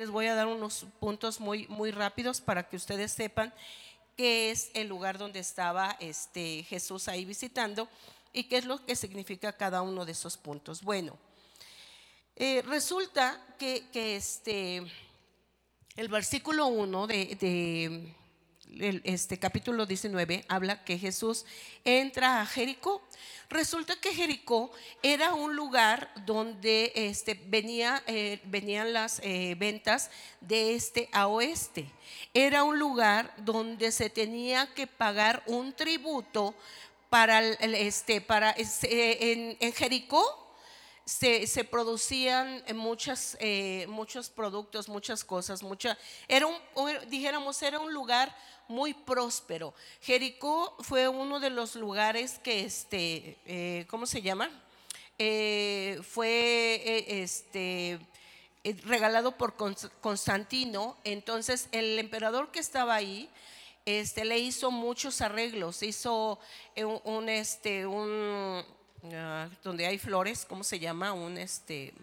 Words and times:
les 0.00 0.08
voy 0.08 0.28
a 0.28 0.34
dar 0.34 0.46
unos 0.46 0.86
puntos 0.98 1.40
muy, 1.40 1.68
muy 1.68 1.90
rápidos 1.90 2.40
para 2.40 2.66
que 2.66 2.76
ustedes 2.76 3.12
sepan 3.12 3.52
qué 4.16 4.50
es 4.50 4.70
el 4.72 4.88
lugar 4.88 5.18
donde 5.18 5.40
estaba 5.40 5.94
este, 6.00 6.62
Jesús 6.62 7.06
ahí 7.06 7.26
visitando 7.26 7.86
y 8.32 8.44
qué 8.44 8.56
es 8.56 8.64
lo 8.64 8.82
que 8.86 8.96
significa 8.96 9.52
cada 9.58 9.82
uno 9.82 10.06
de 10.06 10.12
esos 10.12 10.38
puntos. 10.38 10.80
Bueno, 10.80 11.18
eh, 12.34 12.62
resulta 12.62 13.44
que, 13.58 13.84
este, 13.92 14.90
el 15.96 16.08
versículo 16.08 16.68
1 16.68 17.06
de, 17.06 18.14
este 19.04 19.38
capítulo 19.38 19.86
19 19.86 20.44
habla 20.48 20.84
que 20.84 20.98
Jesús 20.98 21.44
entra 21.84 22.40
a 22.40 22.46
Jericó. 22.46 23.02
Resulta 23.48 23.96
que 23.96 24.14
Jericó 24.14 24.70
era 25.02 25.34
un 25.34 25.56
lugar 25.56 26.12
donde 26.24 26.92
este, 26.94 27.34
venía, 27.34 28.02
eh, 28.06 28.40
venían 28.44 28.92
las 28.92 29.20
eh, 29.24 29.56
ventas 29.58 30.10
de 30.40 30.74
este 30.74 31.08
a 31.12 31.26
oeste. 31.26 31.90
Era 32.32 32.64
un 32.64 32.78
lugar 32.78 33.34
donde 33.38 33.90
se 33.90 34.08
tenía 34.08 34.72
que 34.74 34.86
pagar 34.86 35.42
un 35.46 35.72
tributo 35.72 36.54
para, 37.08 37.40
este, 37.40 38.20
para 38.20 38.54
en, 38.56 39.72
Jericó 39.72 40.54
se, 41.04 41.64
producían 41.64 42.62
muchas, 42.74 43.36
eh, 43.40 43.84
muchos 43.88 44.30
productos, 44.30 44.88
muchas 44.88 45.24
cosas, 45.24 45.60
mucha, 45.64 45.98
era 46.28 46.46
un, 46.46 46.56
dijéramos, 47.08 47.60
era 47.62 47.80
un 47.80 47.92
lugar 47.92 48.32
muy 48.70 48.94
próspero. 48.94 49.74
Jericó 50.00 50.74
fue 50.80 51.08
uno 51.08 51.40
de 51.40 51.50
los 51.50 51.74
lugares 51.76 52.38
que, 52.42 52.64
este, 52.64 53.36
eh, 53.44 53.84
¿cómo 53.90 54.06
se 54.06 54.22
llama? 54.22 54.50
Eh, 55.18 56.00
fue 56.02 57.04
este, 57.06 57.98
regalado 58.86 59.32
por 59.32 59.54
Constantino, 60.00 60.96
entonces 61.04 61.68
el 61.72 61.98
emperador 61.98 62.50
que 62.50 62.60
estaba 62.60 62.94
ahí, 62.94 63.28
este, 63.84 64.24
le 64.24 64.38
hizo 64.38 64.70
muchos 64.70 65.20
arreglos, 65.20 65.82
hizo 65.82 66.38
un, 67.04 67.28
este, 67.28 67.86
un 67.86 68.64
Ah, 69.12 69.48
donde 69.62 69.86
hay 69.86 69.98
flores, 69.98 70.44
¿cómo 70.44 70.62
se 70.62 70.78
llama? 70.78 71.12
Un 71.12 71.38
este 71.38 71.94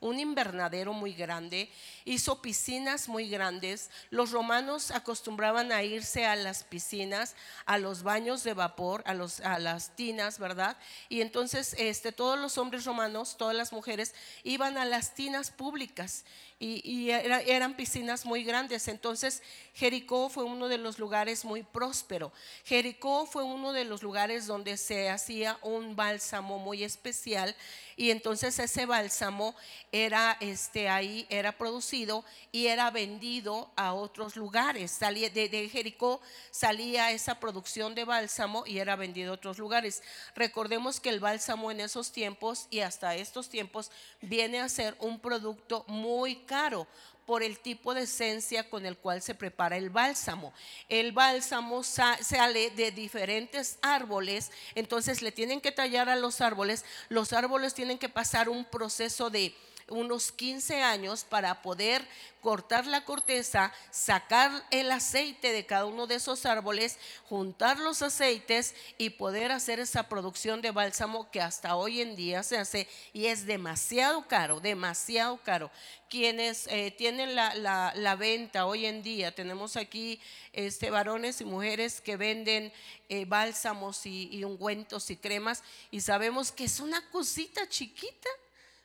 un 0.00 0.20
invernadero 0.20 0.92
muy 0.92 1.12
grande, 1.12 1.70
hizo 2.04 2.42
piscinas 2.42 3.08
muy 3.08 3.28
grandes. 3.28 3.90
Los 4.10 4.30
romanos 4.30 4.90
acostumbraban 4.90 5.72
a 5.72 5.82
irse 5.82 6.26
a 6.26 6.36
las 6.36 6.64
piscinas, 6.64 7.34
a 7.64 7.78
los 7.78 8.02
baños 8.02 8.44
de 8.44 8.54
vapor, 8.54 9.02
a, 9.06 9.14
los, 9.14 9.40
las 9.40 9.94
tinas, 9.96 10.38
¿verdad? 10.38 10.76
Y 11.08 11.20
entonces 11.20 11.74
este, 11.78 12.12
todos 12.12 12.38
los 12.38 12.58
hombres 12.58 12.84
romanos, 12.84 13.36
todas 13.36 13.56
las 13.56 13.72
mujeres, 13.72 14.14
iban 14.44 14.78
a 14.78 14.84
las 14.84 15.14
tinas 15.14 15.50
públicas 15.50 16.24
y, 16.58 17.10
eran 17.10 17.76
piscinas 17.76 18.24
muy 18.24 18.42
grandes. 18.42 18.88
Entonces 18.88 19.42
Jericó 19.74 20.28
fue 20.30 20.44
uno 20.44 20.68
de 20.68 20.78
los 20.78 20.98
lugares 20.98 21.44
muy 21.44 21.62
próspero. 21.62 22.32
Jericó 22.64 23.26
fue 23.26 23.42
uno 23.42 23.72
de 23.72 23.84
los 23.84 24.02
lugares 24.02 24.46
donde 24.46 24.76
se 24.76 25.10
hacía 25.10 25.58
un 25.62 25.96
bálsamo 25.96 26.58
muy 26.58 26.82
especial 26.82 27.54
y 27.94 28.10
entonces 28.10 28.58
ese 28.58 28.86
bálsamo 28.86 29.54
era 29.92 30.36
este 30.40 30.88
ahí 30.88 31.26
era 31.30 31.56
producido 31.56 32.24
y 32.52 32.66
era 32.66 32.90
vendido 32.90 33.70
a 33.76 33.92
otros 33.92 34.36
lugares. 34.36 34.90
Salía 34.90 35.28
de, 35.28 35.48
de 35.48 35.68
Jericó 35.68 36.20
salía 36.50 37.10
esa 37.10 37.38
producción 37.38 37.94
de 37.94 38.04
bálsamo 38.04 38.64
y 38.66 38.78
era 38.78 38.96
vendido 38.96 39.32
a 39.32 39.34
otros 39.34 39.58
lugares. 39.58 40.02
Recordemos 40.34 41.00
que 41.00 41.10
el 41.10 41.20
bálsamo 41.20 41.70
en 41.70 41.80
esos 41.80 42.12
tiempos 42.12 42.66
y 42.70 42.80
hasta 42.80 43.14
estos 43.14 43.50
tiempos 43.50 43.90
viene 44.22 44.60
a 44.60 44.68
ser 44.68 44.96
un 45.00 45.20
producto 45.20 45.84
muy 45.86 46.45
caro 46.46 46.86
por 47.26 47.42
el 47.42 47.58
tipo 47.58 47.92
de 47.92 48.02
esencia 48.02 48.70
con 48.70 48.86
el 48.86 48.96
cual 48.96 49.20
se 49.20 49.34
prepara 49.34 49.76
el 49.76 49.90
bálsamo. 49.90 50.54
El 50.88 51.12
bálsamo 51.12 51.82
sale 51.82 52.70
de 52.70 52.92
diferentes 52.92 53.78
árboles, 53.82 54.52
entonces 54.74 55.20
le 55.22 55.32
tienen 55.32 55.60
que 55.60 55.72
tallar 55.72 56.08
a 56.08 56.16
los 56.16 56.40
árboles, 56.40 56.84
los 57.08 57.32
árboles 57.32 57.74
tienen 57.74 57.98
que 57.98 58.08
pasar 58.08 58.48
un 58.48 58.64
proceso 58.64 59.28
de 59.28 59.54
unos 59.88 60.32
15 60.32 60.82
años 60.82 61.24
para 61.24 61.62
poder 61.62 62.06
cortar 62.40 62.86
la 62.86 63.04
corteza, 63.04 63.72
sacar 63.90 64.64
el 64.70 64.90
aceite 64.92 65.52
de 65.52 65.66
cada 65.66 65.84
uno 65.84 66.06
de 66.06 66.16
esos 66.16 66.46
árboles, 66.46 66.98
juntar 67.28 67.78
los 67.78 68.02
aceites 68.02 68.74
y 68.98 69.10
poder 69.10 69.50
hacer 69.50 69.80
esa 69.80 70.08
producción 70.08 70.62
de 70.62 70.70
bálsamo 70.70 71.30
que 71.30 71.40
hasta 71.40 71.76
hoy 71.76 72.00
en 72.00 72.14
día 72.14 72.42
se 72.42 72.58
hace 72.58 72.88
y 73.12 73.26
es 73.26 73.46
demasiado 73.46 74.26
caro, 74.28 74.60
demasiado 74.60 75.38
caro. 75.38 75.70
Quienes 76.08 76.68
eh, 76.68 76.94
tienen 76.96 77.34
la, 77.34 78.16
venta 78.16 78.66
hoy 78.66 78.86
en 78.86 79.02
día, 79.02 79.34
tenemos 79.34 79.76
aquí 79.76 80.20
este, 80.52 80.90
varones 80.90 81.40
y 81.40 81.44
mujeres 81.44 82.00
que 82.00 82.16
venden 82.16 82.72
eh, 83.08 83.24
bálsamos 83.24 84.06
y, 84.06 84.28
y 84.30 84.44
ungüentos 84.44 85.10
y 85.10 85.16
cremas 85.16 85.64
y 85.90 86.00
sabemos 86.00 86.52
que 86.52 86.64
es 86.64 86.78
una 86.78 87.08
cosita 87.10 87.68
chiquita 87.68 88.28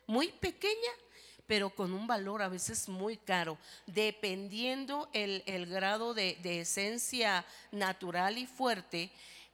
muy 0.06 0.28
pequeña, 0.28 0.90
pero 1.46 1.70
con 1.70 1.92
un 1.92 2.06
valor 2.06 2.42
a 2.42 2.48
veces 2.48 2.88
muy 2.88 3.16
caro, 3.16 3.58
dependiendo 3.86 5.08
el, 5.12 5.66
grado 5.66 6.14
de, 6.14 6.38
de, 6.42 6.60
esencia 6.60 7.44
natural 7.70 8.38
y 8.38 8.46
fuerte, 8.46 9.10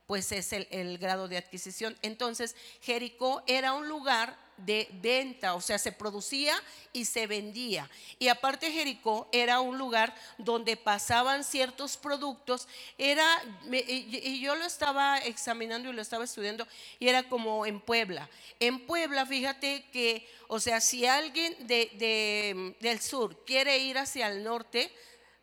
pues 0.07 0.33
es 0.33 0.53
el, 0.53 0.69
el 0.71 0.99
grado 0.99 1.29
de 1.29 1.39
adquisición. 1.39 1.97
Entonces, 2.03 2.57
Jericó 2.81 3.43
era 3.47 3.73
un 3.73 3.89
lugar 3.89 4.37
de 4.59 4.89
venta, 5.01 5.55
o 5.55 5.61
sea, 5.61 5.79
se 5.79 5.93
producía 5.93 6.55
y 6.93 7.05
se 7.05 7.27
vendía. 7.27 7.89
Y 8.19 8.29
aparte 8.29 8.71
Jericó 8.71 9.29
era 9.33 9.61
un 9.61 9.79
lugar 9.79 10.15
donde 10.37 10.77
pasaban 10.77 11.45
ciertos 11.45 11.97
productos, 11.97 12.69
era, 12.97 13.27
y 13.71 14.41
yo 14.41 14.55
lo 14.57 14.65
estaba 14.65 15.19
examinando 15.19 15.91
y 15.91 15.93
lo 15.93 16.03
estaba 16.03 16.25
estudiando, 16.25 16.67
y 16.99 17.09
era 17.09 17.23
como 17.23 17.67
en 17.67 17.81
Puebla. 17.81 18.29
En 18.61 18.87
Puebla, 18.87 19.27
fíjate 19.27 19.85
que, 19.93 20.29
o 20.49 20.61
sea, 20.61 20.81
si 20.81 21.07
alguien 21.07 21.55
de, 21.67 22.75
del 22.81 23.01
sur 23.01 23.45
quiere 23.45 23.79
ir 23.79 23.99
hacia 23.99 24.29
el 24.29 24.43
norte, 24.43 24.93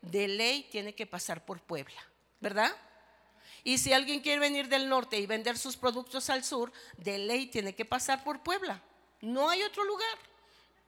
de 0.02 0.28
ley 0.28 0.68
tiene 0.72 0.94
que 0.94 1.06
pasar 1.06 1.46
por 1.46 1.62
Puebla, 1.62 2.02
¿verdad? 2.40 2.76
Y 3.64 3.80
si 3.80 3.94
alguien 3.94 4.20
quiere 4.20 4.40
venir 4.40 4.68
del 4.68 4.88
norte 4.88 5.18
y 5.18 5.26
vender 5.26 5.58
sus 5.58 5.76
productos 5.76 6.30
al 6.30 6.44
sur, 6.44 6.72
de 6.98 7.18
ley 7.18 7.48
tiene 7.48 7.74
que 7.74 7.84
pasar 7.84 8.24
por 8.24 8.44
Puebla. 8.44 8.82
No 9.26 9.50
hay 9.50 9.64
otro 9.64 9.84
lugar. 9.84 10.18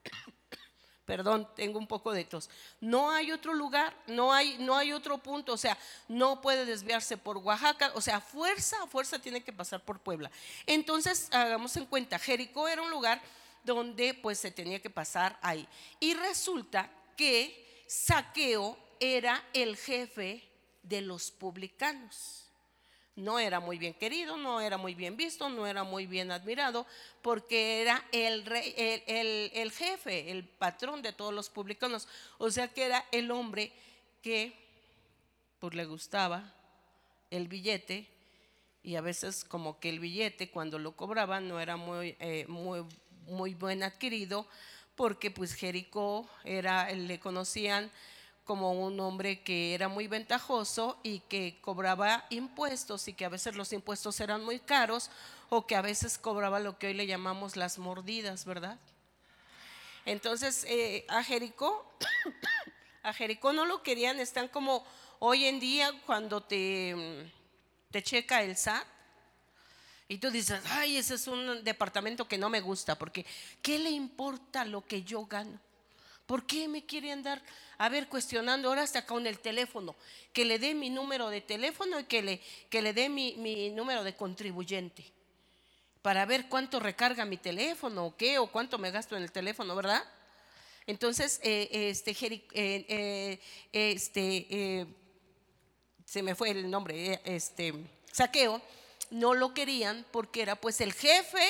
Perdón, 1.05 1.49
tengo 1.55 1.79
un 1.79 1.87
poco 1.87 2.11
de 2.11 2.23
tos. 2.23 2.49
No 2.79 3.09
hay 3.09 3.31
otro 3.31 3.53
lugar, 3.53 3.95
no 4.05 4.31
hay, 4.31 4.57
no 4.59 4.75
hay 4.75 4.91
otro 4.91 5.17
punto, 5.17 5.53
o 5.53 5.57
sea, 5.57 5.75
no 6.07 6.39
puede 6.39 6.65
desviarse 6.65 7.17
por 7.17 7.37
Oaxaca, 7.37 7.91
o 7.95 8.01
sea, 8.01 8.21
fuerza, 8.21 8.85
fuerza 8.87 9.17
tiene 9.17 9.43
que 9.43 9.53
pasar 9.53 9.83
por 9.83 9.99
Puebla. 9.99 10.29
Entonces, 10.67 11.29
hagamos 11.31 11.75
en 11.77 11.87
cuenta, 11.87 12.19
Jericó 12.19 12.67
era 12.67 12.83
un 12.83 12.91
lugar 12.91 13.21
donde 13.63 14.13
pues 14.13 14.37
se 14.37 14.51
tenía 14.51 14.79
que 14.79 14.89
pasar 14.89 15.39
ahí. 15.41 15.67
Y 15.99 16.13
resulta 16.13 16.91
que 17.15 17.83
Saqueo 17.87 18.77
era 18.99 19.43
el 19.53 19.77
jefe 19.77 20.47
de 20.83 21.01
los 21.01 21.31
publicanos 21.31 22.46
no 23.17 23.39
era 23.39 23.59
muy 23.59 23.79
bien 23.79 23.95
querido, 23.95 24.37
no 24.37 24.61
era 24.61 24.77
muy 24.77 24.93
bien 24.93 25.17
visto, 25.17 25.49
no 25.49 25.65
era 25.65 25.83
muy 25.83 26.05
bien 26.05 26.31
admirado, 26.31 26.85
porque 27.23 27.81
era 27.81 28.05
el, 28.11 28.45
rey, 28.45 28.73
el, 28.77 29.71
jefe, 29.71 30.29
el 30.31 30.43
patrón 30.45 31.01
de 31.01 31.13
todos 31.13 31.33
los 31.33 31.49
publicanos. 31.49 32.07
O 32.37 32.51
sea 32.51 32.67
que 32.67 32.85
era 32.85 33.03
el 33.11 33.31
hombre 33.31 33.71
que 34.21 34.53
pues 35.59 35.73
le 35.73 35.85
gustaba 35.85 36.53
el 37.31 37.47
billete 37.47 38.07
y 38.83 38.95
a 38.95 39.01
veces 39.01 39.43
como 39.43 39.79
que 39.79 39.89
el 39.89 39.99
billete 39.99 40.51
cuando 40.51 40.77
lo 40.77 40.95
cobraban 40.95 41.47
no 41.47 41.59
era 41.59 41.75
muy, 41.75 42.15
eh, 42.19 42.45
muy, 42.47 42.85
muy 43.25 43.55
buen 43.55 43.81
adquirido 43.81 44.47
porque 44.95 45.31
pues 45.31 45.53
Jericó 45.55 46.29
era, 46.43 46.91
le 46.91 47.19
conocían 47.19 47.91
como 48.47 48.71
un 48.71 48.99
hombre 49.01 49.41
que 49.41 49.75
era 49.75 49.89
muy 49.89 50.07
ventajoso 50.07 50.97
y 51.03 51.19
que 51.19 51.59
cobraba 51.61 52.25
impuestos 52.29 53.07
y 53.09 53.13
que 53.13 53.25
a 53.25 53.29
veces 53.29 53.55
los 53.55 53.73
impuestos 53.73 54.19
eran 54.21 54.43
muy 54.43 54.59
caros 54.59 55.11
o 55.49 55.67
que 55.67 55.75
a 55.75 55.81
veces 55.81 56.17
cobraba 56.17 56.61
lo 56.61 56.79
que 56.79 56.87
hoy 56.87 56.93
le 56.93 57.05
llamamos 57.05 57.57
las 57.57 57.77
mordidas, 57.77 58.45
¿verdad? 58.45 58.79
Entonces 60.05 60.65
eh, 60.69 61.05
a 61.09 61.21
Jericó, 61.23 61.85
a 63.03 63.13
Jericó 63.13 63.51
no 63.51 63.65
lo 63.65 63.83
querían, 63.83 64.19
están 64.21 64.47
como 64.47 64.85
hoy 65.19 65.45
en 65.45 65.59
día 65.59 65.91
cuando 66.05 66.41
te, 66.41 67.29
te 67.91 68.01
checa 68.01 68.41
el 68.41 68.55
SAT. 68.55 68.87
Y 70.07 70.19
tú 70.19 70.31
dices, 70.31 70.61
ay, 70.69 70.95
ese 70.95 71.15
es 71.15 71.27
un 71.27 71.65
departamento 71.65 72.29
que 72.29 72.37
no 72.37 72.49
me 72.49 72.61
gusta, 72.61 72.97
porque 72.97 73.25
¿qué 73.61 73.77
le 73.77 73.89
importa 73.89 74.63
lo 74.63 74.85
que 74.85 75.03
yo 75.03 75.25
gano? 75.25 75.59
¿Por 76.27 76.45
qué 76.45 76.67
me 76.67 76.85
quiere 76.85 77.11
andar 77.11 77.41
a 77.79 77.89
ver 77.89 78.07
cuestionando 78.07 78.67
ahora 78.67 78.83
hasta 78.83 79.05
con 79.07 79.25
el 79.25 79.39
teléfono? 79.39 79.95
Que 80.33 80.45
le 80.45 80.59
dé 80.59 80.75
mi 80.75 80.91
número 80.91 81.29
de 81.29 81.41
teléfono 81.41 81.99
y 81.99 82.03
que 82.03 82.21
le, 82.21 82.41
que 82.69 82.83
le 82.83 82.93
dé 82.93 83.09
mi, 83.09 83.33
mi 83.37 83.71
número 83.71 84.03
de 84.03 84.15
contribuyente 84.15 85.11
para 86.03 86.25
ver 86.25 86.47
cuánto 86.47 86.79
recarga 86.79 87.25
mi 87.25 87.37
teléfono 87.37 88.05
o 88.05 88.15
qué 88.15 88.37
o 88.37 88.47
cuánto 88.47 88.77
me 88.77 88.91
gasto 88.91 89.17
en 89.17 89.23
el 89.23 89.31
teléfono, 89.31 89.75
¿verdad? 89.75 90.03
Entonces, 90.85 91.39
eh, 91.43 91.89
este, 91.89 92.15
eh, 92.53 93.39
este 93.73 94.87
se 96.07 96.23
me 96.23 96.35
fue 96.35 96.51
el 96.51 96.69
nombre, 96.71 97.19
este, 97.25 97.73
Saqueo, 98.13 98.61
no 99.11 99.33
lo 99.33 99.53
querían 99.53 100.05
porque 100.11 100.41
era 100.41 100.55
pues 100.55 100.79
el 100.79 100.93
jefe, 100.93 101.45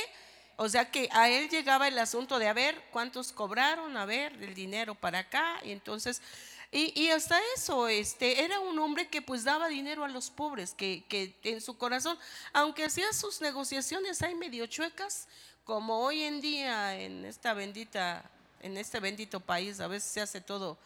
o 0.58 0.68
sea 0.68 0.92
que 0.92 1.08
a 1.14 1.30
él 1.30 1.50
llegaba 1.50 1.88
el 1.88 1.98
asunto 1.98 2.38
de 2.38 2.48
a 2.48 2.54
ver 2.54 2.84
cuántos 2.92 3.32
cobraron, 3.32 3.96
a 3.96 4.06
ver 4.06 4.34
el 4.34 4.54
dinero 4.54 4.94
para 4.94 5.20
acá, 5.20 5.60
y 5.64 5.72
entonces 5.72 6.22
y, 6.70 7.10
hasta 7.12 7.40
eso, 7.56 7.88
este, 7.88 8.44
era 8.44 8.60
un 8.60 8.78
hombre 8.80 9.08
que 9.08 9.22
pues 9.22 9.46
daba 9.46 9.70
dinero 9.70 10.04
a 10.04 10.10
los 10.10 10.30
pobres, 10.30 10.74
que, 10.74 11.06
que 11.08 11.34
en 11.44 11.62
su 11.62 11.78
corazón, 11.78 12.20
aunque 12.52 12.84
hacía 12.84 13.14
sus 13.14 13.40
negociaciones 13.40 14.22
ahí 14.22 14.36
medio 14.36 14.68
chuecas, 14.68 15.30
como 15.64 16.00
hoy 16.00 16.24
en 16.24 16.42
día 16.42 17.00
en 17.00 17.24
esta 17.24 17.54
bendita, 17.54 18.30
en 18.62 18.78
este 18.78 19.00
bendito 19.00 19.40
país, 19.40 19.80
a 19.80 19.88
veces 19.88 20.12
se 20.12 20.22
hace 20.22 20.42
todo, 20.42 20.78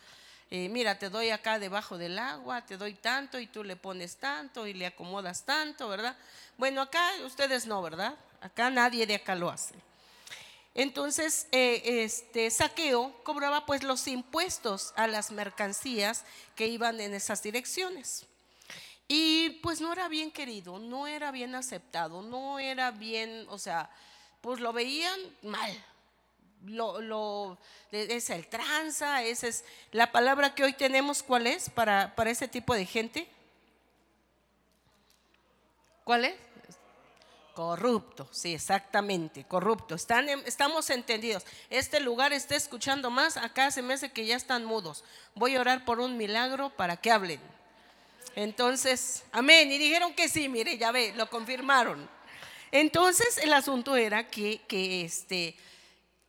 eh, 0.51 0.69
mira, 0.69 0.99
te 0.99 1.09
doy 1.09 1.29
acá 1.29 1.57
debajo 1.57 1.97
del 1.97 2.19
agua, 2.19 2.65
te 2.65 2.77
doy 2.77 2.93
tanto 2.93 3.39
y 3.39 3.47
tú 3.47 3.63
le 3.63 3.75
pones 3.75 4.17
tanto 4.17 4.67
y 4.67 4.73
le 4.73 4.85
acomodas 4.85 5.45
tanto, 5.45 5.87
¿verdad? 5.87 6.15
Bueno, 6.57 6.81
acá 6.81 7.09
ustedes 7.25 7.65
no, 7.65 7.81
¿verdad? 7.81 8.15
Acá 8.41 8.69
nadie 8.69 9.05
de 9.05 9.15
acá 9.15 9.35
lo 9.35 9.49
hace. 9.49 9.75
Entonces, 10.73 11.47
eh, 11.51 12.03
este 12.03 12.49
saqueo 12.49 13.13
cobraba 13.23 13.65
pues 13.65 13.83
los 13.83 14.07
impuestos 14.07 14.93
a 14.95 15.07
las 15.07 15.31
mercancías 15.31 16.23
que 16.55 16.67
iban 16.67 16.99
en 17.01 17.13
esas 17.13 17.43
direcciones. 17.43 18.25
Y 19.07 19.59
pues 19.61 19.81
no 19.81 19.91
era 19.91 20.07
bien 20.07 20.31
querido, 20.31 20.79
no 20.79 21.05
era 21.05 21.31
bien 21.31 21.53
aceptado, 21.55 22.21
no 22.21 22.59
era 22.59 22.91
bien, 22.91 23.45
o 23.49 23.59
sea, 23.59 23.89
pues 24.39 24.61
lo 24.61 24.71
veían 24.71 25.19
mal. 25.41 25.85
Lo, 26.65 27.01
lo, 27.01 27.57
es 27.91 28.29
el 28.29 28.47
tranza, 28.47 29.23
esa 29.23 29.47
es 29.47 29.65
la 29.91 30.11
palabra 30.11 30.55
que 30.55 30.63
hoy 30.63 30.73
tenemos, 30.73 31.23
¿cuál 31.23 31.47
es 31.47 31.69
para, 31.69 32.15
para 32.15 32.29
ese 32.29 32.47
tipo 32.47 32.73
de 32.73 32.85
gente? 32.85 33.27
¿Cuál 36.05 36.25
es? 36.25 36.35
Corrupto, 37.53 38.29
sí, 38.31 38.53
exactamente, 38.53 39.43
corrupto. 39.43 39.95
Están, 39.95 40.29
estamos 40.45 40.89
entendidos. 40.89 41.45
Este 41.69 41.99
lugar 41.99 42.31
está 42.31 42.55
escuchando 42.55 43.11
más, 43.11 43.35
acá 43.35 43.71
se 43.71 43.81
me 43.81 43.93
hace 43.93 44.11
que 44.11 44.25
ya 44.25 44.37
están 44.37 44.63
mudos. 44.63 45.03
Voy 45.35 45.55
a 45.55 45.61
orar 45.61 45.83
por 45.83 45.99
un 45.99 46.15
milagro 46.15 46.69
para 46.69 46.97
que 46.97 47.11
hablen. 47.11 47.41
Entonces, 48.35 49.23
amén. 49.33 49.69
Y 49.69 49.77
dijeron 49.77 50.13
que 50.13 50.29
sí, 50.29 50.47
mire, 50.47 50.77
ya 50.77 50.91
ve, 50.91 51.13
lo 51.17 51.29
confirmaron. 51.29 52.09
Entonces, 52.71 53.37
el 53.39 53.51
asunto 53.51 53.97
era 53.97 54.29
que, 54.29 54.61
que 54.67 55.03
este, 55.03 55.57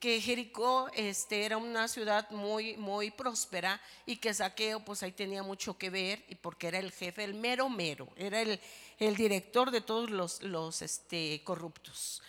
que 0.02 0.20
Jericó 0.20 0.90
este, 0.94 1.44
era 1.44 1.56
una 1.56 1.86
ciudad 1.86 2.28
muy, 2.30 2.76
muy 2.76 3.12
próspera 3.12 3.80
y 4.04 4.16
que 4.16 4.34
Saqueo 4.34 4.80
pues 4.80 5.04
ahí 5.04 5.12
tenía 5.12 5.44
mucho 5.44 5.78
que 5.78 5.90
ver 5.90 6.24
y 6.28 6.34
porque 6.34 6.66
era 6.66 6.80
el 6.80 6.90
jefe, 6.90 7.22
el 7.22 7.34
mero 7.34 7.68
mero, 7.68 8.08
era 8.16 8.40
el, 8.40 8.58
el 9.02 9.16
director 9.16 9.70
de 9.70 9.80
todos 9.80 10.10
los, 10.10 10.82
este, 10.82 11.42
corruptos. 11.44 12.22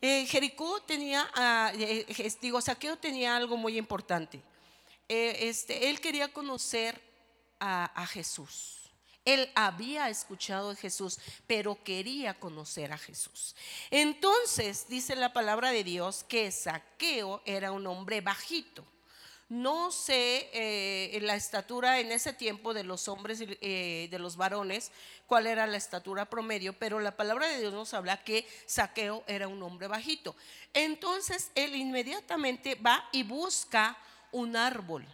Eh, 0.00 0.26
Jericó 0.26 0.80
tenía, 0.82 1.28
ah, 1.34 1.72
eh, 1.74 2.06
digo, 2.40 2.60
Saqueo 2.60 2.96
tenía 2.96 3.36
algo 3.36 3.56
muy 3.56 3.76
importante. 3.78 4.42
Eh, 5.08 5.48
este, 5.48 5.88
él 5.88 6.00
quería 6.00 6.32
conocer 6.32 7.00
a, 7.60 7.84
a 7.84 8.06
Jesús. 8.06 8.90
Él 9.24 9.50
había 9.54 10.08
escuchado 10.08 10.70
de 10.70 10.76
Jesús, 10.76 11.18
pero 11.46 11.82
quería 11.82 12.38
conocer 12.38 12.92
a 12.92 12.98
Jesús. 12.98 13.56
Entonces 13.90 14.86
dice 14.88 15.16
la 15.16 15.32
palabra 15.32 15.72
de 15.72 15.82
Dios 15.82 16.24
que 16.28 16.50
Saqueo 16.52 17.42
era 17.44 17.72
un 17.72 17.86
hombre 17.86 18.20
bajito. 18.20 18.84
No 19.48 19.92
sé 19.92 20.50
eh, 20.52 21.18
la 21.22 21.36
estatura 21.36 22.00
en 22.00 22.10
ese 22.10 22.32
tiempo 22.32 22.74
de 22.74 22.82
los 22.82 23.06
hombres, 23.06 23.40
eh, 23.40 24.08
de 24.10 24.18
los 24.18 24.36
varones, 24.36 24.90
cuál 25.26 25.46
era 25.46 25.68
la 25.68 25.76
estatura 25.76 26.24
promedio, 26.24 26.72
pero 26.72 26.98
la 26.98 27.16
palabra 27.16 27.46
de 27.46 27.60
Dios 27.60 27.72
nos 27.72 27.94
habla 27.94 28.24
que 28.24 28.44
Saqueo 28.66 29.22
era 29.28 29.46
un 29.46 29.62
hombre 29.62 29.86
bajito. 29.86 30.34
Entonces 30.74 31.52
él 31.54 31.76
inmediatamente 31.76 32.74
va 32.74 33.08
y 33.12 33.22
busca 33.22 33.96
un 34.32 34.56
árbol 34.56 35.06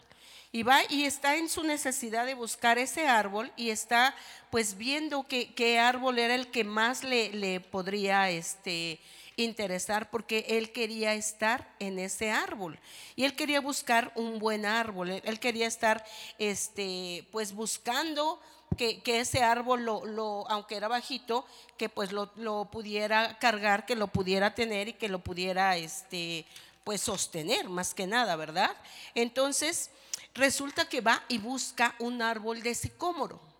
y 0.50 0.62
va 0.62 0.80
y 0.88 1.04
está 1.04 1.36
en 1.36 1.48
su 1.48 1.62
necesidad 1.62 2.26
de 2.26 2.34
buscar 2.34 2.78
ese 2.78 3.08
árbol 3.08 3.50
y 3.56 3.70
está 3.70 4.14
pues 4.50 4.76
viendo 4.76 5.26
qué, 5.26 5.78
árbol 5.78 6.18
era 6.18 6.34
el 6.34 6.48
que 6.48 6.62
más 6.62 7.04
le, 7.04 7.32
le 7.32 7.60
podría 7.60 8.28
este, 8.30 9.00
interesar 9.36 10.10
porque 10.10 10.44
él 10.48 10.72
quería 10.72 11.14
estar 11.14 11.74
en 11.78 11.98
ese 11.98 12.30
árbol 12.30 12.78
y 13.16 13.24
él 13.24 13.34
quería 13.34 13.60
buscar 13.60 14.12
un 14.14 14.38
buen 14.38 14.66
árbol, 14.66 15.10
él, 15.10 15.40
quería 15.40 15.66
estar 15.66 16.04
este, 16.38 17.26
pues 17.32 17.52
buscando 17.52 18.40
que, 18.76 19.02
ese 19.04 19.42
árbol, 19.42 19.84
lo, 19.84 20.04
lo, 20.04 20.48
aunque 20.50 20.76
era 20.76 20.88
bajito, 20.88 21.46
que 21.76 21.88
pues 21.88 22.12
lo, 22.12 22.30
lo, 22.36 22.66
pudiera 22.66 23.38
cargar, 23.38 23.86
que 23.86 23.96
lo 23.96 24.08
pudiera 24.08 24.54
tener 24.54 24.88
y 24.88 24.92
que 24.94 25.08
lo 25.08 25.18
pudiera 25.18 25.76
este, 25.76 26.46
pues 26.84 27.00
sostener 27.02 27.68
más 27.68 27.94
que 27.94 28.06
nada, 28.06 28.36
¿verdad? 28.36 28.74
Entonces, 29.14 29.90
resulta 30.34 30.88
que 30.88 31.00
va 31.00 31.22
y 31.28 31.38
busca 31.38 31.94
un 31.98 32.22
árbol 32.22 32.62
de 32.62 32.74
sicómoro. 32.74 33.51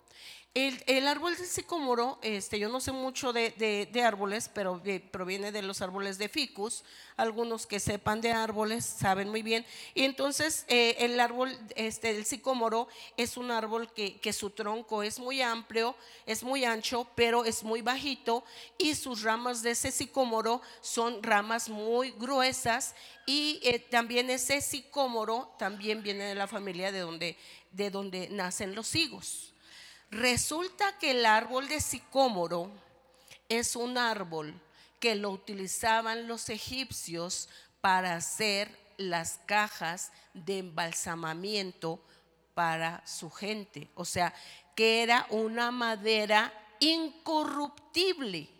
El, 0.54 1.08
árbol 1.08 1.34
de 1.34 1.46
sicómoro, 1.46 2.18
este, 2.20 2.58
yo 2.58 2.68
no 2.68 2.78
sé 2.78 2.92
mucho 2.92 3.32
de, 3.32 4.02
árboles, 4.04 4.50
pero 4.52 4.82
proviene 5.10 5.50
de 5.50 5.62
los 5.62 5.80
árboles 5.80 6.18
de 6.18 6.28
ficus. 6.28 6.84
Algunos 7.16 7.66
que 7.66 7.80
sepan 7.80 8.20
de 8.20 8.32
árboles 8.32 8.84
saben 8.84 9.30
muy 9.30 9.40
bien. 9.40 9.64
Y 9.94 10.04
entonces 10.04 10.66
eh, 10.68 10.96
el 10.98 11.18
árbol 11.20 11.58
este, 11.74 12.12
del 12.12 12.26
sicómoro 12.26 12.86
es 13.16 13.38
un 13.38 13.50
árbol 13.50 13.90
que, 13.94 14.32
su 14.34 14.50
tronco 14.50 15.02
es 15.02 15.18
muy 15.18 15.40
amplio, 15.40 15.96
es 16.26 16.42
muy 16.42 16.66
ancho, 16.66 17.08
pero 17.14 17.46
es 17.46 17.64
muy 17.64 17.80
bajito. 17.80 18.44
Y 18.76 18.94
sus 18.94 19.22
ramas 19.22 19.62
de 19.62 19.70
ese 19.70 19.90
sicómoro 19.90 20.60
son 20.82 21.22
ramas 21.22 21.70
muy 21.70 22.10
gruesas. 22.10 22.94
Y 23.24 23.58
eh, 23.62 23.78
también 23.78 24.28
ese 24.28 24.60
sicómoro 24.60 25.54
también 25.58 26.02
viene 26.02 26.24
de 26.24 26.34
la 26.34 26.46
familia 26.46 26.92
de 26.92 26.98
donde, 26.98 27.38
de 27.70 27.88
donde 27.88 28.28
nacen 28.28 28.74
los 28.74 28.94
higos. 28.94 29.51
Resulta 30.12 30.98
que 30.98 31.12
el 31.12 31.24
árbol 31.24 31.68
de 31.68 31.80
sicómoro 31.80 32.70
es 33.48 33.76
un 33.76 33.96
árbol 33.96 34.60
que 35.00 35.14
lo 35.14 35.30
utilizaban 35.30 36.28
los 36.28 36.50
egipcios 36.50 37.48
para 37.80 38.16
hacer 38.16 38.78
las 38.98 39.40
cajas 39.46 40.12
de 40.34 40.58
embalsamamiento 40.58 41.98
para 42.52 43.02
su 43.06 43.30
gente. 43.30 43.88
O 43.94 44.04
sea, 44.04 44.34
que 44.76 45.02
era 45.02 45.26
una 45.30 45.70
madera 45.70 46.52
incorruptible. 46.78 48.50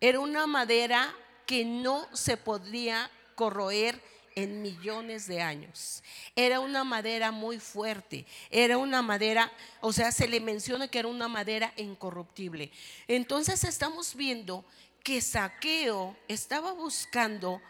Era 0.00 0.18
una 0.18 0.48
madera 0.48 1.14
que 1.46 1.64
no 1.64 2.08
se 2.12 2.36
podría 2.36 3.08
corroer 3.36 4.02
en 4.42 4.62
millones 4.62 5.26
de 5.26 5.42
años. 5.42 6.02
Era 6.34 6.60
una 6.60 6.84
madera 6.84 7.30
muy 7.30 7.58
fuerte, 7.58 8.26
era 8.50 8.78
una 8.78 9.02
madera, 9.02 9.52
o 9.80 9.92
sea, 9.92 10.12
se 10.12 10.28
le 10.28 10.40
menciona 10.40 10.88
que 10.88 10.98
era 10.98 11.08
una 11.08 11.28
madera 11.28 11.72
incorruptible. 11.76 12.70
Entonces 13.08 13.64
estamos 13.64 14.14
viendo 14.14 14.64
que 15.02 15.20
Saqueo 15.20 16.16
estaba 16.28 16.72
buscando 16.72 17.60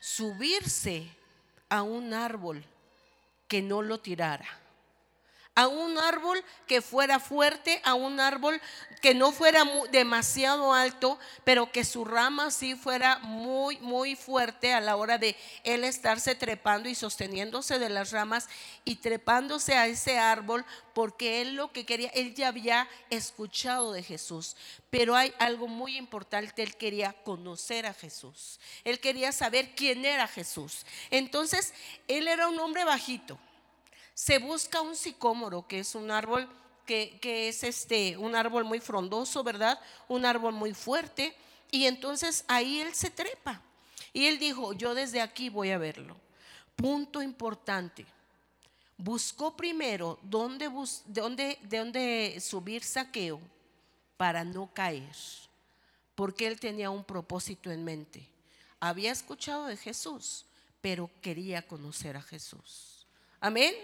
subirse 0.00 1.06
a 1.68 1.82
un 1.82 2.14
árbol 2.14 2.64
que 3.48 3.62
no 3.62 3.82
lo 3.82 4.00
tirara 4.00 4.65
a 5.56 5.68
un 5.68 5.98
árbol 5.98 6.44
que 6.66 6.82
fuera 6.82 7.18
fuerte, 7.18 7.80
a 7.82 7.94
un 7.94 8.20
árbol 8.20 8.60
que 9.00 9.14
no 9.14 9.32
fuera 9.32 9.64
demasiado 9.90 10.74
alto, 10.74 11.18
pero 11.44 11.72
que 11.72 11.82
su 11.82 12.04
rama 12.04 12.50
sí 12.50 12.74
fuera 12.74 13.18
muy, 13.20 13.78
muy 13.78 14.16
fuerte 14.16 14.74
a 14.74 14.82
la 14.82 14.96
hora 14.96 15.16
de 15.16 15.34
él 15.64 15.82
estarse 15.82 16.34
trepando 16.34 16.90
y 16.90 16.94
sosteniéndose 16.94 17.78
de 17.78 17.88
las 17.88 18.10
ramas 18.10 18.48
y 18.84 18.96
trepándose 18.96 19.74
a 19.74 19.86
ese 19.86 20.18
árbol, 20.18 20.64
porque 20.92 21.40
él 21.40 21.56
lo 21.56 21.72
que 21.72 21.86
quería, 21.86 22.10
él 22.10 22.34
ya 22.34 22.48
había 22.48 22.86
escuchado 23.08 23.92
de 23.92 24.02
Jesús, 24.02 24.56
pero 24.90 25.16
hay 25.16 25.32
algo 25.38 25.68
muy 25.68 25.96
importante, 25.96 26.62
él 26.62 26.76
quería 26.76 27.14
conocer 27.24 27.86
a 27.86 27.94
Jesús, 27.94 28.60
él 28.84 29.00
quería 29.00 29.32
saber 29.32 29.74
quién 29.74 30.04
era 30.04 30.28
Jesús. 30.28 30.84
Entonces, 31.10 31.72
él 32.08 32.28
era 32.28 32.48
un 32.48 32.58
hombre 32.58 32.84
bajito 32.84 33.38
se 34.16 34.38
busca 34.38 34.80
un 34.80 34.96
sicómoro, 34.96 35.68
que 35.68 35.80
es 35.80 35.94
un 35.94 36.10
árbol 36.10 36.48
que, 36.86 37.20
es 37.22 37.62
este, 37.62 38.16
un 38.16 38.34
árbol 38.34 38.64
muy 38.64 38.80
frondoso, 38.80 39.44
¿verdad? 39.44 39.78
Un 40.08 40.24
árbol 40.24 40.54
muy 40.54 40.72
fuerte. 40.72 41.36
Y 41.70 41.84
entonces 41.84 42.42
ahí 42.48 42.80
él 42.80 42.94
se 42.94 43.10
trepa. 43.10 43.60
Y 44.14 44.24
él 44.24 44.38
dijo, 44.38 44.72
yo 44.72 44.94
desde 44.94 45.20
aquí 45.20 45.50
voy 45.50 45.70
a 45.70 45.76
verlo. 45.76 46.16
Punto 46.76 47.20
importante. 47.20 48.06
Buscó 48.96 49.54
primero 49.54 50.18
dónde, 50.22 50.70
dónde, 51.04 51.58
de 51.60 51.78
dónde 51.78 52.38
subir 52.40 52.84
saqueo 52.84 53.38
para 54.16 54.44
no 54.44 54.72
caer. 54.72 55.14
Porque 56.14 56.46
él 56.46 56.58
tenía 56.58 56.88
un 56.88 57.04
propósito 57.04 57.70
en 57.70 57.84
mente. 57.84 58.26
Había 58.80 59.12
escuchado 59.12 59.66
de 59.66 59.76
Jesús, 59.76 60.46
pero 60.80 61.10
quería 61.20 61.60
conocer 61.60 62.16
a 62.16 62.22
Jesús. 62.22 63.06
Amén. 63.40 63.74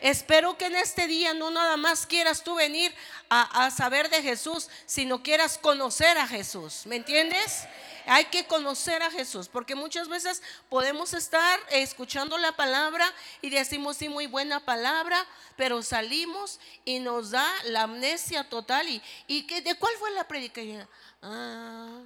Espero 0.00 0.56
que 0.56 0.66
en 0.66 0.76
este 0.76 1.06
día 1.06 1.34
no 1.34 1.50
nada 1.50 1.76
más 1.76 2.06
quieras 2.06 2.42
tú 2.42 2.54
venir 2.54 2.94
a, 3.28 3.70
saber 3.70 4.08
de 4.08 4.22
Jesús, 4.22 4.68
sino 4.86 5.22
quieras 5.22 5.58
conocer 5.58 6.16
a 6.18 6.26
Jesús. 6.26 6.86
¿Me 6.86 6.96
entiendes? 6.96 7.64
Hay 8.06 8.24
que 8.24 8.46
conocer 8.46 9.02
a 9.02 9.10
Jesús, 9.10 9.48
porque 9.48 9.74
muchas 9.74 10.08
veces 10.08 10.42
podemos 10.68 11.12
estar 11.12 11.60
escuchando 11.70 12.38
la 12.38 12.52
palabra 12.52 13.04
y 13.42 13.50
decimos, 13.50 13.98
sí, 13.98 14.08
muy 14.08 14.26
buena 14.26 14.64
palabra, 14.64 15.24
pero 15.56 15.82
salimos 15.82 16.58
y 16.84 16.98
nos 16.98 17.30
da 17.30 17.46
la 17.64 17.82
amnesia 17.82 18.48
total. 18.48 18.88
¿Y, 18.88 19.02
y 19.26 19.46
que, 19.46 19.60
de 19.60 19.74
cuál 19.76 19.94
fue 19.98 20.10
la 20.12 20.26
predicación? 20.26 20.88
Ah, 21.22 22.00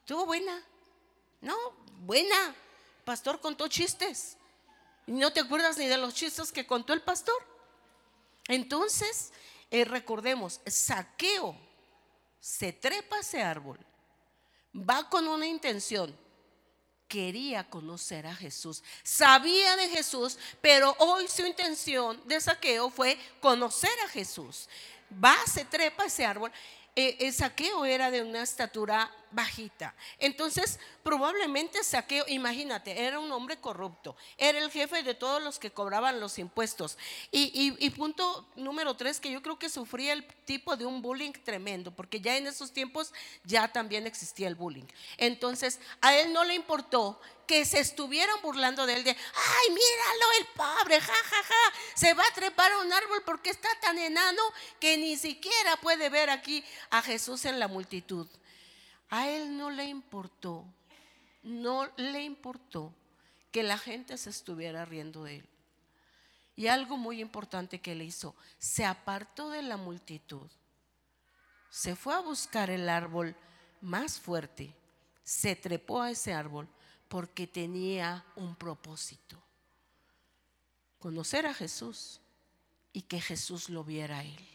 estuvo 0.00 0.26
buena. 0.26 0.62
No, 1.40 1.56
buena. 2.00 2.54
pastor 3.04 3.40
contó 3.40 3.68
chistes. 3.68 4.35
No 5.06 5.32
te 5.32 5.40
acuerdas 5.40 5.78
ni 5.78 5.86
de 5.86 5.98
los 5.98 6.14
chistes 6.14 6.50
que 6.52 6.66
contó 6.66 6.92
el 6.92 7.02
pastor. 7.02 7.36
Entonces, 8.48 9.32
eh, 9.70 9.84
recordemos, 9.84 10.60
saqueo 10.66 11.56
se 12.46 12.72
trepa 12.72 13.18
ese 13.18 13.42
árbol, 13.42 13.78
va 14.72 15.08
con 15.10 15.26
una 15.26 15.46
intención. 15.46 16.16
Quería 17.08 17.68
conocer 17.68 18.26
a 18.26 18.34
Jesús, 18.34 18.82
sabía 19.02 19.76
de 19.76 19.88
Jesús, 19.88 20.38
pero 20.60 20.94
hoy 20.98 21.26
su 21.28 21.44
intención 21.44 22.20
de 22.24 22.40
saqueo 22.40 22.90
fue 22.90 23.18
conocer 23.40 23.90
a 24.04 24.08
Jesús. 24.08 24.68
Va, 25.12 25.36
se 25.46 25.64
trepa 25.64 26.04
ese 26.04 26.24
árbol. 26.24 26.52
Eh, 26.94 27.16
el 27.20 27.32
saqueo 27.32 27.84
era 27.84 28.10
de 28.10 28.22
una 28.22 28.42
estatura 28.42 29.10
bajita. 29.30 29.94
Entonces, 30.18 30.78
probablemente 31.02 31.82
Saqueo, 31.84 32.24
imagínate, 32.28 33.04
era 33.04 33.18
un 33.18 33.30
hombre 33.32 33.58
corrupto, 33.58 34.16
era 34.38 34.58
el 34.58 34.70
jefe 34.70 35.02
de 35.02 35.14
todos 35.14 35.42
los 35.42 35.58
que 35.58 35.70
cobraban 35.70 36.20
los 36.20 36.38
impuestos. 36.38 36.96
Y, 37.30 37.90
punto 37.90 38.48
número 38.56 38.94
tres, 38.96 39.20
que 39.20 39.30
yo 39.30 39.42
creo 39.42 39.58
que 39.58 39.68
sufría 39.68 40.12
el 40.12 40.26
tipo 40.44 40.76
de 40.76 40.86
un 40.86 41.02
bullying 41.02 41.32
tremendo, 41.32 41.90
porque 41.90 42.20
ya 42.20 42.36
en 42.36 42.46
esos 42.46 42.72
tiempos 42.72 43.12
ya 43.44 43.68
también 43.68 44.06
existía 44.06 44.48
el 44.48 44.54
bullying. 44.54 44.86
Entonces, 45.16 45.80
a 46.00 46.14
él 46.16 46.32
no 46.32 46.44
le 46.44 46.54
importó 46.54 47.20
que 47.46 47.64
se 47.64 47.78
estuvieran 47.78 48.40
burlando 48.42 48.86
de 48.86 48.94
él 48.94 49.04
de, 49.04 49.10
ay, 49.10 49.68
míralo 49.68 50.32
el 50.40 50.46
pobre, 50.46 51.00
ja, 51.00 51.12
ja, 51.12 51.42
ja, 51.44 51.72
se 51.94 52.12
va 52.14 52.24
a 52.26 52.34
trepar 52.34 52.72
a 52.72 52.78
un 52.78 52.92
árbol 52.92 53.22
porque 53.24 53.50
está 53.50 53.68
tan 53.80 53.98
enano 53.98 54.42
que 54.80 54.96
ni 54.96 55.16
siquiera 55.16 55.76
puede 55.76 56.08
ver 56.08 56.28
aquí 56.28 56.64
a 56.90 57.02
Jesús 57.02 57.44
en 57.44 57.60
la 57.60 57.68
multitud. 57.68 58.26
A 59.10 59.28
él 59.28 59.56
no 59.56 59.70
le 59.70 59.84
importó, 59.84 60.64
no 61.42 61.88
le 61.96 62.24
importó 62.24 62.92
que 63.52 63.62
la 63.62 63.78
gente 63.78 64.18
se 64.18 64.30
estuviera 64.30 64.84
riendo 64.84 65.24
de 65.24 65.36
él. 65.36 65.48
Y 66.56 66.66
algo 66.68 66.96
muy 66.96 67.20
importante 67.20 67.80
que 67.80 67.94
le 67.94 68.04
hizo, 68.04 68.34
se 68.58 68.84
apartó 68.84 69.50
de 69.50 69.62
la 69.62 69.76
multitud, 69.76 70.50
se 71.70 71.94
fue 71.94 72.14
a 72.14 72.20
buscar 72.20 72.70
el 72.70 72.88
árbol 72.88 73.36
más 73.80 74.18
fuerte, 74.18 74.74
se 75.22 75.54
trepó 75.54 76.00
a 76.02 76.10
ese 76.10 76.32
árbol 76.32 76.68
porque 77.08 77.46
tenía 77.46 78.24
un 78.34 78.56
propósito, 78.56 79.40
conocer 80.98 81.46
a 81.46 81.54
Jesús 81.54 82.20
y 82.92 83.02
que 83.02 83.20
Jesús 83.20 83.68
lo 83.68 83.84
viera 83.84 84.18
a 84.18 84.24
él. 84.24 84.48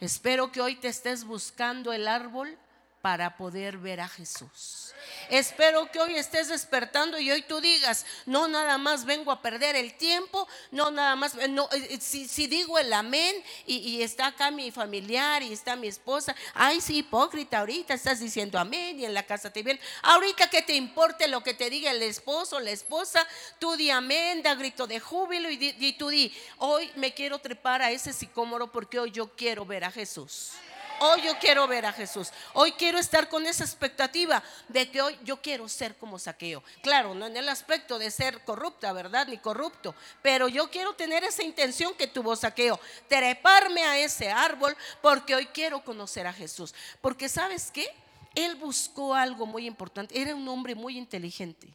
Espero 0.00 0.52
que 0.52 0.60
hoy 0.60 0.76
te 0.76 0.88
estés 0.88 1.24
buscando 1.24 1.92
el 1.92 2.08
árbol 2.08 2.58
para 3.06 3.36
poder 3.36 3.78
ver 3.78 4.00
a 4.00 4.08
Jesús. 4.08 4.92
Espero 5.30 5.88
que 5.92 6.00
hoy 6.00 6.16
estés 6.16 6.48
despertando 6.48 7.20
y 7.20 7.30
hoy 7.30 7.42
tú 7.42 7.60
digas, 7.60 8.04
no 8.26 8.48
nada 8.48 8.78
más 8.78 9.04
vengo 9.04 9.30
a 9.30 9.40
perder 9.40 9.76
el 9.76 9.94
tiempo, 9.94 10.48
no 10.72 10.90
nada 10.90 11.14
más, 11.14 11.36
no, 11.50 11.68
eh, 11.70 11.86
eh, 11.90 11.98
si, 12.00 12.48
digo 12.48 12.80
el 12.80 12.92
amén 12.92 13.36
y, 13.64 14.02
está 14.02 14.26
acá 14.26 14.50
mi 14.50 14.72
familiar 14.72 15.40
y 15.44 15.52
está 15.52 15.76
mi 15.76 15.86
esposa, 15.86 16.34
ay 16.52 16.80
sí, 16.80 16.96
hipócrita, 16.96 17.60
ahorita 17.60 17.94
estás 17.94 18.18
diciendo 18.18 18.58
amén 18.58 18.98
y 18.98 19.04
en 19.04 19.14
la 19.14 19.22
casa 19.22 19.52
te 19.52 19.62
ven, 19.62 19.78
ahorita 20.02 20.50
que 20.50 20.62
te 20.62 20.74
importe 20.74 21.28
lo 21.28 21.44
que 21.44 21.54
te 21.54 21.70
diga 21.70 21.92
el 21.92 22.02
esposo, 22.02 22.58
la 22.58 22.72
esposa, 22.72 23.24
tú 23.60 23.76
di 23.76 23.88
amén, 23.88 24.42
da 24.42 24.56
grito 24.56 24.88
de 24.88 24.98
júbilo 24.98 25.48
y, 25.48 25.76
y 25.78 25.92
tú 25.92 26.08
di, 26.08 26.36
hoy 26.58 26.90
me 26.96 27.14
quiero 27.14 27.38
trepar 27.38 27.82
a 27.82 27.92
ese 27.92 28.12
sicómoro 28.12 28.72
porque 28.72 28.98
hoy 28.98 29.12
yo 29.12 29.28
quiero 29.36 29.64
ver 29.64 29.84
a 29.84 29.92
Jesús. 29.92 30.54
Hoy 31.00 31.22
yo 31.22 31.38
quiero 31.38 31.66
ver 31.66 31.84
a 31.86 31.92
Jesús. 31.92 32.32
Hoy 32.54 32.72
quiero 32.72 32.98
estar 32.98 33.28
con 33.28 33.46
esa 33.46 33.64
expectativa 33.64 34.42
de 34.68 34.90
que 34.90 35.02
hoy 35.02 35.18
yo 35.24 35.40
quiero 35.42 35.68
ser 35.68 35.96
como 35.96 36.18
saqueo. 36.18 36.62
Claro, 36.82 37.14
no 37.14 37.26
en 37.26 37.36
el 37.36 37.48
aspecto 37.48 37.98
de 37.98 38.10
ser 38.10 38.42
corrupta, 38.44 38.92
¿verdad? 38.92 39.26
Ni 39.26 39.38
corrupto. 39.38 39.94
Pero 40.22 40.48
yo 40.48 40.70
quiero 40.70 40.94
tener 40.94 41.24
esa 41.24 41.42
intención 41.42 41.94
que 41.94 42.06
tuvo 42.06 42.34
saqueo. 42.34 42.80
Treparme 43.08 43.82
a 43.84 43.98
ese 43.98 44.30
árbol 44.30 44.76
porque 45.02 45.34
hoy 45.34 45.46
quiero 45.46 45.84
conocer 45.84 46.26
a 46.26 46.32
Jesús. 46.32 46.74
Porque 47.00 47.28
sabes 47.28 47.70
qué? 47.70 47.88
Él 48.34 48.56
buscó 48.56 49.14
algo 49.14 49.46
muy 49.46 49.66
importante. 49.66 50.20
Era 50.20 50.34
un 50.34 50.48
hombre 50.48 50.74
muy 50.74 50.96
inteligente. 50.96 51.74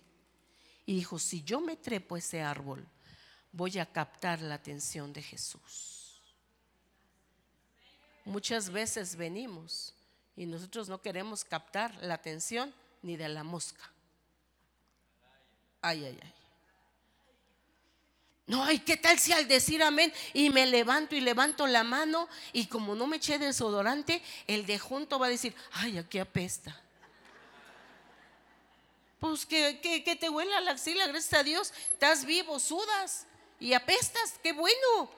Y 0.85 0.95
dijo, 0.95 1.19
si 1.19 1.43
yo 1.43 1.61
me 1.61 1.75
trepo 1.75 2.15
a 2.15 2.19
ese 2.19 2.41
árbol, 2.41 2.87
voy 3.51 3.77
a 3.77 3.85
captar 3.85 4.41
la 4.41 4.55
atención 4.55 5.13
de 5.13 5.21
Jesús. 5.21 5.90
Muchas 8.31 8.69
veces 8.69 9.17
venimos 9.17 9.93
y 10.37 10.45
nosotros 10.45 10.87
no 10.87 11.01
queremos 11.01 11.43
captar 11.43 11.93
la 12.01 12.13
atención 12.13 12.73
ni 13.01 13.17
de 13.17 13.27
la 13.27 13.43
mosca. 13.43 13.91
Ay, 15.81 16.05
ay, 16.05 16.19
ay. 16.23 16.33
No, 18.47 18.71
¿y 18.71 18.79
qué 18.79 18.95
tal 18.95 19.19
si 19.19 19.33
al 19.33 19.49
decir 19.49 19.83
amén 19.83 20.13
y 20.33 20.49
me 20.49 20.65
levanto 20.65 21.13
y 21.13 21.19
levanto 21.19 21.67
la 21.67 21.83
mano 21.83 22.29
y 22.53 22.67
como 22.67 22.95
no 22.95 23.05
me 23.05 23.17
eché 23.17 23.37
desodorante, 23.37 24.21
el 24.47 24.65
de 24.65 24.79
junto 24.79 25.19
va 25.19 25.25
a 25.25 25.29
decir, 25.29 25.53
ay, 25.73 25.97
aquí 25.97 26.17
apesta. 26.17 26.79
Pues 29.19 29.45
que, 29.45 29.81
que, 29.81 30.15
te 30.15 30.29
huela 30.29 30.61
la 30.61 30.71
axila, 30.71 31.05
gracias 31.07 31.33
a 31.33 31.43
Dios, 31.43 31.73
estás 31.91 32.23
vivo, 32.23 32.61
sudas 32.61 33.25
y 33.59 33.73
apestas, 33.73 34.35
qué 34.41 34.53
bueno, 34.53 35.11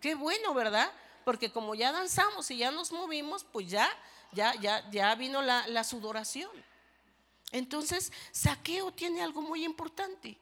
qué 0.00 0.14
bueno, 0.14 0.54
¿verdad? 0.54 0.92
Porque 1.24 1.50
como 1.50 1.74
ya 1.74 1.92
danzamos 1.92 2.50
y 2.50 2.58
ya 2.58 2.70
nos 2.70 2.92
movimos, 2.92 3.44
pues 3.44 3.68
ya, 3.68 3.88
ya, 4.32 4.54
ya, 4.60 4.88
ya 4.90 5.14
vino 5.14 5.42
la, 5.42 5.84
sudoración. 5.84 6.50
Entonces, 7.52 8.12
Saqueo 8.30 8.92
tiene 8.92 9.22
algo 9.22 9.42
muy 9.42 9.64
importante. 9.64 10.36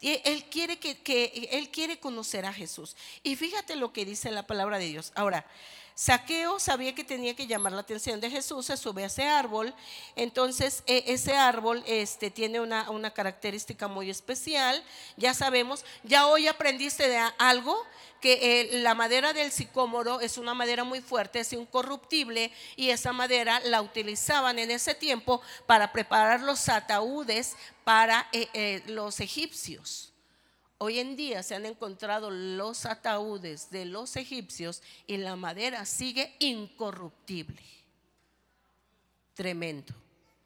Él 0.00 0.44
quiere, 0.50 0.78
que, 0.78 1.00
que, 1.00 1.48
él 1.52 1.70
quiere 1.70 2.00
conocer 2.00 2.44
a 2.44 2.52
Jesús. 2.52 2.96
Y 3.22 3.36
fíjate 3.36 3.76
lo 3.76 3.92
que 3.92 4.04
dice 4.04 4.30
la 4.30 4.46
palabra 4.46 4.78
de 4.78 4.86
Dios. 4.86 5.12
Ahora, 5.14 5.46
Saqueo 5.94 6.58
sabía 6.58 6.94
que 6.94 7.04
tenía 7.04 7.36
que 7.36 7.46
llamar 7.46 7.72
la 7.72 7.80
atención 7.80 8.20
de 8.20 8.30
Jesús, 8.30 8.66
se 8.66 8.76
sube 8.76 9.02
a 9.04 9.06
ese 9.06 9.24
árbol. 9.28 9.74
Entonces, 10.16 10.82
e, 10.86 11.04
ese 11.08 11.36
árbol 11.36 11.82
este, 11.86 12.30
tiene 12.30 12.60
una, 12.60 13.10
característica 13.12 13.88
muy 13.88 14.10
especial. 14.10 14.82
Ya 15.16 15.34
sabemos, 15.34 15.84
ya 16.02 16.26
hoy 16.26 16.48
aprendiste 16.48 17.08
de 17.08 17.18
algo, 17.38 17.76
que 18.20 18.60
eh, 18.60 18.78
la 18.78 18.94
madera 18.94 19.32
del 19.32 19.50
sicómoro 19.50 20.20
es 20.20 20.38
una 20.38 20.54
madera 20.54 20.84
muy 20.84 21.00
fuerte, 21.00 21.40
es 21.40 21.52
incorruptible, 21.52 22.52
y 22.76 22.90
esa 22.90 23.12
madera 23.12 23.60
la 23.60 23.82
utilizaban 23.82 24.58
en 24.60 24.70
ese 24.70 24.94
tiempo 24.94 25.42
para 25.66 25.92
preparar 25.92 26.40
los 26.40 26.68
ataúdes 26.68 27.56
para 27.84 28.28
eh, 28.32 28.48
eh, 28.54 28.82
los 28.86 29.20
egipcios. 29.20 30.11
Hoy 30.84 30.98
en 30.98 31.14
día 31.14 31.44
se 31.44 31.54
han 31.54 31.64
encontrado 31.64 32.28
los 32.28 32.86
ataúdes 32.86 33.70
de 33.70 33.84
los 33.84 34.16
egipcios 34.16 34.82
y 35.06 35.16
la 35.16 35.36
madera 35.36 35.84
sigue 35.86 36.34
incorruptible. 36.40 37.62
Tremendo. 39.32 39.94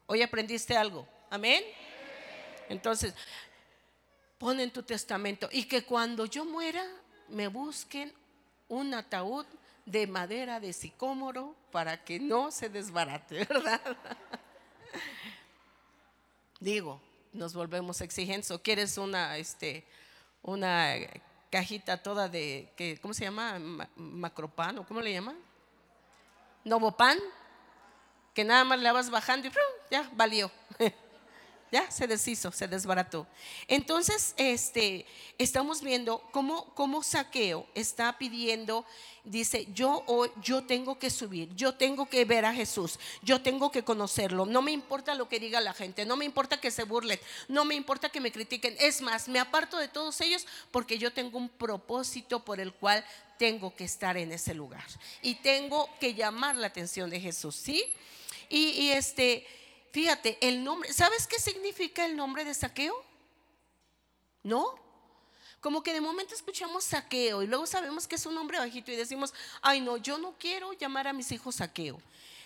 Hoy 0.05 0.21
aprendiste 0.21 0.77
algo. 0.77 1.07
Amén. 1.31 1.63
Entonces, 2.69 3.15
pon 4.37 4.59
en 4.59 4.69
tu 4.69 4.83
testamento 4.83 5.49
y 5.51 5.63
que 5.63 5.83
cuando 5.83 6.27
yo 6.27 6.45
muera 6.45 6.85
me 7.29 7.47
busquen 7.47 8.13
un 8.67 8.93
ataúd 8.93 9.47
de 9.87 10.05
madera 10.05 10.59
de 10.59 10.71
sicómoro 10.71 11.55
para 11.71 12.03
que 12.03 12.19
no 12.19 12.51
se 12.51 12.69
desbarate, 12.69 13.43
¿verdad? 13.49 13.81
Digo, 16.59 17.01
nos 17.33 17.55
volvemos 17.55 18.01
exigentes 18.01 18.51
o 18.51 18.61
quieres 18.61 18.99
una 18.99 19.35
este 19.39 19.83
una 20.41 20.95
cajita 21.51 22.01
toda 22.01 22.29
de, 22.29 22.71
que, 22.75 22.99
¿cómo 22.99 23.13
se 23.13 23.25
llama? 23.25 23.59
Macropan, 23.95 24.79
¿o 24.79 24.87
cómo 24.87 25.01
le 25.01 25.13
llaman? 25.13 25.37
Novopan, 26.63 27.17
que 28.33 28.43
nada 28.43 28.63
más 28.63 28.79
la 28.79 28.91
vas 28.93 29.09
bajando 29.09 29.47
y 29.47 29.51
ya 29.89 30.09
valió. 30.13 30.51
Ya 31.71 31.89
se 31.91 32.07
deshizo, 32.07 32.51
se 32.51 32.67
desbarató. 32.67 33.27
Entonces, 33.67 34.33
este, 34.37 35.05
estamos 35.37 35.81
viendo 35.81 36.19
cómo, 36.31 36.65
cómo 36.75 37.03
Saqueo 37.03 37.67
está 37.75 38.17
pidiendo, 38.17 38.85
dice, 39.23 39.67
yo, 39.73 40.05
yo 40.41 40.63
tengo 40.63 40.97
que 40.97 41.09
subir, 41.09 41.53
yo 41.55 41.75
tengo 41.75 42.07
que 42.07 42.23
ver 42.25 42.45
a 42.45 42.53
Jesús, 42.53 42.99
yo 43.21 43.41
tengo 43.41 43.71
que 43.71 43.83
conocerlo. 43.83 44.45
No 44.45 44.61
me 44.61 44.71
importa 44.71 45.15
lo 45.15 45.27
que 45.27 45.39
diga 45.39 45.59
la 45.59 45.73
gente, 45.73 46.05
no 46.05 46.15
me 46.15 46.25
importa 46.25 46.59
que 46.59 46.71
se 46.71 46.83
burlen, 46.83 47.19
no 47.47 47.65
me 47.65 47.75
importa 47.75 48.09
que 48.09 48.21
me 48.21 48.31
critiquen. 48.31 48.75
Es 48.79 49.01
más, 49.01 49.27
me 49.27 49.39
aparto 49.39 49.77
de 49.77 49.87
todos 49.87 50.21
ellos 50.21 50.45
porque 50.71 50.97
yo 50.97 51.11
tengo 51.11 51.37
un 51.37 51.49
propósito 51.49 52.43
por 52.43 52.59
el 52.59 52.73
cual 52.73 53.03
tengo 53.37 53.75
que 53.75 53.83
estar 53.83 54.17
en 54.17 54.31
ese 54.31 54.53
lugar 54.53 54.85
y 55.21 55.35
tengo 55.35 55.89
que 55.99 56.13
llamar 56.13 56.55
la 56.55 56.67
atención 56.67 57.09
de 57.09 57.19
Jesús, 57.19 57.55
¿sí? 57.55 57.83
Y 58.49 58.89
este 58.91 59.45
Fíjate, 59.97 60.37
el 60.41 60.63
nombre, 60.63 60.93
¿sabes 60.93 61.25
qué 61.25 61.39
significa 61.39 62.05
el 62.05 62.15
nombre 62.15 62.45
de 62.45 62.53
saqueo? 62.53 63.03
¿No? 64.43 64.75
Como 65.59 65.81
que 65.81 65.91
de 65.91 66.01
momento 66.01 66.35
escuchamos 66.35 66.83
saqueo 66.83 67.41
y 67.41 67.47
luego 67.47 67.65
sabemos 67.65 68.07
que 68.07 68.13
es 68.13 68.27
un 68.27 68.35
nombre 68.35 68.59
bajito 68.59 68.91
y 68.91 68.95
decimos, 68.95 69.33
ay 69.59 69.81
no, 69.81 69.97
yo 69.97 70.19
no 70.19 70.35
quiero 70.37 70.71
llamar 70.73 71.07
a 71.07 71.13
mis 71.13 71.31
hijos 71.31 71.55
saqueo. 71.55 71.99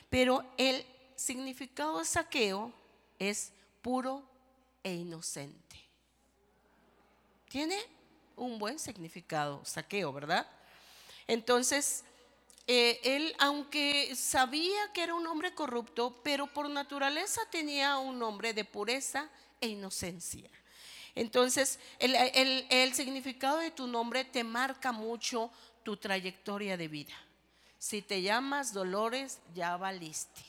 Pero 0.10 0.46
el 0.56 0.86
significado 1.18 2.00
de 2.00 2.06
saqueo 2.06 2.72
es 3.20 3.52
puro 3.82 4.24
e 4.82 4.94
inocente. 4.94 5.76
Tiene 7.50 7.78
un 8.38 8.60
buen 8.60 8.80
significado, 8.80 9.62
saqueo, 9.66 10.14
¿verdad? 10.14 10.48
Entonces, 11.28 12.06
eh, 12.68 13.00
él, 13.04 13.36
aunque 13.40 14.16
sabía 14.16 14.92
que 14.94 15.04
era 15.04 15.16
un 15.16 15.26
hombre 15.28 15.54
corrupto, 15.54 16.22
pero 16.24 16.48
por 16.48 16.70
naturaleza 16.70 17.42
tenía 17.50 17.98
un 17.98 18.20
nombre 18.20 18.54
de 18.54 18.66
pureza 18.66 19.30
e 19.60 19.68
inocencia. 19.68 20.50
Entonces, 21.16 21.80
el, 22.00 22.16
el 22.70 22.94
significado 22.94 23.58
de 23.58 23.72
tu 23.72 23.88
nombre 23.88 24.24
te 24.24 24.44
marca 24.44 24.92
mucho 24.92 25.52
tu 25.84 25.98
trayectoria 25.98 26.78
de 26.78 26.88
vida. 26.88 27.14
Si 27.78 28.02
te 28.02 28.22
llamas 28.22 28.74
Dolores, 28.74 29.40
ya 29.54 29.76
valiste. 29.76 30.42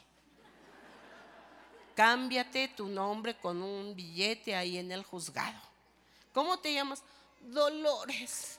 Cámbiate 1.94 2.68
tu 2.68 2.86
nombre 2.88 3.36
con 3.36 3.62
un 3.62 3.94
billete 3.96 4.54
ahí 4.54 4.78
en 4.78 4.92
el 4.92 5.02
juzgado. 5.02 5.60
¿Cómo 6.32 6.58
te 6.58 6.72
llamas? 6.72 7.02
Dolores. 7.40 8.58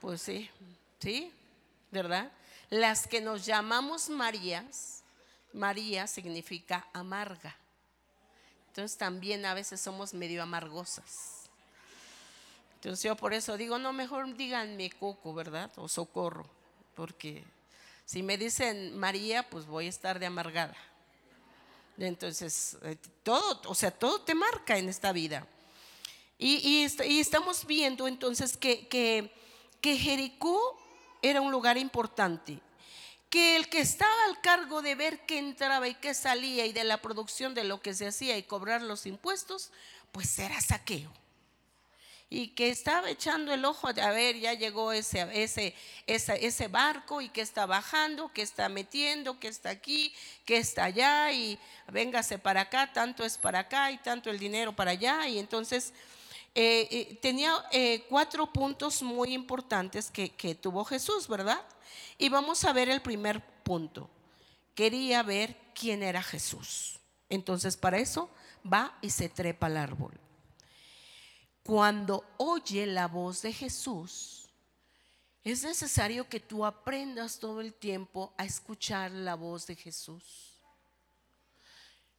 Pues 0.00 0.22
sí, 0.22 0.50
sí, 0.98 1.32
¿verdad? 1.90 2.30
Las 2.70 3.06
que 3.06 3.20
nos 3.20 3.46
llamamos 3.46 4.08
Marías, 4.08 5.02
María 5.52 6.06
significa 6.06 6.86
amarga. 6.92 7.56
Entonces 8.68 8.98
también 8.98 9.46
a 9.46 9.54
veces 9.54 9.80
somos 9.80 10.12
medio 10.12 10.42
amargosas. 10.42 11.48
Entonces 12.74 13.02
yo 13.02 13.16
por 13.16 13.32
eso 13.32 13.56
digo, 13.56 13.78
no, 13.78 13.92
mejor 13.92 14.34
díganme 14.36 14.90
Coco, 14.90 15.32
¿verdad? 15.32 15.70
O 15.76 15.88
Socorro, 15.88 16.46
porque 16.94 17.42
si 18.04 18.22
me 18.22 18.36
dicen 18.36 18.96
María, 18.98 19.48
pues 19.48 19.66
voy 19.66 19.86
a 19.86 19.88
estar 19.88 20.18
de 20.18 20.26
amargada. 20.26 20.76
Entonces, 21.98 22.76
eh, 22.82 22.96
todo, 23.22 23.62
o 23.66 23.74
sea, 23.74 23.90
todo 23.90 24.20
te 24.20 24.34
marca 24.34 24.76
en 24.76 24.88
esta 24.88 25.12
vida. 25.12 25.46
Y, 26.38 26.84
estamos 27.18 27.64
viendo 27.64 28.06
entonces 28.06 28.58
que, 28.58 28.86
que, 28.88 29.32
que 29.80 29.96
Jericó 29.96 30.78
era 31.22 31.40
un 31.40 31.50
lugar 31.50 31.78
importante. 31.78 32.60
Que 33.30 33.56
el 33.56 33.68
que 33.68 33.80
estaba 33.80 34.24
al 34.28 34.40
cargo 34.40 34.82
de 34.82 34.94
ver 34.94 35.26
qué 35.26 35.38
entraba 35.38 35.88
y 35.88 35.94
qué 35.94 36.14
salía 36.14 36.64
y 36.66 36.72
de 36.72 36.84
la 36.84 37.02
producción 37.02 37.54
de 37.54 37.64
lo 37.64 37.80
que 37.80 37.94
se 37.94 38.06
hacía 38.06 38.38
y 38.38 38.44
cobrar 38.44 38.82
los 38.82 39.04
impuestos, 39.06 39.72
pues 40.12 40.38
era 40.38 40.60
saqueo. 40.60 41.12
Y 42.28 42.48
que 42.48 42.70
estaba 42.70 43.08
echando 43.08 43.52
el 43.52 43.64
ojo 43.64 43.88
a 43.88 44.10
ver, 44.10 44.36
ya 44.38 44.52
llegó 44.52 44.90
ese, 44.92 45.28
ese, 45.32 45.74
ese, 46.06 46.68
barco 46.68 47.20
y 47.20 47.28
que 47.28 47.40
está 47.40 47.66
bajando, 47.66 48.32
que 48.32 48.42
está 48.42 48.68
metiendo, 48.68 49.38
que 49.38 49.46
está 49.46 49.70
aquí, 49.70 50.12
que 50.44 50.58
está 50.58 50.84
allá 50.84 51.30
y 51.30 51.56
véngase 51.86 52.38
para 52.38 52.62
acá, 52.62 52.92
tanto 52.92 53.24
es 53.24 53.38
para 53.38 53.60
acá 53.60 53.92
y 53.92 53.98
tanto 53.98 54.28
el 54.28 54.40
dinero 54.40 54.74
para 54.74 54.90
allá. 54.90 55.28
Y 55.28 55.38
entonces 55.38 55.92
eh, 56.58 56.88
eh, 56.90 57.18
tenía 57.20 57.52
eh, 57.70 58.06
cuatro 58.08 58.50
puntos 58.50 59.02
muy 59.02 59.34
importantes 59.34 60.10
que, 60.10 60.30
que 60.30 60.54
tuvo 60.54 60.86
Jesús, 60.86 61.28
¿verdad? 61.28 61.62
Y 62.16 62.30
vamos 62.30 62.64
a 62.64 62.72
ver 62.72 62.88
el 62.88 63.02
primer 63.02 63.44
punto. 63.62 64.08
Quería 64.74 65.22
ver 65.22 65.54
quién 65.74 66.02
era 66.02 66.22
Jesús. 66.22 66.98
Entonces 67.28 67.76
para 67.76 67.98
eso 67.98 68.30
va 68.64 68.96
y 69.02 69.10
se 69.10 69.28
trepa 69.28 69.66
al 69.66 69.76
árbol. 69.76 70.18
Cuando 71.62 72.24
oye 72.38 72.86
la 72.86 73.06
voz 73.06 73.42
de 73.42 73.52
Jesús, 73.52 74.48
es 75.44 75.62
necesario 75.62 76.26
que 76.26 76.40
tú 76.40 76.64
aprendas 76.64 77.38
todo 77.38 77.60
el 77.60 77.74
tiempo 77.74 78.32
a 78.38 78.46
escuchar 78.46 79.10
la 79.10 79.34
voz 79.34 79.66
de 79.66 79.76
Jesús. 79.76 80.58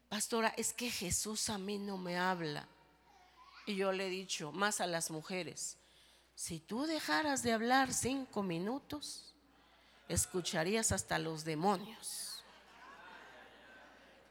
Pastora, 0.10 0.54
es 0.58 0.74
que 0.74 0.92
Jesús 0.92 1.50
a 1.50 1.58
mí 1.58 1.80
no 1.80 1.98
me 1.98 2.20
habla. 2.20 2.68
Y 3.68 3.76
yo 3.76 3.92
le 3.92 4.08
he 4.08 4.10
dicho, 4.10 4.54
más 4.54 4.80
a 4.80 4.88
las 4.88 5.12
mujeres, 5.12 5.78
si 6.36 6.60
tú 6.60 6.86
dejaras 6.86 7.44
de 7.44 7.52
hablar 7.52 7.94
cinco 7.94 8.42
minutos, 8.42 9.34
escucharías 10.08 10.94
hasta 10.94 11.20
los 11.20 11.44
demonios. 11.44 12.44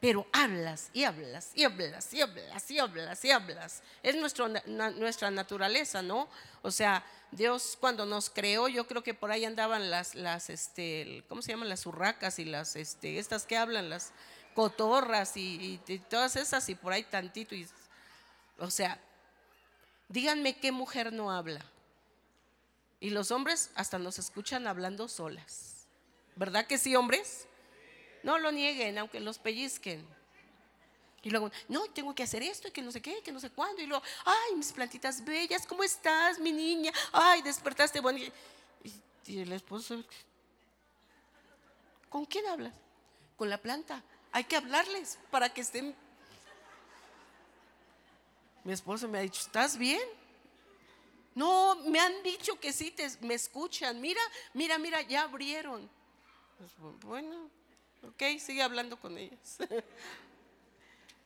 Pero 0.00 0.26
hablas 0.32 0.88
y 0.94 1.04
hablas 1.04 1.50
y 1.54 1.64
hablas 1.64 2.14
y 2.14 2.22
hablas 2.22 2.70
y 2.70 2.78
hablas 2.78 3.24
y 3.24 3.30
hablas. 3.30 3.82
Es 4.02 4.16
nuestro, 4.16 4.48
nuestra 4.48 5.30
naturaleza, 5.30 6.00
¿no? 6.00 6.28
O 6.62 6.70
sea, 6.70 7.04
Dios 7.30 7.76
cuando 7.78 8.06
nos 8.06 8.30
creó, 8.30 8.68
yo 8.68 8.86
creo 8.86 9.02
que 9.02 9.12
por 9.12 9.30
ahí 9.30 9.44
andaban 9.44 9.90
las, 9.90 10.14
las 10.14 10.48
este, 10.48 11.24
¿cómo 11.28 11.42
se 11.42 11.52
llaman? 11.52 11.68
Las 11.68 11.84
urracas 11.84 12.38
y 12.38 12.46
las, 12.46 12.74
este, 12.76 13.18
estas 13.18 13.44
que 13.44 13.58
hablan, 13.58 13.90
las 13.90 14.12
cotorras 14.54 15.36
y, 15.36 15.78
y 15.86 15.98
todas 15.98 16.36
esas 16.36 16.66
y 16.70 16.74
por 16.74 16.94
ahí 16.94 17.02
tantito. 17.02 17.54
Y, 17.54 17.68
o 18.58 18.70
sea, 18.70 18.98
Díganme 20.08 20.56
qué 20.56 20.72
mujer 20.72 21.12
no 21.12 21.30
habla. 21.30 21.64
Y 23.00 23.10
los 23.10 23.30
hombres 23.30 23.70
hasta 23.74 23.98
nos 23.98 24.18
escuchan 24.18 24.66
hablando 24.66 25.08
solas. 25.08 25.86
¿Verdad 26.36 26.66
que 26.66 26.78
sí, 26.78 26.96
hombres? 26.96 27.46
No 28.22 28.38
lo 28.38 28.52
nieguen, 28.52 28.98
aunque 28.98 29.20
los 29.20 29.38
pellizquen. 29.38 30.06
Y 31.22 31.30
luego, 31.30 31.50
no, 31.68 31.86
tengo 31.90 32.14
que 32.14 32.22
hacer 32.22 32.42
esto 32.42 32.68
y 32.68 32.70
que 32.70 32.82
no 32.82 32.92
sé 32.92 33.02
qué, 33.02 33.20
que 33.22 33.32
no 33.32 33.40
sé 33.40 33.50
cuándo. 33.50 33.82
Y 33.82 33.86
luego, 33.86 34.02
ay, 34.24 34.54
mis 34.54 34.72
plantitas 34.72 35.24
bellas, 35.24 35.66
¿cómo 35.66 35.82
estás, 35.82 36.38
mi 36.38 36.52
niña? 36.52 36.92
Ay, 37.12 37.42
despertaste 37.42 38.00
bonito. 38.00 38.32
Y, 39.26 39.38
el 39.40 39.52
esposo, 39.52 40.04
¿con 42.08 42.24
quién 42.26 42.46
hablas? 42.46 42.74
Con 43.36 43.50
la 43.50 43.58
planta. 43.58 44.04
Hay 44.30 44.44
que 44.44 44.54
hablarles 44.54 45.18
para 45.32 45.52
que 45.52 45.62
estén 45.62 45.96
mi 48.66 48.72
esposo 48.72 49.06
me 49.06 49.18
ha 49.18 49.20
dicho, 49.20 49.40
¿estás 49.40 49.78
bien? 49.78 50.02
No, 51.36 51.76
me 51.86 52.00
han 52.00 52.20
dicho 52.24 52.58
que 52.58 52.72
sí, 52.72 52.90
te, 52.90 53.08
me 53.20 53.34
escuchan. 53.34 54.00
Mira, 54.00 54.20
mira, 54.54 54.76
mira, 54.76 55.02
ya 55.02 55.22
abrieron. 55.22 55.88
Pues, 56.58 56.72
bueno, 57.02 57.48
ok, 58.02 58.40
sigue 58.40 58.62
hablando 58.62 58.98
con 58.98 59.16
ellas. 59.16 59.58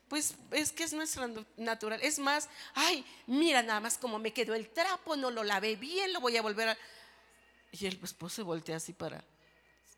Pues 0.09 0.35
es 0.51 0.73
que 0.73 0.83
es 0.83 0.93
nuestra 0.93 1.31
natural. 1.57 2.01
Es 2.03 2.19
más, 2.19 2.49
ay, 2.75 3.07
mira 3.29 3.63
nada 3.63 3.79
más 3.79 3.97
como 3.97 4.19
me 4.19 4.33
quedó 4.33 4.57
el 4.57 4.69
trapo, 4.69 5.15
no 5.15 5.31
lo 5.31 5.45
lavé 5.45 5.77
bien, 5.77 6.13
lo 6.13 6.21
voy 6.21 6.37
a 6.37 6.43
volver 6.43 6.71
a... 6.71 6.79
Y 7.71 7.87
el 7.87 7.97
esposo 8.03 8.35
se 8.35 8.43
voltea 8.43 8.79
así 8.79 8.93
para... 8.93 9.23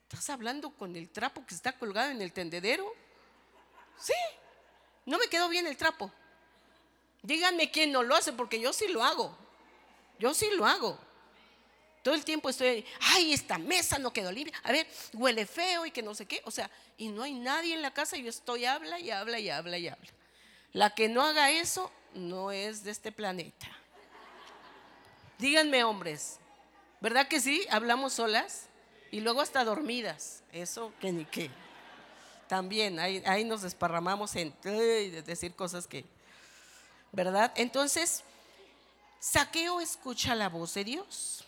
¿Estás 0.02 0.28
hablando 0.28 0.68
con 0.68 0.96
el 0.96 1.08
trapo 1.08 1.46
que 1.46 1.54
está 1.54 1.72
colgado 1.78 2.10
en 2.10 2.20
el 2.20 2.30
tendedero? 2.30 2.92
Sí, 3.98 4.12
no 5.06 5.16
me 5.16 5.28
quedó 5.28 5.48
bien 5.48 5.66
el 5.66 5.78
trapo. 5.78 6.12
Díganme 7.22 7.70
quién 7.70 7.92
no 7.92 8.02
lo 8.02 8.14
hace, 8.14 8.32
porque 8.32 8.60
yo 8.60 8.72
sí 8.72 8.88
lo 8.88 9.02
hago. 9.02 9.36
Yo 10.18 10.34
sí 10.34 10.48
lo 10.56 10.66
hago. 10.66 10.98
Todo 12.02 12.14
el 12.14 12.24
tiempo 12.24 12.48
estoy, 12.48 12.84
ay, 13.00 13.32
esta 13.32 13.58
mesa 13.58 13.98
no 13.98 14.12
quedó 14.12 14.32
limpia. 14.32 14.58
A 14.64 14.72
ver, 14.72 14.86
huele 15.12 15.46
feo 15.46 15.86
y 15.86 15.92
que 15.92 16.02
no 16.02 16.14
sé 16.14 16.26
qué. 16.26 16.42
O 16.44 16.50
sea, 16.50 16.68
y 16.96 17.08
no 17.08 17.22
hay 17.22 17.32
nadie 17.32 17.74
en 17.74 17.82
la 17.82 17.94
casa 17.94 18.16
y 18.16 18.24
yo 18.24 18.30
estoy, 18.30 18.64
habla 18.64 18.98
y 18.98 19.10
habla 19.10 19.38
y 19.38 19.48
habla 19.48 19.78
y 19.78 19.88
habla. 19.88 20.10
La 20.72 20.90
que 20.90 21.08
no 21.08 21.22
haga 21.22 21.50
eso 21.52 21.92
no 22.14 22.50
es 22.50 22.82
de 22.82 22.90
este 22.90 23.12
planeta. 23.12 23.68
Díganme, 25.38 25.84
hombres, 25.84 26.38
¿verdad 27.00 27.28
que 27.28 27.40
sí? 27.40 27.66
Hablamos 27.70 28.14
solas 28.14 28.66
y 29.12 29.20
luego 29.20 29.40
hasta 29.40 29.64
dormidas. 29.64 30.42
Eso 30.52 30.92
que 31.00 31.12
ni 31.12 31.24
qué. 31.24 31.50
También 32.48 32.98
ahí, 32.98 33.22
ahí 33.26 33.44
nos 33.44 33.62
desparramamos 33.62 34.34
en 34.34 34.54
decir 35.24 35.54
cosas 35.54 35.86
que 35.86 36.04
¿verdad? 37.12 37.52
Entonces, 37.56 38.24
Saqueo 39.20 39.80
escucha 39.80 40.34
la 40.34 40.48
voz 40.48 40.74
de 40.74 40.84
Dios. 40.84 41.44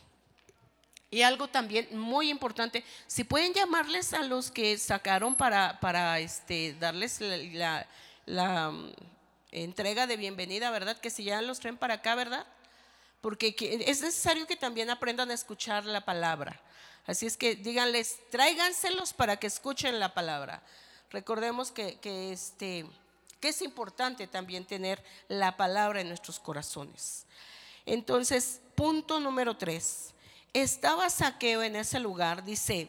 Y 1.11 1.22
algo 1.22 1.48
también 1.48 1.96
muy 1.96 2.29
importante, 2.29 2.85
si 3.07 3.24
pueden 3.24 3.55
llamarles 3.55 4.12
a 4.14 4.22
los 4.22 4.50
que 4.50 4.77
sacaron 4.79 5.35
para, 5.35 5.79
para 5.79 6.18
este, 6.18 6.74
darles 6.74 7.20
la, 7.20 7.87
entrega 9.53 10.09
de 10.09 10.16
bienvenida, 10.16 10.72
¿verdad? 10.72 10.98
Que 10.98 11.11
si 11.11 11.22
ya 11.22 11.40
los 11.40 11.61
traen 11.61 11.77
para 11.77 11.94
acá, 11.94 12.16
¿verdad? 12.16 12.44
Porque 13.20 13.55
es 13.59 14.03
necesario 14.03 14.46
que 14.48 14.57
también 14.57 14.90
aprendan 14.90 15.31
a 15.31 15.35
escuchar 15.35 15.85
la 15.85 16.05
palabra. 16.05 16.61
Así 17.07 17.27
es 17.27 17.37
que 17.37 17.55
díganles, 17.55 18.18
tráiganselos 18.31 19.12
para 19.12 19.37
que 19.37 19.46
escuchen 19.46 20.00
la 20.00 20.14
palabra. 20.14 20.62
Recordemos 21.11 21.70
que, 21.70 22.00
este, 22.33 22.87
que 23.40 23.49
es 23.49 23.62
importante 23.62 24.27
también 24.27 24.64
tener 24.64 25.03
la 25.29 25.57
palabra 25.57 26.01
en 26.01 26.09
nuestros 26.09 26.38
corazones. 26.38 27.27
Entonces, 27.87 28.61
punto 28.75 29.20
número 29.20 29.57
tres. 29.57 30.14
Estaba 30.53 31.11
saqueo 31.11 31.62
en 31.62 31.77
ese 31.77 31.99
lugar, 32.01 32.44
dice, 32.44 32.88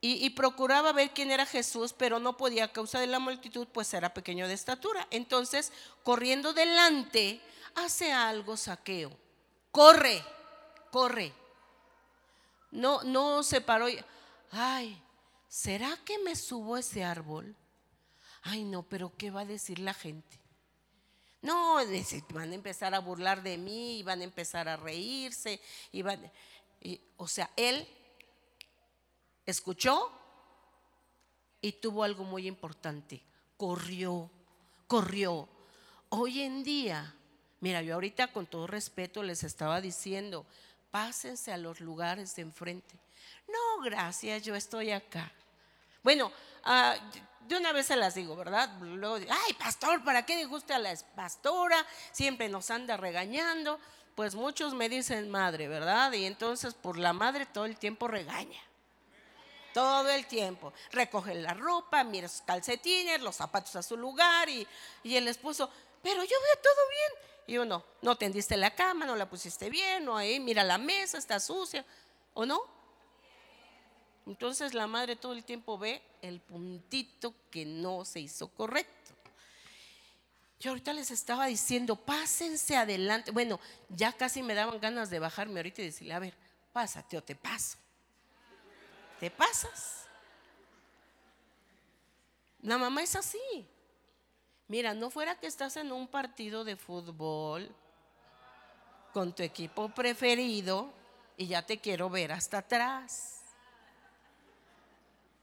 y, 0.00 0.30
procuraba 0.30 0.92
ver 0.92 1.10
quién 1.10 1.32
era 1.32 1.44
Jesús, 1.44 1.92
pero 1.92 2.20
no 2.20 2.36
podía 2.36 2.64
a 2.64 2.72
causa 2.72 3.00
de 3.00 3.08
la 3.08 3.18
multitud, 3.18 3.66
pues 3.66 3.92
era 3.94 4.14
pequeño 4.14 4.46
de 4.46 4.54
estatura. 4.54 5.08
Entonces, 5.10 5.72
corriendo 6.04 6.52
delante, 6.52 7.40
hace 7.74 8.12
algo 8.12 8.56
saqueo. 8.56 9.10
Corre, 9.72 10.24
corre. 10.92 11.32
No, 12.70 13.02
no 13.02 13.42
se 13.42 13.60
paró. 13.60 13.88
Y, 13.88 13.98
Ay, 14.52 15.02
¿será 15.48 15.96
que 16.04 16.18
me 16.20 16.36
subo 16.36 16.76
ese 16.76 17.02
árbol? 17.02 17.56
Ay, 18.42 18.64
no, 18.64 18.82
pero 18.82 19.12
¿qué 19.16 19.30
va 19.30 19.42
a 19.42 19.46
decir 19.46 19.78
la 19.78 19.94
gente? 19.94 20.38
No, 21.40 21.76
van 22.30 22.52
a 22.52 22.54
empezar 22.54 22.94
a 22.94 22.98
burlar 22.98 23.42
de 23.42 23.56
mí, 23.58 24.02
van 24.02 24.20
a 24.20 24.24
empezar 24.24 24.68
a 24.68 24.76
reírse, 24.76 25.60
y 25.92 26.02
van, 26.02 26.30
o 27.16 27.28
sea, 27.28 27.50
él 27.56 27.86
escuchó 29.46 30.10
y 31.60 31.72
tuvo 31.72 32.02
algo 32.04 32.24
muy 32.24 32.46
importante. 32.46 33.22
Corrió, 33.56 34.30
corrió. 34.86 35.48
Hoy 36.10 36.42
en 36.42 36.62
día, 36.64 37.14
mira, 37.60 37.82
yo 37.82 37.94
ahorita 37.94 38.32
con 38.32 38.46
todo 38.46 38.66
respeto 38.66 39.22
les 39.22 39.44
estaba 39.44 39.80
diciendo, 39.80 40.44
pásense 40.90 41.52
a 41.52 41.56
los 41.56 41.80
lugares 41.80 42.34
de 42.36 42.42
enfrente. 42.42 42.98
No, 43.46 43.82
gracias, 43.82 44.42
yo 44.42 44.54
estoy 44.54 44.90
acá. 44.90 45.32
Bueno, 46.08 46.32
ah, 46.64 46.96
de 47.46 47.56
una 47.58 47.70
vez 47.70 47.84
se 47.84 47.94
las 47.94 48.14
digo, 48.14 48.34
¿verdad? 48.34 48.70
Luego, 48.80 49.16
ay, 49.16 49.52
pastor, 49.58 50.02
¿para 50.02 50.24
qué 50.24 50.42
guste 50.46 50.72
a 50.72 50.78
la 50.78 50.96
pastora? 51.14 51.84
Siempre 52.12 52.48
nos 52.48 52.70
anda 52.70 52.96
regañando. 52.96 53.78
Pues 54.14 54.34
muchos 54.34 54.72
me 54.72 54.88
dicen 54.88 55.28
madre, 55.30 55.68
¿verdad? 55.68 56.10
Y 56.14 56.24
entonces 56.24 56.72
por 56.72 56.96
la 56.96 57.12
madre 57.12 57.44
todo 57.44 57.66
el 57.66 57.76
tiempo 57.76 58.08
regaña 58.08 58.58
todo 59.74 60.08
el 60.08 60.26
tiempo. 60.26 60.72
Recoge 60.92 61.34
la 61.34 61.52
ropa, 61.52 62.02
mira 62.04 62.26
sus 62.26 62.40
calcetines, 62.40 63.20
los 63.20 63.36
zapatos 63.36 63.76
a 63.76 63.82
su 63.82 63.98
lugar 63.98 64.48
y, 64.48 64.66
el 65.04 65.28
esposo, 65.28 65.70
pero 66.02 66.24
yo 66.24 66.36
veo 66.40 66.62
todo 66.62 66.88
bien. 66.88 67.22
Y 67.48 67.58
uno, 67.58 67.84
no 68.00 68.16
tendiste 68.16 68.56
la 68.56 68.74
cama, 68.74 69.04
no 69.04 69.14
la 69.14 69.28
pusiste 69.28 69.68
bien, 69.68 70.08
o 70.08 70.16
ahí, 70.16 70.40
mira 70.40 70.64
la 70.64 70.78
mesa, 70.78 71.18
está 71.18 71.38
sucia, 71.38 71.84
¿o 72.32 72.46
no? 72.46 72.77
Entonces 74.28 74.74
la 74.74 74.86
madre 74.86 75.16
todo 75.16 75.32
el 75.32 75.42
tiempo 75.42 75.76
ve 75.76 76.00
el 76.22 76.38
puntito 76.40 77.34
que 77.50 77.64
no 77.64 78.04
se 78.04 78.20
hizo 78.20 78.46
correcto. 78.48 78.92
Yo 80.60 80.70
ahorita 80.70 80.92
les 80.92 81.10
estaba 81.10 81.46
diciendo, 81.46 81.96
pásense 81.96 82.76
adelante. 82.76 83.32
Bueno, 83.32 83.58
ya 83.88 84.12
casi 84.12 84.42
me 84.44 84.54
daban 84.54 84.80
ganas 84.80 85.10
de 85.10 85.18
bajarme 85.18 85.58
ahorita 85.58 85.82
y 85.82 85.86
decirle, 85.86 86.14
a 86.14 86.20
ver, 86.20 86.34
pásate 86.72 87.16
o 87.16 87.22
te 87.22 87.34
paso 87.34 87.78
te 89.18 89.30
pasas. 89.30 90.06
La 92.62 92.78
mamá 92.78 93.02
es 93.02 93.16
así. 93.16 93.68
Mira, 94.68 94.94
no 94.94 95.10
fuera 95.10 95.38
que 95.38 95.46
estás 95.46 95.76
en 95.76 95.92
un 95.92 96.08
partido 96.08 96.64
de 96.64 96.76
fútbol 96.76 97.74
con 99.12 99.34
tu 99.34 99.42
equipo 99.42 99.88
preferido 99.88 100.92
y 101.36 101.46
ya 101.46 101.64
te 101.64 101.78
quiero 101.78 102.10
ver 102.10 102.32
hasta 102.32 102.58
atrás. 102.58 103.37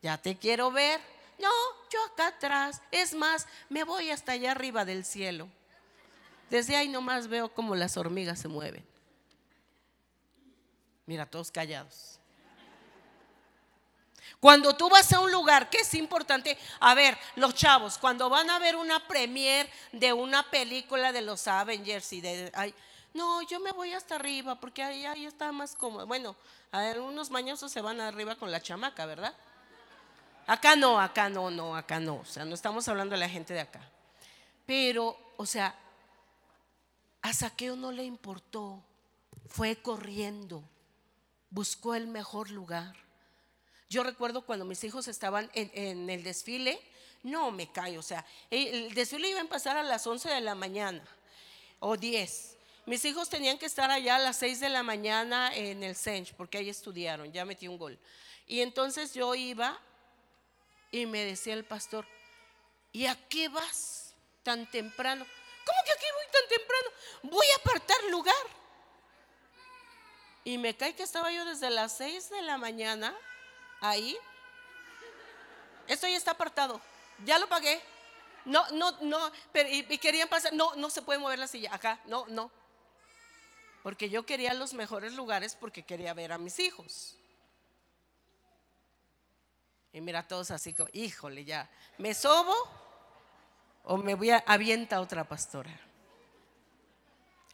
Ya 0.05 0.19
te 0.19 0.37
quiero 0.37 0.69
ver. 0.69 1.01
No, 1.39 1.49
yo 1.89 1.99
acá 2.05 2.27
atrás. 2.27 2.79
Es 2.91 3.15
más, 3.15 3.47
me 3.69 3.83
voy 3.83 4.11
hasta 4.11 4.33
allá 4.33 4.51
arriba 4.51 4.85
del 4.85 5.03
cielo. 5.03 5.47
Desde 6.47 6.75
ahí 6.75 6.87
nomás 6.87 7.27
veo 7.27 7.51
cómo 7.51 7.73
las 7.75 7.97
hormigas 7.97 8.37
se 8.37 8.47
mueven. 8.47 8.85
Mira, 11.07 11.25
todos 11.25 11.49
callados. 11.49 12.19
Cuando 14.39 14.77
tú 14.77 14.89
vas 14.91 15.11
a 15.11 15.21
un 15.21 15.31
lugar 15.31 15.71
que 15.71 15.79
es 15.79 15.91
importante, 15.95 16.55
a 16.81 16.93
ver, 16.93 17.17
los 17.35 17.55
chavos, 17.55 17.97
cuando 17.97 18.29
van 18.29 18.47
a 18.51 18.59
ver 18.59 18.75
una 18.75 19.07
premier 19.07 19.67
de 19.91 20.13
una 20.13 20.51
película 20.51 21.13
de 21.13 21.23
los 21.23 21.47
Avengers 21.47 22.13
y 22.13 22.21
de... 22.21 22.73
no, 23.15 23.41
yo 23.41 23.59
me 23.59 23.71
voy 23.71 23.93
hasta 23.93 24.17
arriba 24.17 24.53
porque 24.59 24.83
ahí, 24.83 25.03
ahí 25.07 25.25
está 25.25 25.51
más 25.51 25.75
cómodo. 25.75 26.05
Bueno, 26.05 26.35
algunos 26.71 27.31
mañosos 27.31 27.71
se 27.71 27.81
van 27.81 27.99
arriba 27.99 28.35
con 28.35 28.51
la 28.51 28.61
chamaca, 28.61 29.07
¿verdad? 29.07 29.33
Acá 30.47 30.75
no, 30.75 30.99
acá 30.99 31.29
no, 31.29 31.49
no, 31.49 31.75
acá 31.75 31.99
no. 31.99 32.17
O 32.17 32.25
sea, 32.25 32.45
no 32.45 32.53
estamos 32.53 32.87
hablando 32.87 33.13
de 33.13 33.19
la 33.19 33.29
gente 33.29 33.53
de 33.53 33.61
acá. 33.61 33.81
Pero, 34.65 35.17
o 35.37 35.45
sea, 35.45 35.75
a 37.21 37.33
Saqueo 37.33 37.75
no 37.75 37.91
le 37.91 38.03
importó. 38.03 38.83
Fue 39.47 39.75
corriendo. 39.75 40.63
Buscó 41.49 41.95
el 41.95 42.07
mejor 42.07 42.51
lugar. 42.51 42.95
Yo 43.89 44.03
recuerdo 44.03 44.45
cuando 44.45 44.65
mis 44.65 44.83
hijos 44.83 45.07
estaban 45.07 45.49
en, 45.53 46.09
el 46.09 46.23
desfile, 46.23 46.79
no 47.23 47.51
me 47.51 47.71
cae, 47.71 47.97
o 47.97 48.01
sea, 48.01 48.25
el 48.49 48.93
desfile 48.93 49.29
iba 49.29 49.39
a 49.39 49.43
empezar 49.43 49.77
a 49.77 49.83
las 49.83 50.05
11 50.05 50.27
de 50.29 50.41
la 50.41 50.55
mañana 50.55 51.03
o 51.79 51.95
10. 51.95 52.57
Mis 52.87 53.05
hijos 53.05 53.29
tenían 53.29 53.57
que 53.57 53.67
estar 53.67 53.89
allá 53.89 54.15
a 54.15 54.19
las 54.19 54.37
6 54.37 54.59
de 54.59 54.69
la 54.69 54.83
mañana 54.83 55.55
en 55.55 55.83
el 55.83 55.95
Sench, 55.95 56.33
porque 56.33 56.57
ahí 56.57 56.69
estudiaron, 56.69 57.31
ya 57.31 57.45
metí 57.45 57.67
un 57.67 57.77
gol. 57.77 57.97
Y 58.47 58.61
entonces 58.61 59.13
yo 59.13 59.33
iba 59.33 59.79
y 60.91 61.05
me 61.05 61.23
decía 61.23 61.53
el 61.53 61.65
pastor, 61.65 62.05
¿y 62.91 63.05
a 63.07 63.15
qué 63.27 63.49
vas 63.49 64.13
tan 64.43 64.69
temprano? 64.69 65.25
¿Cómo 65.65 65.79
que 65.85 65.91
aquí 65.91 66.05
voy 66.13 66.25
tan 66.31 66.49
temprano? 66.49 66.89
Voy 67.23 67.47
a 67.47 67.59
apartar 67.59 68.03
lugar. 68.09 68.45
Y 70.43 70.59
me 70.59 70.77
cae 70.77 70.95
que 70.95 71.03
estaba 71.03 71.31
yo 71.31 71.43
desde 71.43 71.71
las 71.71 71.97
6 71.97 72.29
de 72.29 72.41
la 72.43 72.57
mañana 72.57 73.15
ahí. 73.81 74.15
Esto 75.87 76.07
ya 76.07 76.17
está 76.17 76.31
apartado. 76.31 76.79
Ya 77.25 77.39
lo 77.39 77.47
pagué. 77.49 77.81
No, 78.45 78.63
no, 78.71 78.91
no. 79.01 79.31
Pero, 79.51 79.69
y, 79.69 79.97
querían 79.97 80.29
pasar. 80.29 80.53
No, 80.53 80.75
no 80.75 80.91
se 80.91 81.01
puede 81.01 81.19
mover 81.19 81.39
la 81.39 81.47
silla. 81.47 81.73
Acá, 81.73 81.99
no, 82.05 82.25
no. 82.27 82.51
Porque 83.81 84.09
yo 84.09 84.25
quería 84.25 84.53
los 84.53 84.73
mejores 84.73 85.13
lugares 85.13 85.55
porque 85.55 85.83
quería 85.83 86.13
ver 86.13 86.31
a 86.31 86.37
mis 86.37 86.59
hijos. 86.59 87.15
Y 89.95 90.01
mira, 90.01 90.27
todos 90.27 90.51
así 90.51 90.73
como, 90.73 90.89
híjole, 90.93 91.43
ya. 91.43 91.67
¿Me 91.97 92.13
sobo 92.13 92.53
o 93.85 93.97
me 93.97 94.13
voy 94.13 94.29
a 94.29 94.43
avienta 94.45 95.01
otra 95.01 95.23
pastora? 95.23 95.71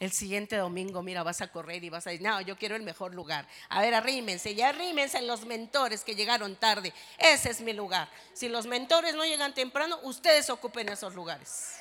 el 0.02 0.12
siguiente 0.12 0.58
domingo, 0.58 1.04
mira, 1.04 1.22
vas 1.22 1.42
a 1.42 1.52
correr 1.52 1.84
y 1.84 1.92
vas 1.92 2.08
a 2.08 2.10
decir, 2.10 2.26
no, 2.26 2.42
yo 2.42 2.58
quiero 2.58 2.76
el 2.76 2.82
mejor 2.82 3.14
lugar. 3.14 3.48
A 3.70 3.82
ver, 3.82 3.94
arrímense, 3.94 4.56
ya 4.56 4.70
arrímense 4.70 5.20
en 5.20 5.28
los 5.28 5.46
mentores 5.46 6.04
que 6.04 6.16
llegaron 6.16 6.56
tarde. 6.56 6.92
Ese 7.20 7.52
es 7.52 7.62
mi 7.62 7.72
lugar. 7.72 8.10
Si 8.34 8.50
los 8.50 8.66
mentores 8.66 9.14
no 9.14 9.24
llegan 9.24 9.54
temprano, 9.54 10.00
ustedes 10.02 10.50
ocupen 10.50 10.90
esos 10.90 11.14
lugares. 11.14 11.76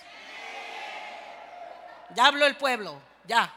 Ya 2.14 2.26
habló 2.26 2.44
el 2.44 2.58
pueblo, 2.58 3.00
ya. 3.26 3.54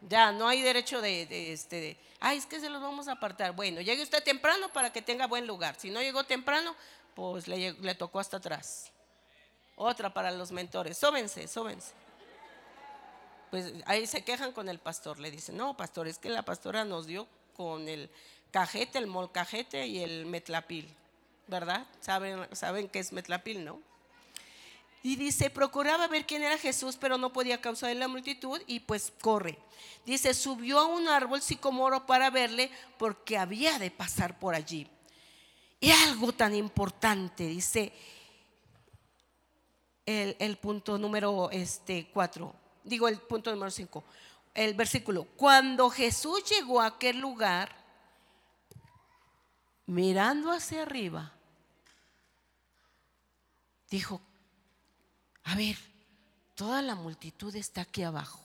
Ya, 0.00 0.32
no 0.32 0.48
hay 0.48 0.60
derecho 0.60 1.00
de, 1.00 1.52
este, 1.52 1.96
ay, 2.24 2.38
es 2.38 2.46
que 2.46 2.60
se 2.60 2.68
los 2.68 2.82
vamos 2.82 3.08
a 3.08 3.12
apartar. 3.12 3.52
Bueno, 3.52 3.80
llegue 3.80 4.02
usted 4.02 4.22
temprano 4.22 4.72
para 4.72 4.92
que 4.92 5.02
tenga 5.02 5.26
buen 5.26 5.46
lugar. 5.46 5.76
Si 5.78 5.90
no 5.90 6.00
llegó 6.00 6.24
temprano, 6.24 6.74
pues 7.14 7.48
le, 7.48 7.72
le 7.72 7.94
tocó 7.94 8.20
hasta 8.20 8.38
atrás. 8.38 8.90
Otra 9.76 10.12
para 10.12 10.30
los 10.30 10.52
mentores. 10.52 10.98
Sóbense, 10.98 11.46
sóbense 11.48 11.92
pues 13.54 13.72
ahí 13.86 14.04
se 14.08 14.24
quejan 14.24 14.50
con 14.50 14.68
el 14.68 14.80
pastor. 14.80 15.20
Le 15.20 15.30
dicen, 15.30 15.56
no, 15.56 15.76
pastor, 15.76 16.08
es 16.08 16.18
que 16.18 16.28
la 16.28 16.42
pastora 16.42 16.84
nos 16.84 17.06
dio 17.06 17.28
con 17.56 17.88
el 17.88 18.10
cajete, 18.50 18.98
el 18.98 19.06
molcajete 19.06 19.86
y 19.86 20.00
el 20.02 20.26
metlapil, 20.26 20.92
¿verdad? 21.46 21.86
¿Saben, 22.00 22.48
saben 22.50 22.88
qué 22.88 22.98
es 22.98 23.12
metlapil, 23.12 23.64
no? 23.64 23.80
Y 25.04 25.14
dice, 25.14 25.50
procuraba 25.50 26.08
ver 26.08 26.26
quién 26.26 26.42
era 26.42 26.58
Jesús, 26.58 26.96
pero 26.96 27.16
no 27.16 27.32
podía 27.32 27.60
causar 27.60 27.94
la 27.94 28.08
multitud 28.08 28.60
y 28.66 28.80
pues 28.80 29.12
corre. 29.20 29.56
Dice, 30.04 30.34
subió 30.34 30.80
a 30.80 30.86
un 30.86 31.06
árbol 31.06 31.42
sicomoro 31.42 32.06
para 32.06 32.30
verle 32.30 32.72
porque 32.98 33.38
había 33.38 33.78
de 33.78 33.92
pasar 33.92 34.40
por 34.40 34.56
allí. 34.56 34.88
Y 35.78 35.92
algo 35.92 36.32
tan 36.32 36.56
importante, 36.56 37.46
dice 37.46 37.92
el, 40.04 40.34
el 40.40 40.56
punto 40.56 40.98
número 40.98 41.50
este, 41.52 42.08
cuatro 42.12 42.64
digo 42.84 43.08
el 43.08 43.18
punto 43.18 43.50
número 43.50 43.70
5, 43.70 44.04
el 44.54 44.74
versículo, 44.74 45.24
cuando 45.36 45.90
Jesús 45.90 46.44
llegó 46.48 46.80
a 46.80 46.86
aquel 46.86 47.18
lugar, 47.18 47.74
mirando 49.86 50.52
hacia 50.52 50.82
arriba, 50.82 51.32
dijo, 53.90 54.20
a 55.44 55.54
ver, 55.56 55.76
toda 56.54 56.80
la 56.82 56.94
multitud 56.94 57.54
está 57.54 57.82
aquí 57.82 58.02
abajo. 58.02 58.40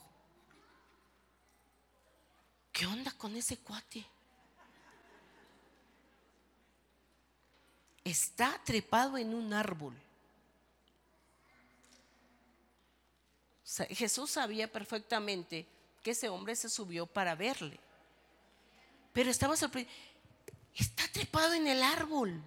¿Qué 2.72 2.86
onda 2.86 3.12
con 3.12 3.36
ese 3.36 3.58
cuate? 3.58 4.06
Está 8.04 8.60
trepado 8.64 9.18
en 9.18 9.34
un 9.34 9.54
árbol. 9.54 9.96
Jesús 13.90 14.32
sabía 14.32 14.72
perfectamente 14.72 15.68
que 16.02 16.12
ese 16.12 16.28
hombre 16.30 16.56
se 16.56 16.70
subió 16.70 17.06
para 17.06 17.36
verle. 17.36 17.80
Pero 19.14 19.30
estaba 19.30 19.56
sorprendido. 19.56 19.96
Está 20.76 21.08
trepado 21.12 21.54
en 21.54 21.68
el 21.68 21.84
árbol. 21.84 22.42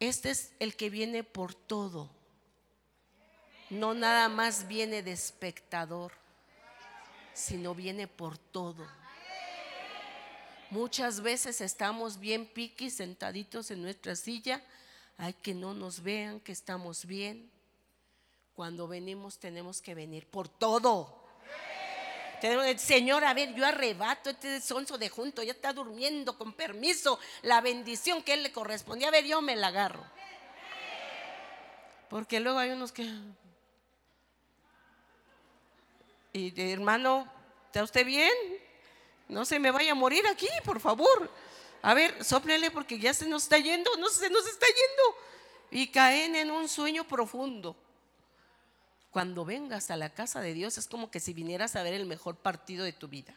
Este 0.00 0.30
es 0.30 0.52
el 0.58 0.76
que 0.76 0.90
viene 0.90 1.22
por 1.22 1.54
todo. 1.54 2.10
No 3.74 3.92
nada 3.92 4.28
más 4.28 4.68
viene 4.68 5.02
de 5.02 5.10
espectador, 5.10 6.12
sino 7.32 7.74
viene 7.74 8.06
por 8.06 8.38
todo. 8.38 8.86
Muchas 10.70 11.20
veces 11.20 11.60
estamos 11.60 12.20
bien 12.20 12.46
piquis 12.46 12.94
sentaditos 12.94 13.72
en 13.72 13.82
nuestra 13.82 14.14
silla. 14.14 14.62
Hay 15.18 15.32
que 15.32 15.54
no 15.54 15.74
nos 15.74 16.04
vean 16.04 16.38
que 16.38 16.52
estamos 16.52 17.04
bien. 17.04 17.50
Cuando 18.54 18.86
venimos 18.86 19.38
tenemos 19.38 19.82
que 19.82 19.96
venir 19.96 20.28
por 20.28 20.48
todo. 20.48 21.24
Señor, 22.76 23.24
a 23.24 23.34
ver, 23.34 23.54
yo 23.54 23.66
arrebato 23.66 24.30
este 24.30 24.60
sonso 24.60 24.98
de 24.98 25.08
junto, 25.08 25.42
ya 25.42 25.52
está 25.52 25.72
durmiendo, 25.72 26.38
con 26.38 26.52
permiso, 26.52 27.18
la 27.42 27.60
bendición 27.60 28.22
que 28.22 28.34
él 28.34 28.44
le 28.44 28.52
correspondía. 28.52 29.08
A 29.08 29.10
ver, 29.10 29.24
yo 29.24 29.42
me 29.42 29.56
la 29.56 29.68
agarro. 29.68 30.04
Porque 32.08 32.38
luego 32.38 32.58
hay 32.60 32.70
unos 32.70 32.92
que... 32.92 33.10
Y 36.34 36.52
hermano, 36.72 37.30
¿está 37.66 37.84
usted 37.84 38.04
bien? 38.04 38.32
No 39.28 39.44
se 39.44 39.60
me 39.60 39.70
vaya 39.70 39.92
a 39.92 39.94
morir 39.94 40.26
aquí, 40.26 40.48
por 40.64 40.80
favor. 40.80 41.30
A 41.80 41.94
ver, 41.94 42.24
soplele 42.24 42.72
porque 42.72 42.98
ya 42.98 43.14
se 43.14 43.28
nos 43.28 43.44
está 43.44 43.56
yendo, 43.58 43.88
no 43.98 44.08
se 44.08 44.28
nos 44.28 44.44
está 44.48 44.66
yendo. 44.66 45.16
Y 45.70 45.86
caen 45.92 46.34
en 46.34 46.50
un 46.50 46.68
sueño 46.68 47.04
profundo. 47.04 47.76
Cuando 49.12 49.44
vengas 49.44 49.92
a 49.92 49.96
la 49.96 50.10
casa 50.10 50.40
de 50.40 50.54
Dios 50.54 50.76
es 50.76 50.88
como 50.88 51.08
que 51.08 51.20
si 51.20 51.32
vinieras 51.32 51.76
a 51.76 51.84
ver 51.84 51.94
el 51.94 52.04
mejor 52.04 52.34
partido 52.34 52.84
de 52.84 52.92
tu 52.92 53.06
vida. 53.06 53.32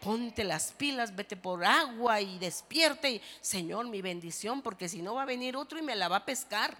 Ponte 0.00 0.42
las 0.42 0.72
pilas, 0.72 1.14
vete 1.14 1.36
por 1.36 1.64
agua 1.64 2.20
y 2.20 2.36
despierte. 2.40 3.12
Y, 3.12 3.22
Señor, 3.40 3.86
mi 3.86 4.02
bendición, 4.02 4.60
porque 4.60 4.88
si 4.88 5.02
no 5.02 5.14
va 5.14 5.22
a 5.22 5.26
venir 5.26 5.56
otro 5.56 5.78
y 5.78 5.82
me 5.82 5.94
la 5.94 6.08
va 6.08 6.16
a 6.16 6.24
pescar. 6.26 6.76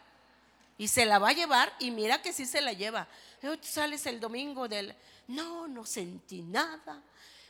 Y 0.77 0.89
se 0.89 1.07
la 1.07 1.19
va 1.19 1.31
a 1.31 1.33
llevar 1.33 1.73
y 1.79 1.91
mira 1.91 2.21
que 2.21 2.33
sí 2.33 2.47
se 2.47 2.61
la 2.61 2.73
lleva. 2.73 3.07
Hoy 3.43 3.59
sales 3.63 4.07
el 4.07 4.21
domingo 4.21 4.69
del... 4.69 4.95
No, 5.29 5.69
no 5.69 5.85
sentí 5.87 6.43
nada. 6.43 7.03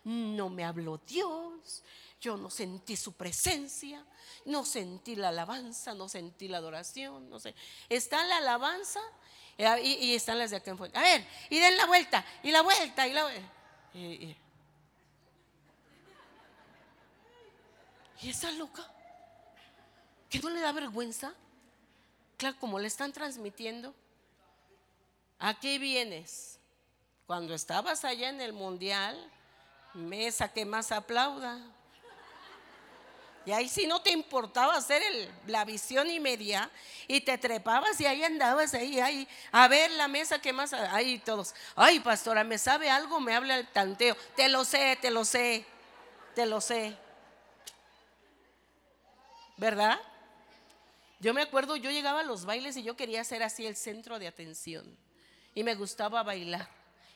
No 0.04 0.50
me 0.50 0.64
habló 0.64 1.00
Dios. 1.06 1.82
Yo 2.20 2.36
no 2.36 2.50
sentí 2.50 2.96
su 2.96 3.12
presencia. 3.12 4.04
No 4.44 4.64
sentí 4.64 5.16
la 5.16 5.28
alabanza. 5.28 5.94
No 5.94 6.08
sentí 6.08 6.48
la 6.48 6.58
adoración. 6.58 7.30
No 7.30 7.40
sé. 7.40 7.54
Está 7.88 8.24
la 8.24 8.36
alabanza 8.38 9.00
y, 9.56 10.14
están 10.14 10.38
las 10.38 10.50
de 10.50 10.56
acá 10.56 10.70
en 10.72 10.96
A 10.96 11.00
ver, 11.00 11.26
y 11.48 11.58
den 11.58 11.76
la 11.76 11.86
vuelta, 11.86 12.24
y 12.42 12.50
la 12.50 12.62
vuelta, 12.62 13.06
y 13.06 13.12
la 13.12 13.22
vuelta. 13.22 13.52
Y, 13.94 14.36
y 18.22 18.28
esa 18.28 18.50
loca, 18.52 18.90
que 20.28 20.40
no 20.40 20.50
le 20.50 20.60
da 20.60 20.72
vergüenza, 20.72 21.34
claro, 22.36 22.56
como 22.58 22.78
le 22.78 22.88
están 22.88 23.12
transmitiendo, 23.12 23.94
¿a 25.38 25.58
qué 25.58 25.78
vienes? 25.78 26.58
Cuando 27.26 27.54
estabas 27.54 28.04
allá 28.04 28.28
en 28.28 28.40
el 28.40 28.52
mundial, 28.52 29.30
mesa 29.94 30.52
que 30.52 30.64
más 30.64 30.92
aplauda. 30.92 31.60
Y 33.46 33.52
ahí 33.52 33.68
si 33.68 33.86
no 33.86 34.00
te 34.00 34.10
importaba 34.10 34.74
hacer 34.74 35.02
la 35.46 35.64
visión 35.66 36.08
y 36.08 36.18
media 36.18 36.70
y 37.06 37.20
te 37.20 37.36
trepabas 37.36 38.00
y 38.00 38.06
ahí 38.06 38.24
andabas 38.24 38.72
ahí, 38.72 39.00
ahí, 39.00 39.28
a 39.52 39.68
ver 39.68 39.90
la 39.92 40.08
mesa 40.08 40.38
que 40.38 40.52
más, 40.52 40.72
ahí 40.72 41.18
todos, 41.18 41.54
ay 41.76 42.00
pastora, 42.00 42.42
me 42.42 42.56
sabe 42.56 42.88
algo, 42.88 43.20
me 43.20 43.34
habla 43.34 43.56
el 43.56 43.66
tanteo, 43.66 44.16
te 44.34 44.48
lo 44.48 44.64
sé, 44.64 44.96
te 45.00 45.10
lo 45.10 45.26
sé, 45.26 45.66
te 46.34 46.46
lo 46.46 46.62
sé. 46.62 46.96
¿Verdad? 49.58 50.00
Yo 51.24 51.32
me 51.32 51.40
acuerdo, 51.40 51.76
yo 51.76 51.90
llegaba 51.90 52.20
a 52.20 52.22
los 52.22 52.44
bailes 52.44 52.76
y 52.76 52.82
yo 52.82 52.98
quería 52.98 53.24
ser 53.24 53.42
así 53.42 53.64
el 53.64 53.76
centro 53.76 54.18
de 54.18 54.26
atención 54.26 54.84
y 55.54 55.64
me 55.64 55.74
gustaba 55.74 56.22
bailar 56.22 56.68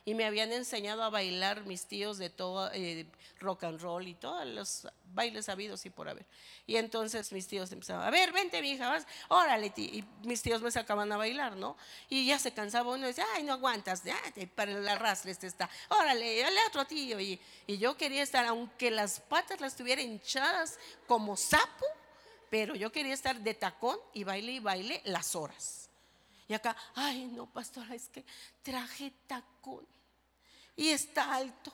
y 0.07 0.15
me 0.15 0.25
habían 0.25 0.51
enseñado 0.51 1.03
a 1.03 1.11
bailar 1.11 1.67
mis 1.67 1.85
tíos 1.85 2.17
de 2.17 2.31
todo 2.31 2.71
eh, 2.73 3.05
rock 3.39 3.65
and 3.65 3.83
roll 3.83 4.09
y 4.09 4.15
todos 4.15 4.47
los 4.47 4.89
bailes 5.13 5.51
habidos 5.51 5.85
y 5.85 5.91
por 5.91 6.09
haber. 6.09 6.25
Y 6.67 6.77
entonces 6.77 7.31
mis 7.33 7.47
tíos 7.47 7.71
empezaban, 7.71 8.09
a 8.09 8.11
ver, 8.11 8.33
vente 8.33 8.63
mi 8.63 8.71
hija, 8.71 8.89
vas, 8.89 9.07
órale, 9.29 9.75
y 9.77 10.03
mis 10.25 10.41
tíos 10.41 10.63
me 10.63 10.71
sacaban 10.71 11.13
a 11.13 11.19
bailar, 11.19 11.57
¿no? 11.57 11.77
Y 12.09 12.25
ya 12.25 12.39
se 12.39 12.55
cansaba 12.55 12.95
uno 12.95 13.05
y 13.05 13.09
decía, 13.09 13.27
ay, 13.35 13.43
no 13.43 13.53
aguantas, 13.53 14.05
ya, 14.05 14.17
para 14.55 14.73
el 14.73 14.89
arrastre 14.89 15.33
este 15.33 15.49
está, 15.49 15.69
órale, 15.91 16.41
dale 16.41 16.61
otro 16.67 16.87
tío. 16.87 17.21
Y, 17.21 17.39
y 17.67 17.77
yo 17.77 17.95
quería 17.99 18.23
estar, 18.23 18.47
aunque 18.47 18.91
las 18.91 19.21
patas 19.21 19.61
las 19.61 19.77
tuviera 19.77 20.01
hinchadas 20.01 20.79
como 21.07 21.37
sapo, 21.37 21.85
pero 22.51 22.75
yo 22.75 22.91
quería 22.93 23.15
estar 23.15 23.37
de 23.41 23.55
tacón 23.55 23.99
y 24.13 24.25
baile 24.25 24.53
y 24.53 24.59
baile 24.61 25.03
las 25.05 25.35
horas. 25.35 25.89
Y 26.49 26.55
acá, 26.55 26.77
ay, 26.95 27.27
no, 27.27 27.47
pastora, 27.47 27.95
es 27.95 28.09
que 28.09 28.25
traje 28.63 29.13
tacón 29.27 29.87
y 30.77 30.89
está 30.89 31.35
alto. 31.35 31.73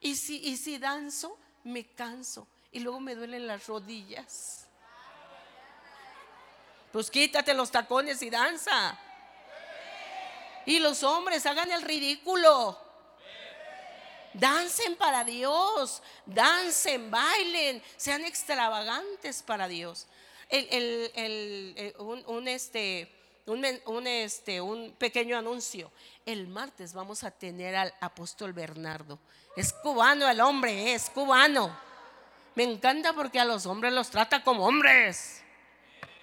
Y 0.00 0.14
si, 0.14 0.38
y 0.38 0.56
si 0.56 0.78
danzo, 0.78 1.36
me 1.64 1.86
canso 1.86 2.46
y 2.72 2.80
luego 2.80 3.00
me 3.00 3.14
duelen 3.14 3.46
las 3.46 3.66
rodillas. 3.66 4.66
Pues 6.92 7.10
quítate 7.10 7.54
los 7.54 7.70
tacones 7.70 8.20
y 8.22 8.30
danza. 8.30 8.98
Y 10.66 10.78
los 10.78 11.02
hombres 11.02 11.46
hagan 11.46 11.70
el 11.70 11.82
ridículo. 11.82 12.89
Dancen 14.32 14.96
para 14.96 15.24
Dios, 15.24 16.02
dancen, 16.24 17.10
bailen, 17.10 17.82
sean 17.96 18.24
extravagantes 18.24 19.42
para 19.42 19.66
Dios. 19.66 20.06
El, 20.48 21.94
un, 21.98 22.48
este, 22.48 23.12
un, 23.46 24.06
este, 24.06 24.60
un 24.60 24.92
pequeño 24.98 25.36
anuncio. 25.36 25.90
El 26.24 26.48
martes 26.48 26.92
vamos 26.92 27.24
a 27.24 27.30
tener 27.30 27.74
al 27.76 27.94
apóstol 28.00 28.52
Bernardo. 28.52 29.18
Es 29.56 29.72
cubano 29.72 30.28
el 30.28 30.40
hombre, 30.40 30.94
es 30.94 31.10
cubano. 31.10 31.76
Me 32.54 32.64
encanta 32.64 33.12
porque 33.12 33.40
a 33.40 33.44
los 33.44 33.66
hombres 33.66 33.92
los 33.92 34.10
trata 34.10 34.42
como 34.44 34.66
hombres. 34.66 35.42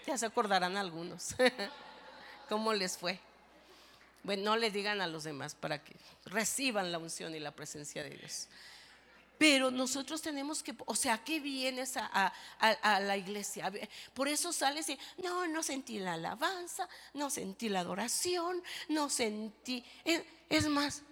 Ya 0.05 0.17
se 0.17 0.25
acordarán 0.25 0.77
algunos 0.77 1.35
cómo 2.49 2.73
les 2.73 2.97
fue. 2.97 3.19
Bueno, 4.23 4.43
no 4.43 4.57
le 4.57 4.71
digan 4.71 5.01
a 5.01 5.07
los 5.07 5.23
demás 5.23 5.55
para 5.55 5.83
que 5.83 5.95
reciban 6.25 6.91
la 6.91 6.97
unción 6.97 7.33
y 7.35 7.39
la 7.39 7.51
presencia 7.51 8.03
de 8.03 8.11
Dios. 8.11 8.47
Pero 9.37 9.69
nosotros 9.69 10.21
tenemos 10.21 10.63
que, 10.63 10.75
o 10.85 10.95
sea, 10.95 11.23
¿qué 11.23 11.39
vienes 11.39 11.95
a, 11.97 12.33
la 12.81 13.17
iglesia? 13.17 13.71
Por 14.13 14.27
eso 14.27 14.51
sales 14.51 14.89
y, 14.89 14.97
no, 15.23 15.47
no 15.47 15.61
sentí 15.61 15.99
la 15.99 16.13
alabanza, 16.13 16.89
no 17.13 17.29
sentí 17.29 17.69
la 17.69 17.81
adoración, 17.81 18.63
no 18.89 19.09
sentí... 19.09 19.85
Es, 20.49 20.67
más, 20.67 21.03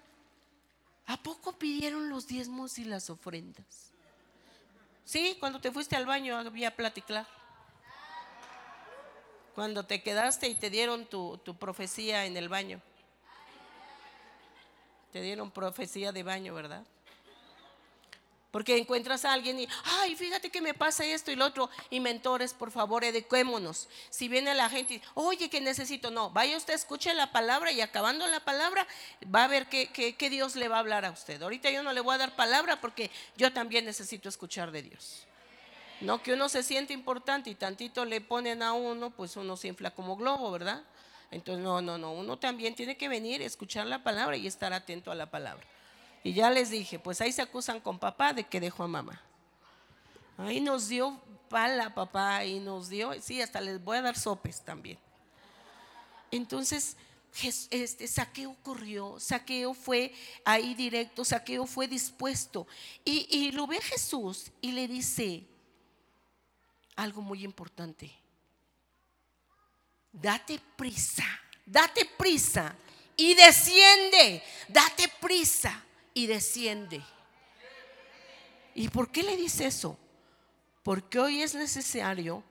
¿a 1.06 1.22
poco 1.22 1.54
pidieron 1.54 2.10
los 2.10 2.26
diezmos 2.26 2.80
y 2.80 2.86
las 2.86 3.12
ofrendas? 3.12 3.92
Sí, 5.04 5.38
cuando 5.40 5.62
te 5.62 5.72
fuiste 5.72 5.96
al 5.96 6.08
baño 6.08 6.36
había 6.38 6.76
platicar. 6.76 7.28
Cuando 9.54 9.86
te 9.86 10.02
quedaste 10.02 10.50
y 10.50 10.56
te 10.56 10.72
dieron 10.72 11.06
tu, 11.06 11.38
tu 11.38 11.56
profecía 11.58 12.26
en 12.26 12.38
el 12.38 12.50
baño. 12.50 12.82
Te 15.16 15.22
dieron 15.22 15.50
profecía 15.50 16.12
de 16.12 16.24
baño, 16.24 16.54
¿verdad? 16.54 16.84
Porque 18.52 18.76
encuentras 18.76 19.24
a 19.24 19.32
alguien 19.32 19.58
y, 19.62 19.68
ay, 20.02 20.14
fíjate 20.14 20.50
que 20.50 20.60
me 20.60 20.74
pasa 20.74 21.06
esto 21.06 21.32
y 21.32 21.38
lo 21.38 21.46
otro. 21.46 21.70
Y 21.90 22.02
mentores, 22.02 22.54
por 22.54 22.70
favor, 22.70 23.06
eduquémonos. 23.06 23.88
Si 24.10 24.28
viene 24.28 24.54
la 24.54 24.70
gente 24.70 24.96
y, 24.96 25.02
oye, 25.14 25.50
que 25.50 25.62
necesito, 25.62 26.12
no, 26.12 26.32
vaya 26.32 26.58
usted, 26.58 26.74
escuche 26.74 27.14
la 27.14 27.32
palabra 27.32 27.72
y 27.72 27.80
acabando 27.80 28.28
la 28.28 28.42
palabra, 28.42 28.86
va 29.34 29.46
a 29.46 29.48
ver 29.48 29.70
qué, 29.70 29.88
qué 29.90 30.30
Dios 30.30 30.58
le 30.58 30.68
va 30.68 30.76
a 30.76 30.80
hablar 30.80 31.06
a 31.06 31.12
usted. 31.12 31.42
Ahorita 31.42 31.72
yo 31.72 31.82
no 31.82 31.94
le 31.94 32.02
voy 32.02 32.16
a 32.16 32.18
dar 32.18 32.36
palabra 32.36 32.82
porque 32.82 33.10
yo 33.38 33.54
también 33.54 33.86
necesito 33.86 34.28
escuchar 34.28 34.72
de 34.72 34.82
Dios. 34.82 35.26
No 36.02 36.22
que 36.22 36.34
uno 36.34 36.50
se 36.50 36.62
siente 36.62 36.92
importante 36.92 37.50
y 37.50 37.56
tantito 37.56 38.04
le 38.04 38.20
ponen 38.20 38.62
a 38.62 38.74
uno, 38.74 39.12
pues 39.12 39.38
uno 39.38 39.56
se 39.56 39.70
infla 39.70 39.92
como 39.92 40.18
globo, 40.18 40.52
¿verdad? 40.52 40.84
Entonces, 41.36 41.62
no, 41.62 41.82
no, 41.82 41.98
no, 41.98 42.14
uno 42.14 42.40
también 42.40 42.76
tiene 42.76 42.96
que 42.96 43.10
venir, 43.10 43.42
escuchar 43.42 43.86
la 43.88 44.02
palabra 44.02 44.38
y 44.38 44.48
estar 44.48 44.72
atento 44.72 45.12
a 45.12 45.16
la 45.16 45.30
palabra. 45.30 45.66
Y 46.24 46.32
ya 46.32 46.50
les 46.50 46.70
dije, 46.70 46.98
pues 46.98 47.20
ahí 47.20 47.34
se 47.34 47.42
acusan 47.42 47.82
con 47.82 48.00
papá 48.00 48.32
de 48.32 48.46
que 48.46 48.62
dejó 48.62 48.84
a 48.84 48.88
mamá. 48.88 49.22
Ahí 50.38 50.62
nos 50.62 50.88
dio 50.88 51.22
pala 51.50 51.94
papá 51.94 52.46
y 52.46 52.62
nos 52.62 52.88
dio, 52.88 53.22
sí, 53.22 53.42
hasta 53.42 53.60
les 53.60 53.84
voy 53.84 53.98
a 53.98 54.02
dar 54.02 54.18
sopes 54.18 54.64
también. 54.64 54.98
entonces 56.32 56.96
este, 57.44 58.08
Saqueo 58.08 58.56
corrió, 58.64 59.20
Saqueo 59.20 59.74
fue 59.74 60.14
ahí 60.46 60.74
directo, 60.74 61.26
Saqueo 61.26 61.68
fue 61.68 61.90
dispuesto. 61.90 62.66
Y, 63.04 63.28
y 63.30 63.52
lo 63.52 63.68
ve 63.68 63.82
Jesús 63.82 64.54
y 64.62 64.72
le 64.72 64.88
dice 64.88 65.44
algo 66.96 67.22
muy 67.22 67.44
importante. 67.44 68.25
Date 70.22 70.62
prisa, 70.78 71.26
date 71.66 72.06
prisa 72.18 72.74
y 73.18 73.34
desciende, 73.34 74.42
date 74.70 75.10
prisa 75.20 75.84
y 76.14 76.26
desciende. 76.26 77.04
¿Y 78.76 78.88
por 78.88 79.12
qué 79.12 79.24
le 79.24 79.36
dice 79.36 79.68
eso? 79.68 79.98
Porque 80.84 81.20
hoy 81.20 81.42
es 81.42 81.54
necesario 81.54 82.44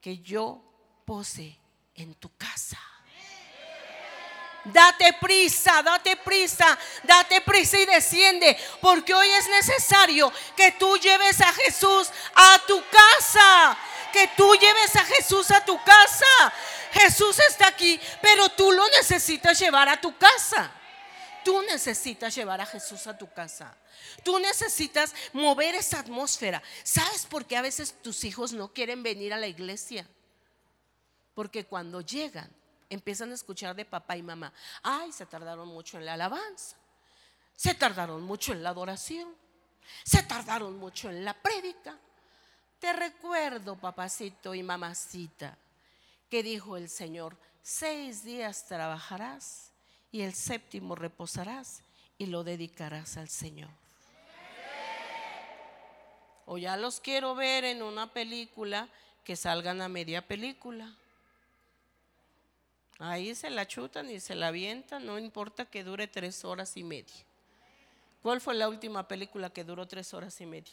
que 0.00 0.18
yo 0.18 0.62
pose 1.06 1.58
en 1.94 2.14
tu 2.14 2.34
casa. 2.36 2.78
Date 4.64 5.14
prisa, 5.18 5.82
date 5.82 6.16
prisa, 6.16 6.78
date 7.02 7.40
prisa 7.40 7.78
y 7.78 7.86
desciende, 7.86 8.58
porque 8.82 9.14
hoy 9.14 9.28
es 9.28 9.48
necesario 9.48 10.30
que 10.54 10.72
tú 10.72 10.98
lleves 10.98 11.40
a 11.40 11.50
Jesús 11.52 12.10
a 12.34 12.60
tu 12.66 12.82
casa, 12.90 13.78
que 14.12 14.28
tú 14.36 14.54
lleves 14.54 14.96
a 14.96 15.04
Jesús 15.04 15.50
a 15.50 15.64
tu 15.64 15.82
casa. 15.84 16.52
Jesús 16.92 17.38
está 17.40 17.68
aquí, 17.68 18.00
pero 18.20 18.48
tú 18.50 18.72
lo 18.72 18.88
necesitas 18.88 19.58
llevar 19.58 19.88
a 19.88 20.00
tu 20.00 20.16
casa. 20.16 20.72
Tú 21.44 21.62
necesitas 21.62 22.34
llevar 22.34 22.60
a 22.60 22.66
Jesús 22.66 23.06
a 23.06 23.16
tu 23.16 23.32
casa. 23.32 23.74
Tú 24.22 24.38
necesitas 24.38 25.14
mover 25.32 25.74
esa 25.74 26.00
atmósfera. 26.00 26.62
¿Sabes 26.82 27.26
por 27.26 27.46
qué 27.46 27.56
a 27.56 27.62
veces 27.62 27.94
tus 28.02 28.24
hijos 28.24 28.52
no 28.52 28.72
quieren 28.72 29.02
venir 29.02 29.32
a 29.32 29.38
la 29.38 29.46
iglesia? 29.46 30.06
Porque 31.34 31.64
cuando 31.64 32.02
llegan, 32.02 32.50
empiezan 32.90 33.30
a 33.30 33.34
escuchar 33.34 33.74
de 33.74 33.84
papá 33.84 34.16
y 34.16 34.22
mamá, 34.22 34.52
ay, 34.82 35.12
se 35.12 35.24
tardaron 35.26 35.68
mucho 35.68 35.96
en 35.96 36.04
la 36.04 36.14
alabanza, 36.14 36.76
se 37.56 37.74
tardaron 37.74 38.22
mucho 38.22 38.52
en 38.52 38.62
la 38.62 38.70
adoración, 38.70 39.34
se 40.04 40.22
tardaron 40.24 40.76
mucho 40.76 41.08
en 41.08 41.24
la 41.24 41.34
prédica. 41.34 41.96
Te 42.80 42.94
recuerdo, 42.94 43.76
papacito 43.76 44.54
y 44.54 44.62
mamacita, 44.62 45.56
que 46.30 46.42
dijo 46.42 46.78
el 46.78 46.88
Señor, 46.88 47.36
seis 47.62 48.24
días 48.24 48.64
trabajarás 48.66 49.70
y 50.10 50.22
el 50.22 50.32
séptimo 50.32 50.94
reposarás 50.94 51.82
y 52.16 52.26
lo 52.26 52.42
dedicarás 52.42 53.18
al 53.18 53.28
Señor. 53.28 53.68
O 56.46 56.56
ya 56.56 56.78
los 56.78 57.00
quiero 57.00 57.34
ver 57.34 57.64
en 57.64 57.82
una 57.82 58.12
película 58.12 58.88
que 59.24 59.36
salgan 59.36 59.82
a 59.82 59.88
media 59.88 60.26
película. 60.26 60.96
Ahí 62.98 63.34
se 63.34 63.50
la 63.50 63.68
chutan 63.68 64.08
y 64.08 64.20
se 64.20 64.34
la 64.34 64.48
avientan, 64.48 65.04
no 65.04 65.18
importa 65.18 65.66
que 65.66 65.84
dure 65.84 66.08
tres 66.08 66.46
horas 66.46 66.76
y 66.78 66.82
media. 66.82 67.24
¿Cuál 68.22 68.40
fue 68.40 68.54
la 68.54 68.68
última 68.68 69.06
película 69.06 69.50
que 69.50 69.64
duró 69.64 69.86
tres 69.86 70.12
horas 70.14 70.40
y 70.40 70.46
media? 70.46 70.72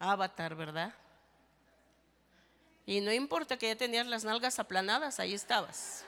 Avatar, 0.00 0.56
¿verdad? 0.56 0.92
Y 2.86 3.00
no 3.00 3.12
importa 3.12 3.56
que 3.56 3.68
ya 3.68 3.76
tenías 3.76 4.06
las 4.06 4.24
nalgas 4.24 4.58
aplanadas, 4.58 5.20
ahí 5.20 5.34
estabas. 5.34 6.04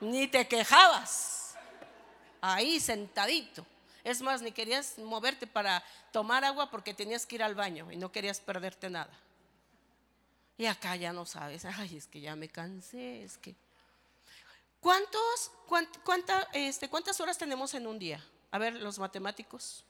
Ni 0.00 0.26
te 0.26 0.48
quejabas. 0.48 1.54
Ahí 2.40 2.80
sentadito. 2.80 3.66
Es 4.02 4.22
más, 4.22 4.40
ni 4.40 4.52
querías 4.52 4.96
moverte 4.98 5.46
para 5.46 5.84
tomar 6.12 6.44
agua 6.44 6.70
porque 6.70 6.94
tenías 6.94 7.26
que 7.26 7.34
ir 7.34 7.42
al 7.42 7.54
baño 7.54 7.90
y 7.92 7.96
no 7.96 8.10
querías 8.10 8.40
perderte 8.40 8.88
nada. 8.88 9.12
Y 10.56 10.66
acá 10.66 10.96
ya 10.96 11.12
no 11.12 11.26
sabes, 11.26 11.64
ay, 11.64 11.96
es 11.96 12.06
que 12.06 12.20
ya 12.20 12.36
me 12.36 12.48
cansé, 12.48 13.24
es 13.24 13.36
que... 13.36 13.54
¿Cuántos, 14.80 15.50
este, 16.54 16.88
¿Cuántas 16.88 17.20
horas 17.20 17.36
tenemos 17.36 17.74
en 17.74 17.86
un 17.86 17.98
día? 17.98 18.24
A 18.50 18.58
ver, 18.58 18.74
los 18.74 18.98
matemáticos. 18.98 19.84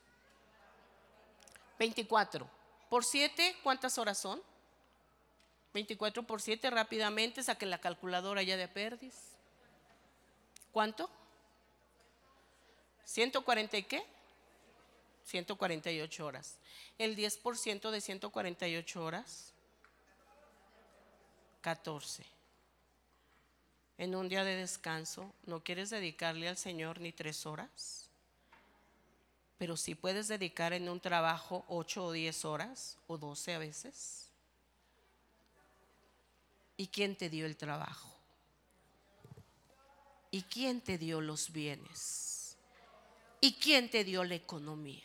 24. 1.78 2.59
Por 2.90 3.04
7, 3.04 3.56
¿cuántas 3.62 3.98
horas 3.98 4.18
son? 4.18 4.42
24 5.72 6.24
por 6.24 6.42
7, 6.42 6.68
rápidamente, 6.70 7.42
saquen 7.42 7.70
la 7.70 7.80
calculadora 7.80 8.42
ya 8.42 8.56
de 8.56 8.66
perdis. 8.66 9.14
¿Cuánto? 10.72 11.08
¿140 13.06 13.78
y 13.78 13.82
qué? 13.84 14.04
148 15.24 16.26
horas. 16.26 16.58
El 16.98 17.16
10% 17.16 17.90
de 17.92 18.00
148 18.00 19.04
horas 19.04 19.54
14. 21.60 22.24
En 23.98 24.16
un 24.16 24.28
día 24.28 24.42
de 24.42 24.56
descanso, 24.56 25.32
¿no 25.44 25.62
quieres 25.62 25.90
dedicarle 25.90 26.48
al 26.48 26.56
Señor 26.56 27.00
ni 27.00 27.12
tres 27.12 27.46
horas? 27.46 27.99
Pero 29.60 29.76
si 29.76 29.94
puedes 29.94 30.26
dedicar 30.26 30.72
en 30.72 30.88
un 30.88 31.00
trabajo 31.00 31.66
ocho 31.68 32.06
o 32.06 32.12
diez 32.12 32.46
horas, 32.46 32.96
o 33.06 33.18
doce 33.18 33.52
a 33.52 33.58
veces. 33.58 34.30
¿Y 36.78 36.86
quién 36.86 37.14
te 37.14 37.28
dio 37.28 37.44
el 37.44 37.58
trabajo? 37.58 38.08
¿Y 40.30 40.44
quién 40.44 40.80
te 40.80 40.96
dio 40.96 41.20
los 41.20 41.52
bienes? 41.52 42.56
¿Y 43.42 43.52
quién 43.52 43.90
te 43.90 44.02
dio 44.02 44.24
la 44.24 44.36
economía? 44.36 45.04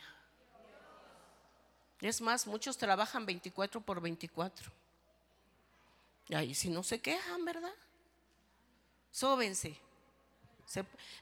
Es 2.00 2.22
más, 2.22 2.48
muchos 2.48 2.78
trabajan 2.78 3.26
24 3.26 3.82
por 3.82 4.00
24. 4.00 4.72
Y 6.30 6.34
ahí 6.34 6.56
si 6.56 6.70
no 6.70 6.82
se 6.82 7.02
quejan, 7.02 7.44
¿verdad? 7.44 7.76
Sóbense. 9.12 9.78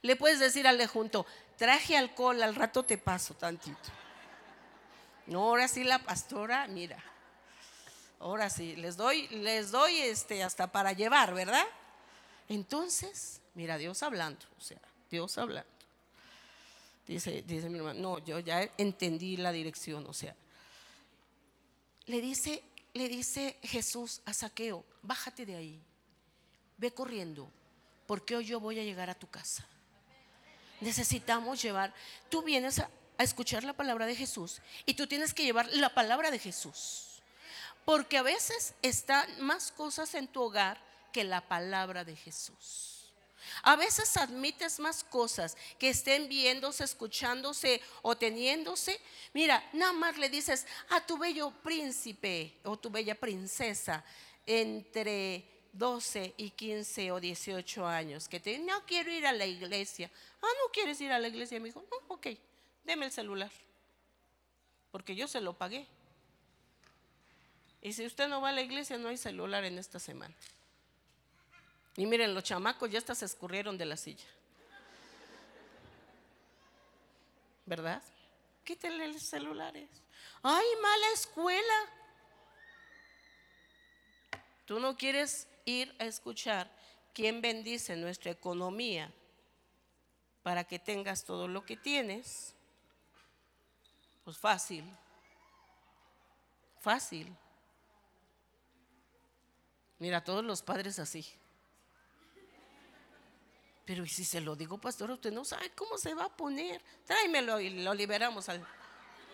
Le 0.01 0.15
puedes 0.15 0.39
decir 0.39 0.67
al 0.67 0.77
de 0.77 0.87
junto, 0.87 1.25
traje 1.57 1.97
alcohol, 1.97 2.41
al 2.41 2.55
rato 2.55 2.83
te 2.83 2.97
paso 2.97 3.33
tantito. 3.33 3.89
No, 5.27 5.39
ahora 5.39 5.67
sí 5.67 5.83
la 5.83 5.99
pastora, 5.99 6.67
mira. 6.67 7.01
Ahora 8.19 8.49
sí, 8.49 8.75
les 8.75 8.95
doy, 8.95 9.27
les 9.29 9.71
doy 9.71 9.97
este 9.97 10.43
hasta 10.43 10.71
para 10.71 10.93
llevar, 10.93 11.33
¿verdad? 11.33 11.65
Entonces, 12.49 13.41
mira, 13.53 13.77
Dios 13.77 14.01
hablando, 14.03 14.45
o 14.57 14.61
sea, 14.61 14.79
Dios 15.09 15.37
hablando. 15.37 15.69
Dice, 17.05 17.41
dice 17.41 17.69
mi 17.69 17.79
hermano, 17.79 17.99
no, 17.99 18.19
yo 18.19 18.39
ya 18.39 18.61
entendí 18.77 19.37
la 19.37 19.51
dirección, 19.51 20.05
o 20.07 20.13
sea. 20.13 20.35
Le 22.05 22.21
dice, 22.21 22.63
le 22.93 23.09
dice 23.09 23.57
Jesús 23.63 24.21
a 24.25 24.33
Saqueo, 24.33 24.85
bájate 25.01 25.45
de 25.45 25.55
ahí, 25.55 25.81
ve 26.77 26.93
corriendo, 26.93 27.49
porque 28.07 28.35
hoy 28.35 28.45
yo 28.45 28.59
voy 28.59 28.79
a 28.79 28.83
llegar 28.83 29.09
a 29.09 29.15
tu 29.15 29.29
casa. 29.29 29.65
Necesitamos 30.81 31.61
llevar, 31.61 31.93
tú 32.29 32.41
vienes 32.41 32.79
a, 32.79 32.89
escuchar 33.19 33.63
la 33.63 33.73
palabra 33.73 34.05
de 34.05 34.15
Jesús 34.15 34.61
y 34.85 34.95
tú 34.95 35.07
tienes 35.07 35.33
que 35.33 35.43
llevar 35.43 35.67
la 35.73 35.93
palabra 35.93 36.31
de 36.31 36.39
Jesús. 36.39 37.21
Porque 37.85 38.17
a 38.17 38.23
veces 38.23 38.73
están 38.81 39.29
más 39.41 39.71
cosas 39.71 40.13
en 40.15 40.27
tu 40.27 40.41
hogar 40.41 40.81
que 41.11 41.23
la 41.23 41.41
palabra 41.47 42.03
de 42.03 42.15
Jesús. 42.15 43.13
A 43.61 43.75
veces 43.75 44.17
admites 44.17 44.79
más 44.79 45.03
cosas 45.03 45.57
que 45.77 45.89
estén 45.89 46.27
viéndose, 46.27 46.83
escuchándose 46.83 47.81
o 48.01 48.15
teniéndose. 48.17 48.99
Mira, 49.33 49.63
nada 49.73 49.93
más 49.93 50.17
le 50.17 50.29
dices 50.29 50.65
a 50.89 51.05
tu 51.05 51.17
bello 51.17 51.51
príncipe 51.61 52.59
o 52.63 52.77
tu 52.77 52.89
bella 52.89 53.15
princesa 53.15 54.03
entre 54.45 55.52
12 55.73 56.35
y 56.37 56.51
15 56.51 57.11
o 57.11 57.19
18 57.19 57.87
años 57.87 58.29
que 58.29 58.39
te 58.39 58.59
no 58.59 58.85
quiero 58.85 59.11
ir 59.11 59.25
a 59.25 59.33
la 59.33 59.45
iglesia. 59.45 60.09
Ah, 60.41 60.47
no 60.63 60.71
quieres 60.71 61.01
ir 61.01 61.11
a 61.11 61.19
la 61.19 61.27
iglesia, 61.27 61.59
mi 61.59 61.69
hijo. 61.69 61.83
No, 61.91 62.15
ok, 62.15 62.27
deme 62.83 63.05
el 63.05 63.11
celular. 63.11 63.51
Porque 64.91 65.15
yo 65.15 65.27
se 65.27 65.41
lo 65.41 65.53
pagué. 65.53 65.87
Y 67.81 67.93
si 67.93 68.05
usted 68.05 68.27
no 68.27 68.39
va 68.39 68.49
a 68.49 68.53
la 68.53 68.61
iglesia, 68.61 68.97
no 68.97 69.09
hay 69.09 69.17
celular 69.17 69.65
en 69.65 69.77
esta 69.79 69.99
semana. 69.99 70.33
Y 71.97 72.05
miren, 72.05 72.33
los 72.33 72.43
chamacos 72.43 72.89
ya 72.89 72.99
hasta 72.99 73.15
se 73.15 73.25
escurrieron 73.25 73.77
de 73.77 73.85
la 73.85 73.97
silla. 73.97 74.27
¿Verdad? 77.65 78.01
Quítenle 78.63 79.07
los 79.07 79.23
celulares. 79.23 79.89
¡Ay, 80.43 80.65
mala 80.81 81.07
escuela! 81.13 81.73
Tú 84.65 84.79
no 84.79 84.95
quieres 84.95 85.47
ir 85.65 85.95
a 85.99 86.05
escuchar 86.05 86.69
quién 87.13 87.41
bendice 87.41 87.95
nuestra 87.95 88.31
economía 88.31 89.11
para 90.41 90.63
que 90.65 90.79
tengas 90.79 91.23
todo 91.23 91.47
lo 91.47 91.65
que 91.65 91.77
tienes. 91.77 92.53
Pues 94.23 94.37
fácil. 94.37 94.83
Fácil. 96.79 97.33
Mira, 99.99 100.23
todos 100.23 100.43
los 100.43 100.61
padres 100.61 100.99
así. 100.99 101.25
Pero 103.85 104.05
si 104.05 104.23
se 104.23 104.41
lo 104.41 104.55
digo, 104.55 104.77
pastor, 104.77 105.11
usted 105.11 105.31
no 105.31 105.43
sabe 105.43 105.71
cómo 105.71 105.97
se 105.97 106.13
va 106.13 106.25
a 106.25 106.29
poner. 106.29 106.81
Tráemelo 107.05 107.59
y 107.59 107.69
lo 107.69 107.93
liberamos 107.93 108.47
al 108.49 108.65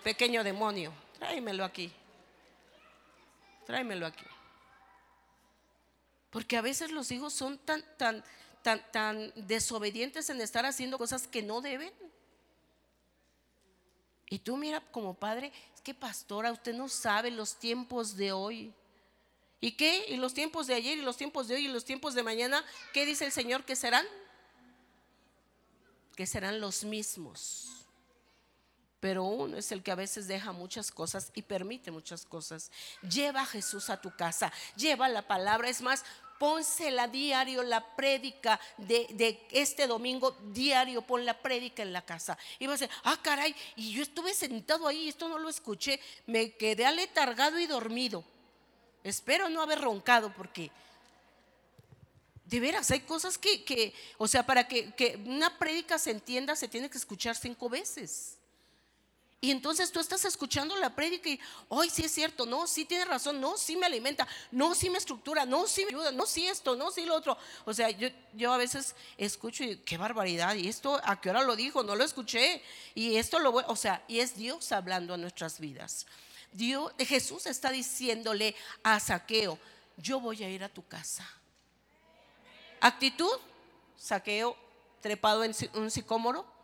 pequeño 0.03 0.43
demonio. 0.43 0.91
Tráemelo 1.17 1.63
aquí. 1.63 1.91
Tráemelo 3.65 4.07
aquí. 4.07 4.25
Porque 6.29 6.57
a 6.57 6.61
veces 6.61 6.91
los 6.91 7.11
hijos 7.11 7.33
son 7.33 7.57
tan, 7.57 7.83
tan, 7.97 8.23
tan, 8.61 8.91
tan 8.91 9.33
desobedientes 9.35 10.29
en 10.29 10.41
estar 10.41 10.65
haciendo 10.65 10.97
cosas 10.97 11.27
que 11.27 11.41
no 11.41 11.61
deben. 11.61 11.91
Y 14.29 14.39
tú 14.39 14.57
mira 14.57 14.79
como 14.91 15.15
padre, 15.15 15.51
es 15.73 15.81
que 15.81 15.93
pastora, 15.93 16.51
usted 16.51 16.75
no 16.75 16.87
sabe 16.87 17.31
los 17.31 17.55
tiempos 17.55 18.15
de 18.15 18.31
hoy. 18.31 18.73
¿Y 19.59 19.71
qué? 19.71 20.05
¿Y 20.07 20.17
los 20.17 20.33
tiempos 20.33 20.67
de 20.67 20.75
ayer 20.75 20.97
y 20.97 21.01
los 21.01 21.17
tiempos 21.17 21.47
de 21.47 21.55
hoy 21.55 21.65
y 21.65 21.69
los 21.69 21.83
tiempos 21.83 22.13
de 22.13 22.23
mañana? 22.23 22.63
¿Qué 22.93 23.05
dice 23.05 23.25
el 23.25 23.31
Señor 23.31 23.65
que 23.65 23.75
serán? 23.75 24.05
Que 26.15 26.27
serán 26.27 26.61
los 26.61 26.83
mismos. 26.83 27.78
Pero 28.99 29.23
uno 29.23 29.57
es 29.57 29.71
el 29.71 29.81
que 29.81 29.91
a 29.91 29.95
veces 29.95 30.27
deja 30.27 30.51
muchas 30.51 30.91
cosas 30.91 31.31
y 31.33 31.41
permite 31.41 31.91
muchas 31.91 32.25
cosas. 32.25 32.71
Lleva 33.01 33.41
a 33.41 33.45
Jesús 33.45 33.89
a 33.89 34.01
tu 34.01 34.15
casa, 34.15 34.51
lleva 34.75 35.07
la 35.07 35.25
palabra. 35.25 35.69
Es 35.69 35.81
más, 35.81 36.03
pónsela 36.39 37.07
diario 37.07 37.61
la 37.61 37.95
prédica 37.95 38.59
de, 38.77 39.45
este 39.51 39.85
domingo, 39.85 40.31
diario, 40.51 41.01
pon 41.03 41.25
la 41.25 41.39
prédica 41.39 41.83
en 41.83 41.93
la 41.93 42.01
casa. 42.01 42.37
Y 42.57 42.65
vas 42.65 42.81
a 42.81 42.85
decir, 42.85 42.97
ah, 43.03 43.19
caray, 43.21 43.55
y 43.75 43.91
yo 43.91 44.01
estuve 44.01 44.33
sentado 44.33 44.87
ahí, 44.87 45.09
esto 45.09 45.27
no 45.27 45.37
lo 45.37 45.49
escuché, 45.49 45.99
me 46.25 46.53
quedé 46.53 46.85
aletargado 46.85 47.59
y 47.59 47.67
dormido. 47.67 48.23
Espero 49.03 49.49
no 49.49 49.61
haber 49.61 49.81
roncado 49.81 50.33
porque 50.33 50.71
de 52.45 52.59
veras 52.59 52.89
hay 52.89 53.01
cosas 53.01 53.37
que, 53.37 53.93
o 54.17 54.27
sea, 54.27 54.45
para 54.45 54.67
que, 54.67 54.93
que 54.95 55.21
una 55.25 55.59
prédica 55.59 55.99
se 55.99 56.11
entienda, 56.11 56.55
se 56.55 56.67
tiene 56.67 56.89
que 56.89 56.97
escuchar 56.97 57.35
cinco 57.35 57.69
veces. 57.69 58.38
Y 59.41 59.51
entonces 59.51 59.91
tú 59.91 60.01
estás 60.01 60.25
escuchando 60.25 60.75
la 60.75 60.93
prédica 60.93 61.29
y, 61.29 61.39
hoy 61.69 61.89
sí 61.89 62.03
es 62.03 62.11
cierto, 62.11 62.45
no, 62.45 62.67
sí 62.67 62.83
tiene 62.83 63.05
razón, 63.05 63.39
no, 63.39 63.57
sí 63.57 63.77
me 63.77 63.85
alimenta, 63.85 64.27
no, 64.51 64.75
sí 64.75 64.89
me 64.89 64.97
estructura, 64.97 65.45
no, 65.45 65.65
sí 65.65 65.85
me 65.85 65.89
ayuda, 65.89 66.11
no, 66.11 66.25
sí 66.25 66.45
esto, 66.45 66.75
no, 66.75 66.91
sí 66.91 67.05
lo 67.05 67.15
otro. 67.15 67.37
O 67.63 67.73
sea, 67.73 67.89
yo, 67.89 68.09
yo 68.33 68.51
a 68.51 68.57
veces 68.57 68.95
escucho 69.17 69.63
y 69.63 69.77
qué 69.77 69.97
barbaridad, 69.97 70.55
y 70.55 70.67
esto, 70.67 70.99
¿a 71.05 71.21
qué 71.21 71.29
hora 71.29 71.43
lo 71.43 71.55
dijo? 71.55 71.83
No 71.83 71.95
lo 71.95 72.03
escuché. 72.03 72.61
Y 72.95 73.15
esto 73.15 73.39
lo 73.39 73.53
voy, 73.53 73.63
o 73.67 73.77
sea, 73.77 74.03
y 74.09 74.19
es 74.19 74.35
Dios 74.35 74.73
hablando 74.73 75.13
a 75.13 75.17
nuestras 75.17 75.59
vidas. 75.59 76.05
Dios, 76.51 76.91
Jesús 76.99 77.45
está 77.45 77.71
diciéndole 77.71 78.55
a 78.83 78.99
Saqueo, 78.99 79.57
yo 79.95 80.19
voy 80.19 80.43
a 80.43 80.49
ir 80.49 80.65
a 80.65 80.69
tu 80.69 80.85
casa. 80.85 81.25
Actitud, 82.81 83.31
Saqueo 83.97 84.57
trepado 85.01 85.45
en 85.45 85.55
un 85.75 85.89
sicómoro 85.91 86.58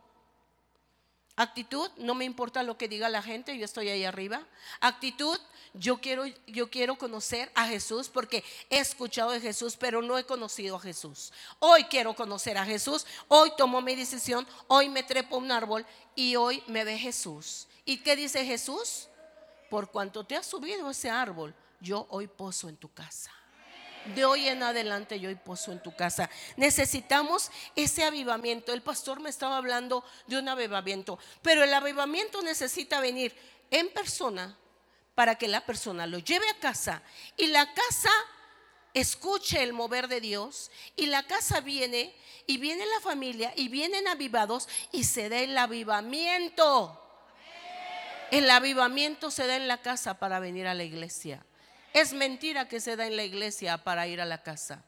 Actitud, 1.38 1.90
no 1.98 2.16
me 2.16 2.24
importa 2.24 2.64
lo 2.64 2.78
que 2.78 2.88
diga 2.88 3.10
la 3.10 3.22
gente, 3.22 3.58
yo 3.58 3.66
estoy 3.66 3.90
ahí 3.90 4.06
arriba. 4.06 4.42
Actitud, 4.80 5.38
yo 5.74 5.98
quiero, 5.98 6.26
yo 6.48 6.70
quiero 6.70 6.98
conocer 6.98 7.52
a 7.56 7.68
Jesús 7.68 8.08
porque 8.08 8.44
he 8.70 8.80
escuchado 8.80 9.32
de 9.32 9.42
Jesús, 9.42 9.76
pero 9.76 10.02
no 10.02 10.18
he 10.18 10.24
conocido 10.24 10.78
a 10.78 10.80
Jesús. 10.80 11.34
Hoy 11.60 11.84
quiero 11.86 12.14
conocer 12.14 12.58
a 12.58 12.66
Jesús, 12.66 13.06
hoy 13.28 13.52
tomo 13.58 13.82
mi 13.82 13.96
decisión, 13.96 14.48
hoy 14.68 14.88
me 14.88 15.04
trepo 15.04 15.36
a 15.36 15.40
un 15.40 15.52
árbol 15.52 15.86
y 16.16 16.38
hoy 16.38 16.64
me 16.68 16.86
ve 16.86 16.98
Jesús. 16.98 17.68
¿Y 17.84 17.98
qué 17.98 18.16
dice 18.16 18.46
Jesús? 18.46 19.10
Por 19.70 19.92
cuanto 19.92 20.24
te 20.24 20.38
has 20.38 20.46
subido 20.46 20.88
a 20.88 20.92
ese 20.92 21.10
árbol, 21.10 21.54
yo 21.82 22.08
hoy 22.12 22.28
poso 22.28 22.70
en 22.70 22.78
tu 22.78 22.88
casa. 22.94 23.32
De 24.14 24.24
hoy 24.24 24.47
en 24.47 24.62
adelante 24.62 25.20
yo 25.20 25.30
hoy 25.30 25.36
poso 25.36 25.72
en 25.72 25.82
tu 25.82 25.95
casa. 25.95 26.30
Necesitamos 26.58 27.49
ese 27.76 28.03
avivamiento. 28.03 28.72
El 28.72 28.84
pastor 28.84 29.20
me 29.20 29.30
estaba 29.30 29.58
hablando 29.58 30.03
de 30.28 30.38
un 30.38 30.47
avivamiento, 30.47 31.18
pero 31.41 31.64
el 31.64 31.74
avivamiento 31.74 32.41
necesita 32.43 32.99
venir 32.99 33.36
en 33.72 33.89
persona 33.89 34.56
para 35.16 35.36
que 35.36 35.47
la 35.47 35.66
persona 35.66 36.06
lo 36.06 36.20
lleve 36.20 36.47
a 36.49 36.60
casa 36.60 37.01
y 37.38 37.47
la 37.47 37.74
casa 37.74 38.12
escuche 38.93 39.64
el 39.64 39.74
mover 39.74 40.08
de 40.08 40.22
Dios 40.22 40.72
y 40.95 41.08
la 41.08 41.24
casa 41.24 41.62
viene 41.62 42.14
y 42.45 42.58
viene 42.58 42.86
la 42.86 42.99
familia 42.99 43.53
y 43.56 43.70
vienen 43.70 44.08
avivados 44.08 44.70
y 44.91 45.06
se 45.06 45.30
da 45.30 45.39
el 45.39 45.58
avivamiento. 45.58 47.01
El 48.32 48.49
avivamiento 48.49 49.32
se 49.32 49.47
da 49.47 49.56
en 49.56 49.68
la 49.68 49.82
casa 49.82 50.20
para 50.20 50.39
venir 50.39 50.68
a 50.68 50.74
la 50.74 50.84
iglesia. 50.84 51.45
Es 51.96 52.12
mentira 52.12 52.68
que 52.68 52.82
se 52.82 52.98
da 52.98 53.08
en 53.08 53.16
la 53.16 53.24
iglesia 53.24 53.78
para 53.78 54.06
ir 54.06 54.20
a 54.20 54.26
la 54.26 54.43
casa. 54.43 54.84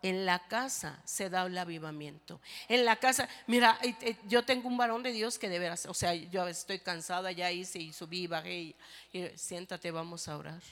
En 0.00 0.24
la 0.24 0.48
casa 0.48 0.98
se 1.04 1.28
da 1.28 1.44
el 1.44 1.58
avivamiento. 1.58 2.40
En 2.68 2.86
la 2.86 2.96
casa, 2.96 3.28
mira, 3.46 3.78
yo 4.26 4.42
tengo 4.42 4.66
un 4.66 4.78
varón 4.78 5.02
de 5.02 5.12
Dios 5.12 5.38
que 5.38 5.50
de 5.50 5.58
veras, 5.58 5.84
o 5.84 5.92
sea, 5.92 6.14
yo 6.14 6.48
estoy 6.48 6.78
cansada, 6.78 7.32
ya 7.32 7.52
hice 7.52 7.80
y 7.80 7.92
subí, 7.92 8.26
bajé 8.26 8.74
y, 9.12 9.28
siéntate, 9.34 9.90
vamos 9.90 10.26
a 10.26 10.38
orar. 10.38 10.62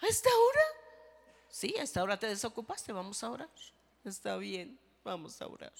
¿A 0.00 0.06
esta 0.08 0.28
hora? 0.28 0.62
Sí, 1.48 1.72
a 1.78 1.84
esta 1.84 2.02
hora 2.02 2.18
te 2.18 2.26
desocupaste, 2.26 2.90
vamos 2.90 3.22
a 3.22 3.30
orar. 3.30 3.50
Está 4.04 4.38
bien, 4.38 4.76
vamos 5.04 5.40
a 5.40 5.46
orar. 5.46 5.72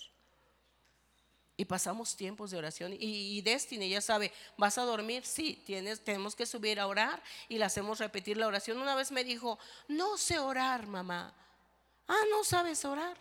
Y 1.56 1.64
pasamos 1.66 2.16
tiempos 2.16 2.50
de 2.50 2.58
oración. 2.58 2.94
Y, 2.98 3.40
Destiny 3.42 3.88
ya 3.88 4.00
sabe, 4.00 4.32
¿vas 4.56 4.78
a 4.78 4.82
dormir? 4.82 5.24
Sí, 5.24 5.62
tienes, 5.66 6.02
tenemos 6.02 6.34
que 6.34 6.46
subir 6.46 6.80
a 6.80 6.86
orar 6.86 7.22
y 7.48 7.58
le 7.58 7.64
hacemos 7.64 7.98
repetir 7.98 8.36
la 8.36 8.46
oración. 8.46 8.78
Una 8.78 8.94
vez 8.94 9.12
me 9.12 9.22
dijo, 9.22 9.58
no 9.88 10.16
sé 10.16 10.38
orar, 10.38 10.86
mamá. 10.86 11.34
Ah, 12.08 12.22
no 12.30 12.42
sabes 12.42 12.84
orar. 12.84 13.16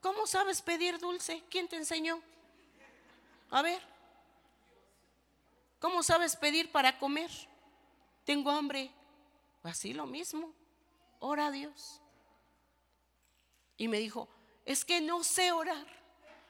¿Cómo 0.00 0.26
sabes 0.26 0.60
pedir 0.60 0.98
dulce? 0.98 1.42
¿Quién 1.48 1.68
te 1.68 1.76
enseñó? 1.76 2.20
A 3.50 3.62
ver. 3.62 3.82
¿Cómo 5.78 6.02
sabes 6.02 6.36
pedir 6.36 6.70
para 6.72 6.98
comer? 6.98 7.30
Tengo 8.24 8.50
hambre. 8.50 8.90
Así 9.62 9.92
lo 9.92 10.06
mismo. 10.06 10.52
Ora 11.20 11.46
a 11.46 11.50
Dios. 11.50 12.00
Y 13.76 13.88
me 13.88 13.98
dijo, 13.98 14.28
es 14.64 14.84
que 14.84 15.00
no 15.00 15.22
sé 15.22 15.52
orar. 15.52 15.95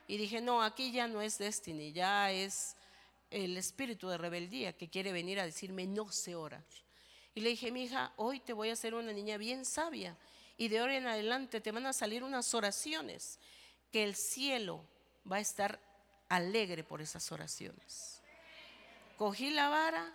Y 0.07 0.17
dije, 0.17 0.41
no, 0.41 0.63
aquí 0.63 0.91
ya 0.91 1.07
no 1.07 1.21
es 1.21 1.37
Destiny, 1.37 1.91
ya 1.91 2.31
es 2.31 2.75
el 3.29 3.57
espíritu 3.57 4.07
de 4.07 4.17
rebeldía 4.17 4.73
que 4.73 4.89
quiere 4.89 5.11
venir 5.11 5.39
a 5.39 5.45
decirme, 5.45 5.85
no 5.85 6.11
sé 6.11 6.35
orar. 6.35 6.63
Y 7.35 7.41
le 7.41 7.49
dije, 7.49 7.71
mi 7.71 7.83
hija, 7.83 8.13
hoy 8.15 8.39
te 8.39 8.53
voy 8.53 8.69
a 8.69 8.73
hacer 8.73 8.95
una 8.95 9.11
niña 9.11 9.37
bien 9.37 9.65
sabia. 9.65 10.17
Y 10.57 10.69
de 10.69 10.79
ahora 10.79 10.95
en 10.95 11.07
adelante 11.07 11.61
te 11.61 11.71
van 11.71 11.85
a 11.85 11.93
salir 11.93 12.23
unas 12.23 12.53
oraciones 12.53 13.37
que 13.91 14.03
el 14.03 14.15
cielo 14.15 14.83
va 15.29 15.35
a 15.37 15.41
estar 15.41 15.79
alegre 16.29 16.83
por 16.83 17.01
esas 17.01 17.31
oraciones. 17.31 18.21
Cogí 19.17 19.49
la 19.49 19.69
vara, 19.69 20.13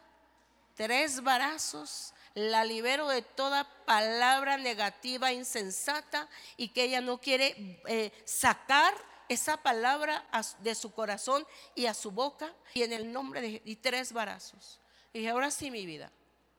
tres 0.75 1.23
varazos, 1.23 2.15
la 2.35 2.65
libero 2.65 3.09
de 3.09 3.23
toda 3.23 3.65
palabra 3.85 4.57
negativa, 4.57 5.33
insensata 5.33 6.29
y 6.57 6.69
que 6.69 6.85
ella 6.85 7.01
no 7.01 7.21
quiere 7.21 7.81
eh, 7.87 8.11
sacar 8.25 8.95
esa 9.33 9.57
palabra 9.57 10.27
de 10.61 10.75
su 10.75 10.93
corazón 10.93 11.47
y 11.75 11.87
a 11.87 11.95
su 11.95 12.11
boca 12.11 12.53
y 12.75 12.83
en 12.83 12.93
el 12.93 13.13
nombre 13.13 13.41
de 13.41 13.63
y 13.65 13.77
tres 13.77 14.13
barazos. 14.13 14.81
Y 15.13 15.19
dije, 15.19 15.31
ahora 15.31 15.51
sí 15.51 15.71
mi 15.71 15.87
vida, 15.87 16.11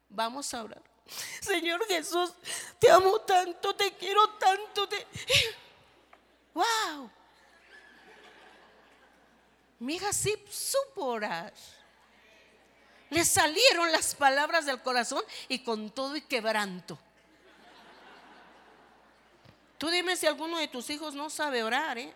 vamos 0.09 0.53
a 0.53 0.63
orar. 0.63 0.81
Señor 1.41 1.85
Jesús, 1.87 2.33
te 2.79 2.89
amo 2.89 3.19
tanto, 3.21 3.75
te 3.75 3.93
quiero 3.93 4.29
tanto. 4.31 4.87
Te... 4.87 5.07
¡Wow! 6.53 7.09
Mi 9.79 9.95
hija 9.95 10.13
sí 10.13 10.33
supo 10.49 11.05
orar. 11.05 11.53
Le 13.09 13.25
salieron 13.25 13.91
las 13.91 14.15
palabras 14.15 14.65
del 14.65 14.81
corazón 14.81 15.23
y 15.47 15.59
con 15.59 15.91
todo 15.91 16.15
y 16.15 16.21
quebranto. 16.21 16.97
Tú 19.77 19.89
dime 19.89 20.15
si 20.15 20.25
alguno 20.25 20.57
de 20.57 20.69
tus 20.69 20.89
hijos 20.89 21.13
no 21.13 21.29
sabe 21.29 21.61
orar, 21.63 21.97
¿eh? 21.97 22.13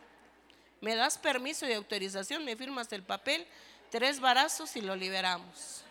Me 0.81 0.95
das 0.95 1.17
permiso 1.17 1.67
y 1.67 1.73
autorización, 1.73 2.45
me 2.45 2.55
firmas 2.55 2.91
el 2.93 3.03
papel, 3.03 3.45
tres 3.89 4.19
barazos 4.19 4.75
y 4.75 4.81
lo 4.81 4.95
liberamos. 4.95 5.83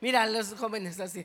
Mira, 0.00 0.26
los 0.26 0.54
jóvenes 0.54 0.98
así, 0.98 1.24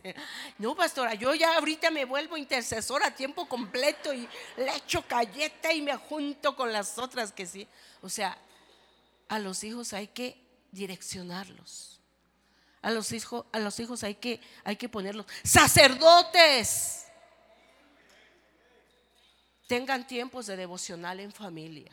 no, 0.60 0.76
pastora, 0.76 1.16
yo 1.16 1.34
ya 1.34 1.58
ahorita 1.58 1.90
me 1.90 2.06
vuelvo 2.06 2.38
intercesora 2.38 3.08
a 3.08 3.16
tiempo 3.16 3.50
completo 3.50 4.14
y 4.14 4.30
le 4.56 4.76
echo 4.76 5.04
galleta 5.10 5.74
y 5.74 5.82
me 5.82 5.96
junto 5.96 6.56
con 6.56 6.72
las 6.72 7.00
otras 7.00 7.32
que 7.32 7.48
sí. 7.48 7.68
O 8.04 8.10
sea, 8.10 8.38
a 9.30 9.40
los 9.40 9.64
hijos 9.64 9.94
hay 9.94 10.08
que 10.08 10.40
direccionarlos. 10.72 12.00
A 12.84 12.92
los 12.92 13.12
hijos, 13.12 13.46
a 13.52 13.58
los 13.58 13.80
hijos 13.80 14.04
hay 14.04 14.14
que, 14.14 14.40
hay 14.64 14.76
que 14.76 14.88
ponerlos. 14.88 15.26
Sacerdotes 15.44 17.07
tengan 19.68 20.08
tiempos 20.08 20.48
de 20.48 20.56
devocional 20.56 21.20
en 21.20 21.32
familia. 21.32 21.92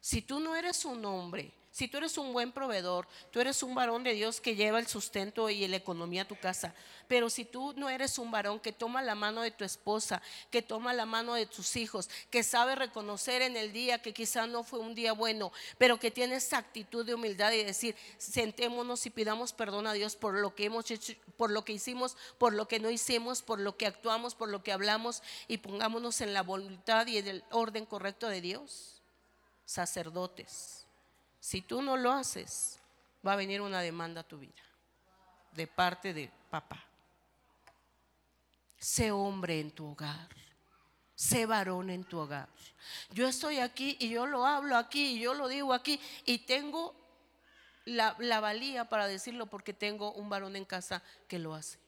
Si 0.00 0.20
tú 0.20 0.40
no 0.40 0.56
eres 0.56 0.84
un 0.84 1.04
hombre 1.04 1.52
Si 1.72 1.88
tú 1.88 1.96
eres 1.96 2.18
un 2.18 2.34
buen 2.34 2.52
proveedor, 2.52 3.08
tú 3.30 3.40
eres 3.40 3.62
un 3.62 3.74
varón 3.74 4.04
de 4.04 4.12
Dios 4.12 4.42
que 4.42 4.54
lleva 4.54 4.78
el 4.78 4.86
sustento 4.86 5.48
y 5.48 5.66
la 5.66 5.78
economía 5.78 6.22
a 6.22 6.28
tu 6.28 6.38
casa, 6.38 6.74
pero 7.08 7.30
si 7.30 7.46
tú 7.46 7.72
no 7.78 7.88
eres 7.88 8.18
un 8.18 8.30
varón 8.30 8.60
que 8.60 8.72
toma 8.72 9.00
la 9.00 9.14
mano 9.14 9.40
de 9.40 9.52
tu 9.52 9.64
esposa, 9.64 10.20
que 10.50 10.60
toma 10.60 10.92
la 10.92 11.06
mano 11.06 11.32
de 11.32 11.46
tus 11.46 11.76
hijos, 11.76 12.10
que 12.28 12.42
sabe 12.42 12.74
reconocer 12.74 13.40
en 13.40 13.56
el 13.56 13.72
día 13.72 14.02
que 14.02 14.12
quizá 14.12 14.46
no 14.46 14.64
fue 14.64 14.80
un 14.80 14.94
día 14.94 15.14
bueno, 15.14 15.50
pero 15.78 15.98
que 15.98 16.10
tiene 16.10 16.34
esa 16.34 16.58
actitud 16.58 17.06
de 17.06 17.14
humildad 17.14 17.52
y 17.52 17.64
decir, 17.64 17.96
sentémonos 18.18 19.06
y 19.06 19.10
pidamos 19.10 19.54
perdón 19.54 19.86
a 19.86 19.94
Dios 19.94 20.14
por 20.14 20.34
lo 20.34 20.54
que 20.54 20.66
hemos 20.66 20.90
hecho, 20.90 21.14
por 21.38 21.50
lo 21.50 21.64
que 21.64 21.72
hicimos, 21.72 22.18
por 22.36 22.52
lo 22.52 22.68
que 22.68 22.80
no 22.80 22.90
hicimos, 22.90 23.40
por 23.40 23.58
lo 23.58 23.78
que 23.78 23.86
actuamos, 23.86 24.34
por 24.34 24.50
lo 24.50 24.62
que 24.62 24.72
hablamos 24.72 25.22
y 25.48 25.56
pongámonos 25.56 26.20
en 26.20 26.34
la 26.34 26.42
voluntad 26.42 27.06
y 27.06 27.16
en 27.16 27.28
el 27.28 27.44
orden 27.50 27.86
correcto 27.86 28.28
de 28.28 28.42
Dios. 28.42 29.00
Sacerdotes 29.64 30.81
si 31.42 31.60
tú 31.60 31.82
no 31.82 31.96
lo 31.96 32.12
haces, 32.12 32.78
va 33.26 33.32
a 33.32 33.36
venir 33.36 33.62
una 33.62 33.80
demanda 33.80 34.20
a 34.20 34.24
tu 34.24 34.38
vida 34.38 34.62
de 35.50 35.66
parte 35.66 36.14
de 36.14 36.30
papá. 36.48 36.80
Sé 38.78 39.10
hombre 39.10 39.58
en 39.58 39.72
tu 39.72 39.88
hogar. 39.88 40.28
Sé 41.16 41.44
varón 41.46 41.90
en 41.90 42.04
tu 42.04 42.20
hogar. 42.20 42.48
Yo 43.10 43.26
estoy 43.26 43.58
aquí 43.58 43.96
y 43.98 44.10
yo 44.10 44.26
lo 44.26 44.46
hablo 44.46 44.76
aquí 44.76 45.16
y 45.16 45.18
yo 45.18 45.34
lo 45.34 45.48
digo 45.48 45.74
aquí 45.74 46.00
y 46.24 46.38
tengo 46.38 46.94
la, 47.86 48.14
valía 48.38 48.88
para 48.88 49.08
decirlo 49.08 49.46
porque 49.46 49.74
tengo 49.74 50.12
un 50.12 50.28
varón 50.28 50.54
en 50.54 50.64
casa 50.64 51.02
que 51.26 51.40
lo 51.40 51.54
hace. 51.54 51.80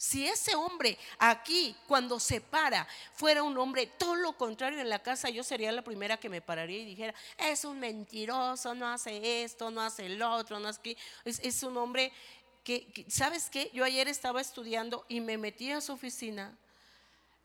Si 0.00 0.26
ese 0.26 0.54
hombre 0.54 0.96
aquí, 1.18 1.76
cuando 1.86 2.18
se 2.18 2.40
para, 2.40 2.88
fuera 3.12 3.42
un 3.42 3.58
hombre 3.58 3.84
todo 3.86 4.14
lo 4.14 4.32
contrario 4.32 4.80
en 4.80 4.88
la 4.88 5.00
casa, 5.00 5.28
yo 5.28 5.44
sería 5.44 5.70
la 5.72 5.84
primera 5.84 6.16
que 6.16 6.30
me 6.30 6.40
pararía 6.40 6.78
y 6.78 6.86
dijera, 6.86 7.14
es 7.36 7.66
un 7.66 7.78
mentiroso, 7.78 8.74
no 8.74 8.88
hace 8.88 9.44
esto, 9.44 9.70
no 9.70 9.82
hace 9.82 10.06
el 10.06 10.22
otro, 10.22 10.58
no 10.58 10.70
es 10.70 10.78
que 10.78 10.96
es, 11.26 11.62
un 11.62 11.76
hombre 11.76 12.12
que, 12.64 13.04
¿sabes 13.08 13.50
qué? 13.50 13.70
Yo 13.74 13.84
ayer 13.84 14.08
estaba 14.08 14.40
estudiando 14.40 15.04
y 15.06 15.20
me 15.20 15.36
metí 15.36 15.70
a 15.70 15.82
su 15.82 15.92
oficina 15.92 16.56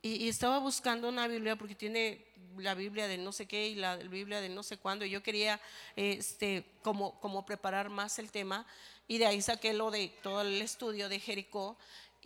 y, 0.01 0.29
estaba 0.29 0.59
buscando 0.59 1.09
una 1.09 1.27
Biblia 1.27 1.57
porque 1.57 1.75
tiene 1.75 2.25
la 2.55 2.73
Biblia 2.73 3.09
de 3.09 3.17
no 3.17 3.33
sé 3.33 3.47
qué 3.47 3.67
y 3.67 3.75
la 3.75 3.97
Biblia 3.97 4.39
de 4.39 4.47
no 4.47 4.63
sé 4.63 4.77
cuándo. 4.77 5.03
Y 5.03 5.09
yo 5.09 5.21
quería 5.21 5.59
este, 5.97 6.63
como, 6.83 7.19
como 7.19 7.45
preparar 7.45 7.89
más 7.89 8.17
el 8.17 8.31
tema 8.31 8.65
y 9.09 9.17
de 9.17 9.25
ahí 9.25 9.41
saqué 9.41 9.73
lo 9.73 9.91
de 9.91 10.07
todo 10.23 10.41
el 10.41 10.61
estudio 10.61 11.09
de 11.09 11.19
Jericó 11.19 11.77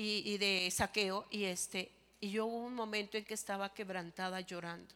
y, 0.02 0.38
de 0.38 0.72
saqueo 0.72 1.28
y 1.30 1.44
este 1.44 1.92
y 2.22 2.32
yo 2.32 2.46
hubo 2.46 2.66
un 2.66 2.74
momento 2.74 3.18
en 3.18 3.26
que 3.26 3.34
estaba 3.34 3.74
quebrantada 3.74 4.40
llorando. 4.42 4.94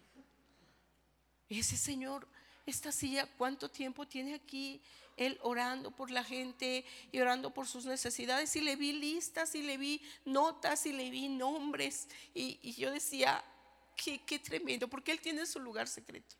Y 1.47 1.59
ese 1.59 1.77
Señor, 1.77 2.27
esta 2.65 2.91
silla, 2.91 3.27
¿cuánto 3.37 3.69
tiempo 3.69 4.05
tiene 4.05 4.33
aquí? 4.33 4.81
Él 5.15 5.37
orando 5.41 5.91
por 5.91 6.09
la 6.09 6.23
gente 6.23 6.85
y 7.11 7.19
orando 7.19 7.53
por 7.53 7.65
sus 7.65 7.85
necesidades. 7.85 8.53
Y 8.57 8.61
le 8.61 8.75
vi 8.75 8.91
listas 8.91 9.55
y 9.55 9.61
le 9.61 9.77
vi 9.77 10.01
notas 10.25 10.85
y 10.85 10.91
le 10.91 11.09
vi 11.09 11.29
nombres. 11.29 12.09
Y, 12.33 12.73
yo 12.73 12.91
decía, 12.91 13.41
qué, 13.95 14.19
qué 14.25 14.39
tremendo, 14.39 14.89
porque 14.89 15.13
Él 15.13 15.21
tiene 15.21 15.45
su 15.45 15.61
lugar 15.61 15.87
secreto. 15.87 16.35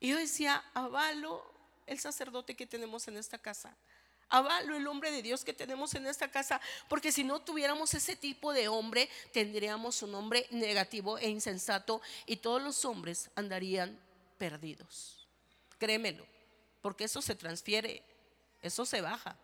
Y 0.00 0.08
yo 0.08 0.16
decía, 0.16 0.64
avalo 0.74 1.44
el 1.86 2.00
sacerdote 2.00 2.56
que 2.56 2.66
tenemos 2.66 3.06
en 3.06 3.18
esta 3.18 3.38
casa 3.38 3.76
avalo 4.28 4.76
el 4.76 4.86
hombre 4.86 5.10
de 5.10 5.22
Dios 5.22 5.44
que 5.44 5.52
tenemos 5.52 5.94
en 5.94 6.06
esta 6.06 6.30
casa, 6.30 6.60
porque 6.88 7.12
si 7.12 7.24
no 7.24 7.40
tuviéramos 7.40 7.94
ese 7.94 8.16
tipo 8.16 8.52
de 8.52 8.68
hombre, 8.68 9.08
tendríamos 9.32 10.02
un 10.02 10.14
hombre 10.14 10.46
negativo 10.50 11.18
e 11.18 11.28
insensato 11.28 12.00
y 12.26 12.36
todos 12.36 12.62
los 12.62 12.84
hombres 12.84 13.30
andarían 13.34 13.98
perdidos. 14.38 15.26
Créemelo, 15.78 16.26
porque 16.82 17.04
eso 17.04 17.22
se 17.22 17.34
transfiere, 17.34 18.02
eso 18.62 18.84
se 18.84 19.00
baja. 19.00 19.36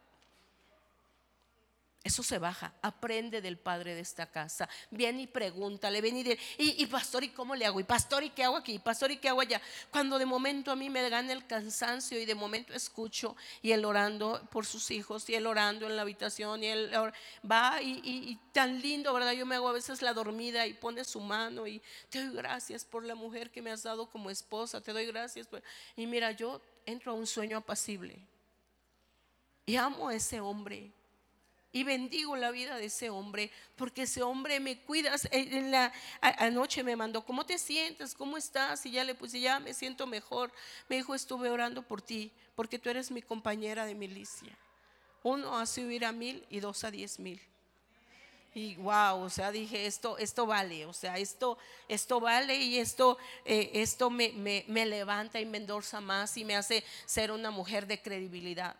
Eso 2.03 2.23
se 2.23 2.39
baja, 2.39 2.73
aprende 2.81 3.43
del 3.43 3.59
padre 3.59 3.95
de 3.95 4.01
esta 4.01 4.25
casa. 4.25 4.67
Viene 4.91 5.23
y 5.23 5.27
pregúntale, 5.27 6.01
ven 6.01 6.17
y 6.17 6.23
dile, 6.23 6.39
y, 6.57 6.87
pastor, 6.87 7.25
¿y 7.25 7.29
cómo 7.29 7.55
le 7.55 7.67
hago? 7.67 7.79
Y 7.79 7.85
pastor, 7.85 8.25
¿y 8.25 8.31
qué 8.31 8.43
hago 8.43 8.57
aquí? 8.57 8.75
Y 8.75 8.79
pastor, 8.79 9.11
¿y 9.11 9.19
qué 9.19 9.29
hago 9.29 9.43
allá? 9.43 9.61
Cuando 9.91 10.19
de 10.19 10.25
momento 10.25 10.71
a 10.71 10.77
mí 10.77 10.89
me 10.89 11.07
gana 11.11 11.31
el 11.35 11.47
cansancio 11.47 12.19
y 12.19 12.25
de 12.25 12.35
momento 12.35 12.73
escucho 12.73 13.37
y 13.61 13.73
él 13.73 13.85
orando 13.85 14.41
por 14.51 14.65
sus 14.65 14.91
hijos 14.91 15.29
y 15.29 15.35
él 15.35 15.47
orando 15.47 15.87
en 15.87 15.97
la 15.97 16.03
habitación 16.03 16.65
y 16.65 16.69
él 16.69 16.91
va 17.49 17.83
y, 17.83 18.01
y 18.03 18.39
tan 18.53 18.81
lindo, 18.81 19.13
¿verdad? 19.13 19.33
Yo 19.33 19.45
me 19.45 19.57
hago 19.57 19.69
a 19.69 19.73
veces 19.73 20.01
la 20.01 20.15
dormida 20.15 20.67
y 20.67 20.73
pone 20.73 21.05
su 21.05 21.21
mano 21.21 21.67
y 21.67 21.83
te 22.09 22.25
doy 22.25 22.35
gracias 22.35 22.83
por 22.83 23.05
la 23.05 23.15
mujer 23.15 23.51
que 23.51 23.61
me 23.61 23.71
has 23.71 23.83
dado 23.83 24.09
como 24.09 24.31
esposa, 24.31 24.81
te 24.81 24.95
doy 24.95 25.05
gracias. 25.05 25.49
Y 25.97 26.07
mira, 26.07 26.33
yo 26.33 26.63
entro 26.87 27.13
a 27.13 27.15
un 27.15 27.27
sueño 27.27 27.59
apacible 27.59 28.19
y 29.67 29.77
amo 29.77 30.09
a 30.09 30.15
ese 30.15 30.41
hombre 30.41 30.95
y 31.73 31.85
bendigo 31.85 32.37
la 32.37 32.51
vida 32.51 32.77
de 32.77 32.87
ese 32.87 33.11
hombre, 33.11 33.51
porque 33.77 34.03
ese 34.03 34.23
hombre 34.23 34.59
me 34.59 34.79
cuida. 34.81 35.15
En 35.31 35.71
la 35.71 35.93
anoche 36.21 36.83
me 36.83 36.97
mandó, 36.97 37.25
¿cómo 37.25 37.47
te 37.47 37.59
sientes? 37.59 38.15
¿Cómo 38.15 38.37
estás? 38.37 38.85
Y 38.87 38.91
ya 38.91 39.05
le 39.05 39.15
puse, 39.15 39.41
ya 39.41 39.61
me 39.61 39.73
siento 39.73 40.07
mejor. 40.07 40.53
Me 40.89 40.97
dijo, 40.97 41.15
estuve 41.15 41.49
orando 41.49 41.83
por 41.83 42.03
ti, 42.03 42.33
porque 42.57 42.79
tú 42.79 42.91
eres 42.91 43.11
mi 43.11 43.23
compañera 43.23 43.87
de 43.87 43.95
milicia. 43.95 44.57
Uno 45.23 45.59
hace 45.59 45.85
huir 45.85 46.05
a 46.05 46.13
mil 46.13 46.45
y 46.51 46.61
dos 46.61 46.83
a 46.83 46.91
diez 46.91 47.19
mil. 47.19 47.41
Y 48.53 48.75
wow, 48.77 49.21
o 49.21 49.31
sea, 49.31 49.53
dije, 49.53 49.87
esto, 49.87 50.19
esto 50.19 50.45
vale, 50.45 50.85
o 50.87 50.93
sea, 50.93 51.19
esto, 51.19 51.57
esto 51.87 52.19
vale 52.19 52.57
y 52.57 52.79
esto, 52.79 53.17
eh, 53.45 53.71
esto 53.75 54.11
me, 54.11 54.31
me, 54.33 54.65
me 54.67 54.87
levanta 54.87 55.39
y 55.39 55.47
me 55.47 55.59
endorsa 55.59 56.01
más 56.01 56.37
y 56.37 56.45
me 56.45 56.57
hace 56.57 56.83
ser 57.07 57.31
una 57.31 57.53
mujer 57.53 57.87
de 57.87 58.03
credibilidad. 58.03 58.75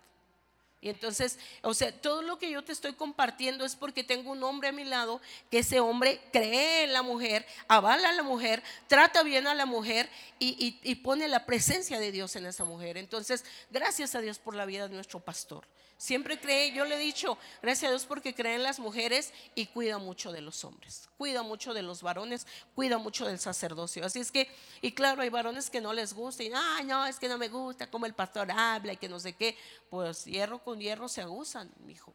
Y 0.83 0.89
entonces, 0.89 1.39
o 1.63 1.75
sea, 1.75 1.93
todo 1.93 2.23
lo 2.23 2.39
que 2.39 2.51
yo 2.51 2.65
te 2.65 2.73
estoy 2.73 2.95
compartiendo 2.95 3.67
es 3.67 3.77
porque 3.77 4.03
tengo 4.03 4.31
un 4.33 4.43
hombre 4.43 4.69
a 4.69 4.73
mi 4.73 4.85
lado, 4.85 5.21
que 5.51 5.59
ese 5.59 5.79
hombre 5.79 6.21
cree 6.33 6.85
en 6.85 6.95
la 6.95 7.03
mujer, 7.03 7.45
avala 7.69 8.09
a 8.09 8.13
la 8.13 8.23
mujer, 8.23 8.63
trata 8.87 9.23
bien 9.23 9.47
a 9.47 9.55
la 9.55 9.67
mujer 9.67 10.09
y, 10.39 10.79
y 10.83 10.95
pone 10.97 11.29
la 11.29 11.45
presencia 11.45 12.01
de 12.01 12.13
Dios 12.13 12.35
en 12.37 12.47
esa 12.47 12.65
mujer. 12.65 12.97
Entonces, 12.97 13.45
gracias 13.71 14.15
a 14.15 14.21
Dios 14.23 14.39
por 14.39 14.55
la 14.55 14.65
vida 14.65 14.89
de 14.89 14.95
nuestro 14.95 15.21
pastor. 15.21 15.67
Siempre 16.01 16.41
cree, 16.41 16.73
yo 16.73 16.87
le 16.87 16.95
he 16.95 16.99
dicho, 16.99 17.37
gracias 17.61 17.89
a 17.89 17.91
Dios 17.91 18.07
porque 18.07 18.35
cree 18.35 18.55
en 18.55 18.63
las 18.63 18.79
mujeres 18.79 19.35
y 19.55 19.67
cuida 19.67 19.99
mucho 19.99 20.33
de 20.33 20.41
los 20.41 20.65
hombres, 20.65 21.11
cuida 21.19 21.43
mucho 21.43 21.75
de 21.75 21.83
los 21.83 22.01
varones, 22.01 22.47
cuida 22.75 22.97
mucho 22.97 23.27
del 23.27 23.39
sacerdocio. 23.39 24.07
Así 24.07 24.19
es 24.19 24.33
que, 24.33 24.49
y 24.81 24.93
claro, 24.93 25.21
hay 25.21 25.29
varones 25.29 25.69
que 25.69 25.83
no 25.83 25.93
les 25.93 26.15
gusta 26.15 26.43
y, 26.43 26.51
ay, 26.55 26.87
no, 26.87 27.05
es 27.05 27.19
que 27.19 27.29
no 27.29 27.37
me 27.37 27.49
gusta 27.49 27.91
como 27.91 28.07
el 28.07 28.15
pastor 28.15 28.51
habla 28.51 28.95
y 28.95 28.97
que 28.97 29.11
no 29.11 29.21
sé 29.21 29.35
qué. 29.35 29.59
Pues 29.91 30.25
hierro 30.25 30.61
con 30.61 30.81
hierro 30.81 31.07
se 31.07 31.21
agusan, 31.21 31.71
hijo. 31.87 32.15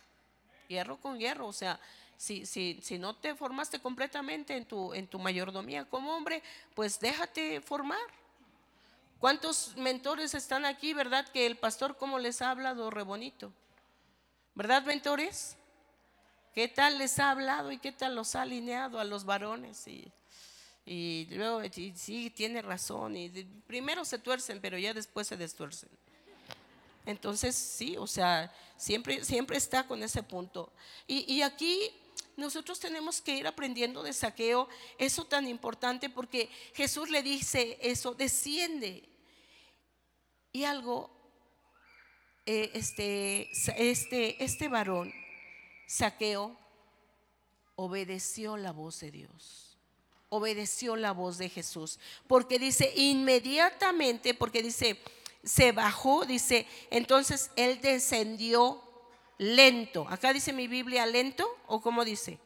Hierro 0.68 0.98
con 0.98 1.20
hierro, 1.20 1.46
o 1.46 1.54
sea, 1.54 1.80
si, 2.18 2.44
si, 2.48 2.80
si, 2.82 2.98
no 2.98 3.16
te 3.16 3.36
formaste 3.36 3.80
completamente 3.80 4.58
en 4.58 4.66
tu, 4.66 4.96
en 4.96 5.06
tu 5.06 5.20
mayordomía 5.20 5.86
como 5.86 6.16
hombre, 6.16 6.42
pues 6.74 7.00
déjate 7.00 7.62
formar. 7.62 8.00
¿Cuántos 9.20 9.78
mentores 9.78 10.34
están 10.34 10.66
aquí, 10.66 10.96
verdad? 10.96 11.28
Que 11.28 11.46
el 11.46 11.56
pastor, 11.56 11.98
como 11.98 12.18
les 12.18 12.42
ha 12.42 12.50
hablado, 12.50 12.90
re 12.90 13.04
bonito. 13.04 13.54
¿Verdad, 14.56 14.84
mentores? 14.86 15.58
¿Qué 16.54 16.70
tal 16.70 16.98
les 16.98 17.20
ha 17.20 17.32
hablado 17.32 17.74
y 17.74 17.78
qué 17.78 17.92
tal 17.92 18.16
los 18.16 18.36
ha 18.36 18.44
alineado 18.44 19.02
a 19.02 19.04
los 19.04 19.26
varones? 19.26 19.86
Y, 19.86 20.10
y 20.86 21.28
luego, 21.32 21.62
sí, 21.94 22.32
tiene 22.34 22.62
razón. 22.62 23.18
Y 23.18 23.30
primero 23.68 24.06
se 24.06 24.18
tuercen, 24.18 24.62
pero 24.62 24.78
ya 24.78 24.94
después 24.94 25.28
se 25.28 25.36
destuercen. 25.36 25.90
Entonces, 27.06 27.54
sí, 27.54 27.98
o 27.98 28.08
sea, 28.08 28.50
siempre, 28.78 29.26
siempre 29.26 29.58
está 29.58 29.86
con 29.86 30.02
ese 30.02 30.24
punto. 30.24 30.72
Y, 31.06 31.34
y 31.34 31.42
aquí 31.42 31.92
nosotros 32.38 32.80
tenemos 32.80 33.20
que 33.20 33.36
ir 33.36 33.48
aprendiendo 33.48 34.04
de 34.04 34.14
saqueo 34.14 34.70
eso 34.98 35.26
tan 35.26 35.50
importante 35.50 36.10
porque 36.10 36.50
Jesús 36.74 37.10
le 37.10 37.22
dice 37.22 37.78
eso, 37.82 38.14
desciende. 38.14 39.04
Y 40.54 40.64
algo 40.64 41.15
eh, 42.46 42.72
este, 42.74 43.50
este, 43.78 44.44
este 44.44 44.68
varón, 44.68 45.14
Saqueo, 45.88 46.56
obedeció 47.76 48.58
la 48.58 48.72
voz 48.72 49.00
de 49.00 49.12
Dios, 49.12 49.78
obedeció 50.30 50.96
la 50.96 51.12
voz 51.12 51.38
de 51.38 51.50
Jesús, 51.50 52.00
porque 52.28 52.60
dice 52.60 52.92
inmediatamente, 52.96 54.34
porque 54.34 54.62
dice, 54.62 55.00
se 55.44 55.72
bajó, 55.72 56.26
dice, 56.26 56.68
entonces 56.90 57.52
él 57.56 57.80
descendió 57.82 58.82
lento. 59.38 60.08
Acá 60.10 60.34
dice 60.34 60.54
mi 60.54 60.68
Biblia 60.68 61.06
lento 61.06 61.48
o 61.68 61.82
cómo 61.82 62.06
dice? 62.06 62.40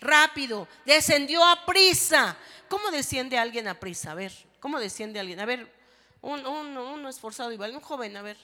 Rápido, 0.00 0.68
descendió 0.84 1.44
a 1.44 1.64
prisa. 1.64 2.36
¿Cómo 2.68 2.90
desciende 2.90 3.38
alguien 3.38 3.68
a 3.68 3.78
prisa? 3.78 4.12
A 4.12 4.14
ver, 4.14 4.32
¿cómo 4.60 4.78
desciende 4.78 5.20
alguien? 5.20 5.40
A 5.40 5.46
ver, 5.46 5.72
un, 6.20 6.46
uno 6.46 7.08
esforzado 7.08 7.52
igual, 7.52 7.74
un 7.74 7.80
joven, 7.80 8.16
a 8.16 8.22
ver. 8.22 8.36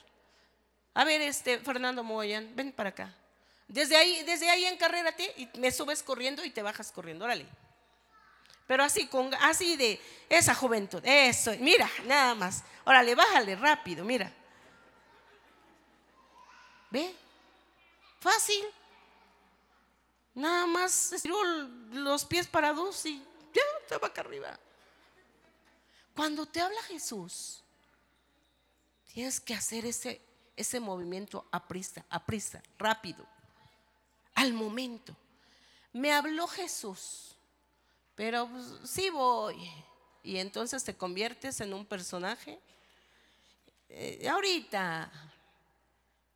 A 0.93 1.05
ver, 1.05 1.21
este, 1.21 1.59
Fernando 1.59 2.03
Mogollán, 2.03 2.55
ven 2.55 2.71
para 2.71 2.89
acá. 2.89 3.13
Desde 3.67 3.95
ahí, 3.95 4.23
desde 4.23 4.49
ahí 4.49 4.65
encarrérate 4.65 5.33
y 5.37 5.59
me 5.59 5.71
subes 5.71 6.03
corriendo 6.03 6.43
y 6.45 6.51
te 6.51 6.61
bajas 6.61 6.91
corriendo, 6.91 7.25
órale. 7.25 7.47
Pero 8.67 8.83
así, 8.83 9.07
con, 9.07 9.33
así 9.35 9.75
de 9.75 9.99
esa 10.29 10.55
juventud. 10.55 11.01
Eso, 11.03 11.51
mira, 11.59 11.89
nada 12.05 12.35
más. 12.35 12.63
Órale, 12.85 13.15
bájale 13.15 13.55
rápido, 13.55 14.05
mira. 14.05 14.31
¿Ve? 16.91 17.13
Fácil. 18.19 18.63
Nada 20.35 20.65
más 20.65 21.11
estiró 21.11 21.43
los 21.91 22.25
pies 22.25 22.47
parados 22.47 23.05
y 23.05 23.23
ya 23.53 23.61
estaba 23.81 24.07
acá 24.07 24.21
arriba. 24.21 24.57
Cuando 26.15 26.45
te 26.45 26.61
habla 26.61 26.81
Jesús, 26.83 27.62
tienes 29.13 29.39
que 29.39 29.53
hacer 29.53 29.85
ese, 29.85 30.19
ese 30.55 30.79
movimiento 30.79 31.47
a 31.51 31.67
prisa, 31.67 32.03
a 32.09 32.25
prisa, 32.25 32.61
rápido, 32.79 33.25
al 34.33 34.53
momento. 34.53 35.15
Me 35.93 36.11
habló 36.11 36.47
Jesús, 36.47 37.35
pero 38.15 38.47
pues, 38.47 38.89
sí 38.89 39.11
voy. 39.11 39.69
Y 40.23 40.37
entonces 40.37 40.83
te 40.83 40.95
conviertes 40.95 41.61
en 41.61 41.73
un 41.73 41.85
personaje. 41.85 42.59
Eh, 43.89 44.27
ahorita, 44.27 45.11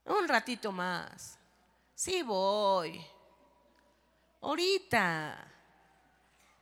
un 0.06 0.28
ratito 0.28 0.72
más. 0.72 1.40
Sí 1.96 2.22
voy. 2.22 3.04
Ahorita. 4.42 5.52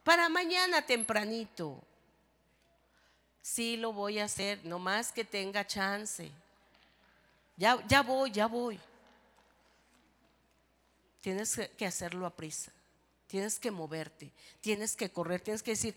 Para 0.03 0.29
mañana 0.29 0.85
tempranito. 0.85 1.83
Sí 3.45 3.77
lo 3.77 3.93
voy 3.93 4.17
a 4.17 4.25
hacer, 4.25 4.65
no 4.65 4.79
más 4.79 5.11
que 5.11 5.23
tenga 5.23 5.67
chance. 5.67 6.31
Ya, 7.57 7.77
ya 7.87 8.01
voy, 8.01 8.31
ya 8.31 8.47
voy. 8.47 8.79
Tienes 11.21 11.55
que 11.77 11.85
hacerlo 11.85 12.25
a 12.25 12.31
prisa. 12.31 12.71
Tienes 13.27 13.59
que 13.59 13.69
moverte, 13.69 14.31
tienes 14.61 14.95
que 14.95 15.11
correr, 15.11 15.41
tienes 15.41 15.61
que 15.61 15.71
decir, 15.71 15.95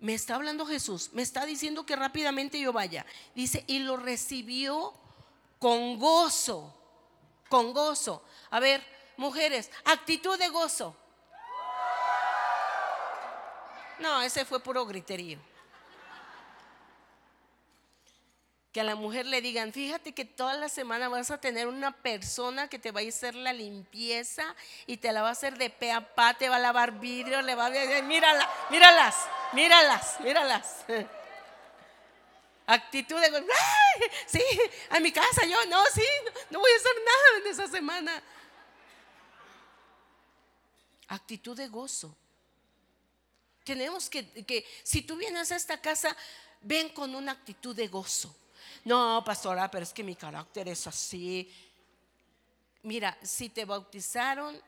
me 0.00 0.14
está 0.14 0.34
hablando 0.34 0.66
Jesús, 0.66 1.10
me 1.12 1.22
está 1.22 1.46
diciendo 1.46 1.86
que 1.86 1.94
rápidamente 1.94 2.58
yo 2.58 2.72
vaya. 2.72 3.06
Dice, 3.36 3.62
y 3.68 3.78
lo 3.78 3.96
recibió 3.96 4.92
con 5.60 5.96
gozo, 5.96 6.74
con 7.48 7.72
gozo. 7.72 8.24
A 8.50 8.58
ver, 8.58 8.84
mujeres, 9.16 9.70
actitud 9.84 10.36
de 10.36 10.48
gozo. 10.48 10.96
No, 14.00 14.22
ese 14.22 14.44
fue 14.44 14.58
puro 14.58 14.84
griterío. 14.86 15.49
Que 18.72 18.80
a 18.80 18.84
la 18.84 18.94
mujer 18.94 19.26
le 19.26 19.40
digan, 19.40 19.72
fíjate 19.72 20.12
que 20.12 20.24
toda 20.24 20.54
la 20.54 20.68
semana 20.68 21.08
vas 21.08 21.32
a 21.32 21.40
tener 21.40 21.66
una 21.66 21.90
persona 21.90 22.68
que 22.68 22.78
te 22.78 22.92
va 22.92 23.00
a 23.00 23.08
hacer 23.08 23.34
la 23.34 23.52
limpieza 23.52 24.54
y 24.86 24.98
te 24.98 25.10
la 25.10 25.22
va 25.22 25.28
a 25.28 25.32
hacer 25.32 25.58
de 25.58 25.70
pe 25.70 25.90
a 25.90 26.14
pa, 26.14 26.34
te 26.34 26.48
va 26.48 26.56
a 26.56 26.60
lavar 26.60 27.00
vidrio, 27.00 27.42
le 27.42 27.56
va 27.56 27.66
a 27.66 27.70
decir, 27.70 28.04
mírala, 28.04 28.48
míralas, 28.70 29.16
míralas, 29.52 30.20
míralas. 30.20 30.84
Actitud 32.66 33.20
de, 33.20 33.44
sí, 34.28 34.42
a 34.90 35.00
mi 35.00 35.10
casa 35.10 35.44
yo, 35.44 35.56
no, 35.66 35.82
sí, 35.92 36.06
no 36.50 36.60
voy 36.60 36.70
a 36.70 36.76
hacer 36.76 36.92
nada 37.04 37.38
en 37.38 37.46
esa 37.52 37.66
semana. 37.66 38.22
Actitud 41.08 41.56
de 41.56 41.66
gozo. 41.66 42.16
Tenemos 43.64 44.08
que, 44.08 44.44
que, 44.44 44.64
si 44.84 45.02
tú 45.02 45.16
vienes 45.16 45.50
a 45.50 45.56
esta 45.56 45.80
casa, 45.80 46.16
ven 46.60 46.90
con 46.90 47.16
una 47.16 47.32
actitud 47.32 47.74
de 47.74 47.88
gozo. 47.88 48.36
No, 48.84 49.22
pastora, 49.24 49.70
pero 49.70 49.82
es 49.82 49.92
que 49.92 50.02
mi 50.02 50.16
carácter 50.16 50.68
es 50.68 50.86
así. 50.86 51.52
Mira, 52.82 53.16
si 53.22 53.50
te 53.50 53.64
bautizaron 53.64 54.60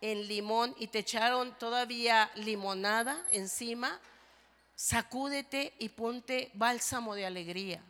en 0.00 0.26
limón 0.26 0.74
y 0.78 0.88
te 0.88 1.00
echaron 1.00 1.56
todavía 1.58 2.30
limonada 2.34 3.24
encima, 3.30 4.00
sacúdete 4.74 5.74
y 5.78 5.88
ponte 5.90 6.50
bálsamo 6.54 7.14
de 7.14 7.24
alegría. 7.24 7.80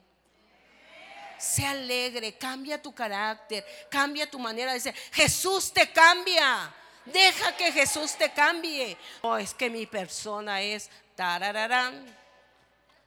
Sé 1.38 1.66
alegre, 1.66 2.36
cambia 2.36 2.80
tu 2.80 2.94
carácter, 2.94 3.66
cambia 3.90 4.30
tu 4.30 4.38
manera 4.38 4.74
de 4.74 4.80
ser. 4.80 4.94
Jesús 5.12 5.72
te 5.72 5.90
cambia. 5.90 6.72
Deja 7.04 7.56
que 7.56 7.72
Jesús 7.72 8.14
te 8.14 8.30
cambie. 8.32 8.96
Oh, 9.22 9.36
es 9.36 9.52
que 9.54 9.68
mi 9.68 9.86
persona 9.86 10.60
es 10.60 10.88
tarararán, 11.16 12.04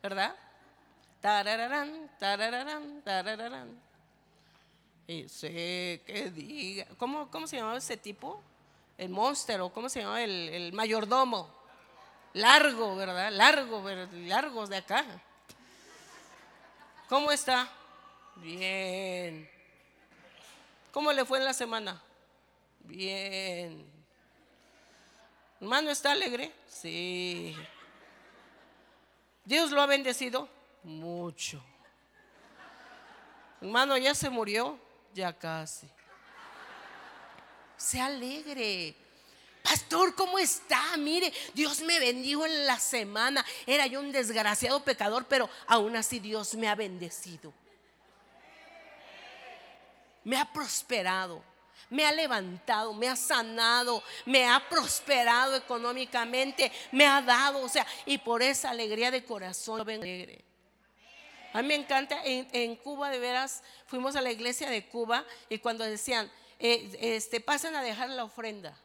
¿verdad? 0.01 0.35
Tarararán, 1.25 2.11
tarararán, 2.19 3.01
tarararán. 3.01 3.81
Y 5.07 5.27
sé 5.27 6.03
que 6.05 6.29
diga. 6.29 6.85
¿Cómo, 6.99 7.31
¿Cómo 7.31 7.47
se 7.47 7.57
llamaba 7.57 7.79
ese 7.79 7.97
tipo? 7.97 8.43
El 8.95 9.09
monster 9.09 9.59
o 9.61 9.73
cómo 9.73 9.89
se 9.89 10.01
llamaba 10.01 10.21
el, 10.21 10.49
el 10.49 10.71
mayordomo. 10.73 11.49
Largo, 12.33 12.95
¿verdad? 12.95 13.31
Largo, 13.31 13.83
largos 14.27 14.69
de 14.69 14.77
acá. 14.77 15.03
¿Cómo 17.09 17.31
está? 17.31 17.71
Bien. 18.35 19.49
¿Cómo 20.91 21.11
le 21.11 21.25
fue 21.25 21.39
en 21.39 21.45
la 21.45 21.53
semana? 21.53 22.03
Bien. 22.81 23.83
¿Hermano 25.59 25.89
está 25.89 26.11
alegre? 26.11 26.51
Sí. 26.67 27.57
¿Dios 29.43 29.71
lo 29.71 29.81
ha 29.81 29.87
bendecido? 29.87 30.53
Mucho. 30.85 31.59
Hermano, 33.59 33.97
¿ya 33.97 34.13
se 34.13 34.29
murió? 34.29 34.79
Ya 35.15 35.33
casi. 35.33 35.89
Sea 37.75 38.05
alegre. 38.05 38.95
Pastor, 39.63 40.13
¿cómo 40.13 40.37
está? 40.37 40.95
Mire, 40.97 41.33
Dios 41.55 41.81
me 41.81 41.99
bendijo 41.99 42.45
en 42.45 42.67
la 42.67 42.77
semana. 42.77 43.43
Era 43.65 43.87
yo 43.87 43.99
un 43.99 44.11
desgraciado 44.11 44.83
pecador, 44.83 45.25
pero 45.25 45.49
aún 45.65 45.95
así 45.95 46.19
Dios 46.19 46.53
me 46.53 46.67
ha 46.69 46.75
bendecido. 46.75 47.51
Me 50.23 50.37
ha 50.37 50.45
prosperado 50.53 51.43
me 51.87 52.03
ha 52.03 52.11
levantado, 52.11 52.93
me 52.93 53.07
ha 53.07 53.15
sanado, 53.15 54.03
me 54.25 54.47
ha 54.47 54.67
prosperado 54.67 55.55
económicamente, 55.55 56.71
me 56.91 57.05
ha 57.05 57.21
dado, 57.21 57.61
o 57.61 57.69
sea, 57.69 57.85
y 58.07 58.17
por 58.17 58.41
esa 58.41 58.71
alegría 58.71 59.11
de 59.11 59.23
corazón 59.23 59.85
vengo 59.85 60.01
alegre. 60.01 60.43
A 61.55 61.61
mí 61.61 61.69
me 61.69 61.75
encanta, 61.75 62.19
en, 62.25 62.75
Cuba 62.75 63.09
de 63.09 63.17
veras, 63.17 63.63
fuimos 63.85 64.17
a 64.17 64.21
la 64.21 64.29
iglesia 64.29 64.69
de 64.69 64.85
Cuba 64.87 65.23
y 65.47 65.59
cuando 65.59 65.85
decían, 65.85 66.29
eh, 66.59 66.97
este, 66.99 67.39
pasen 67.39 67.77
a 67.77 67.81
dejar 67.81 68.09
la 68.09 68.25
ofrenda. 68.25 68.77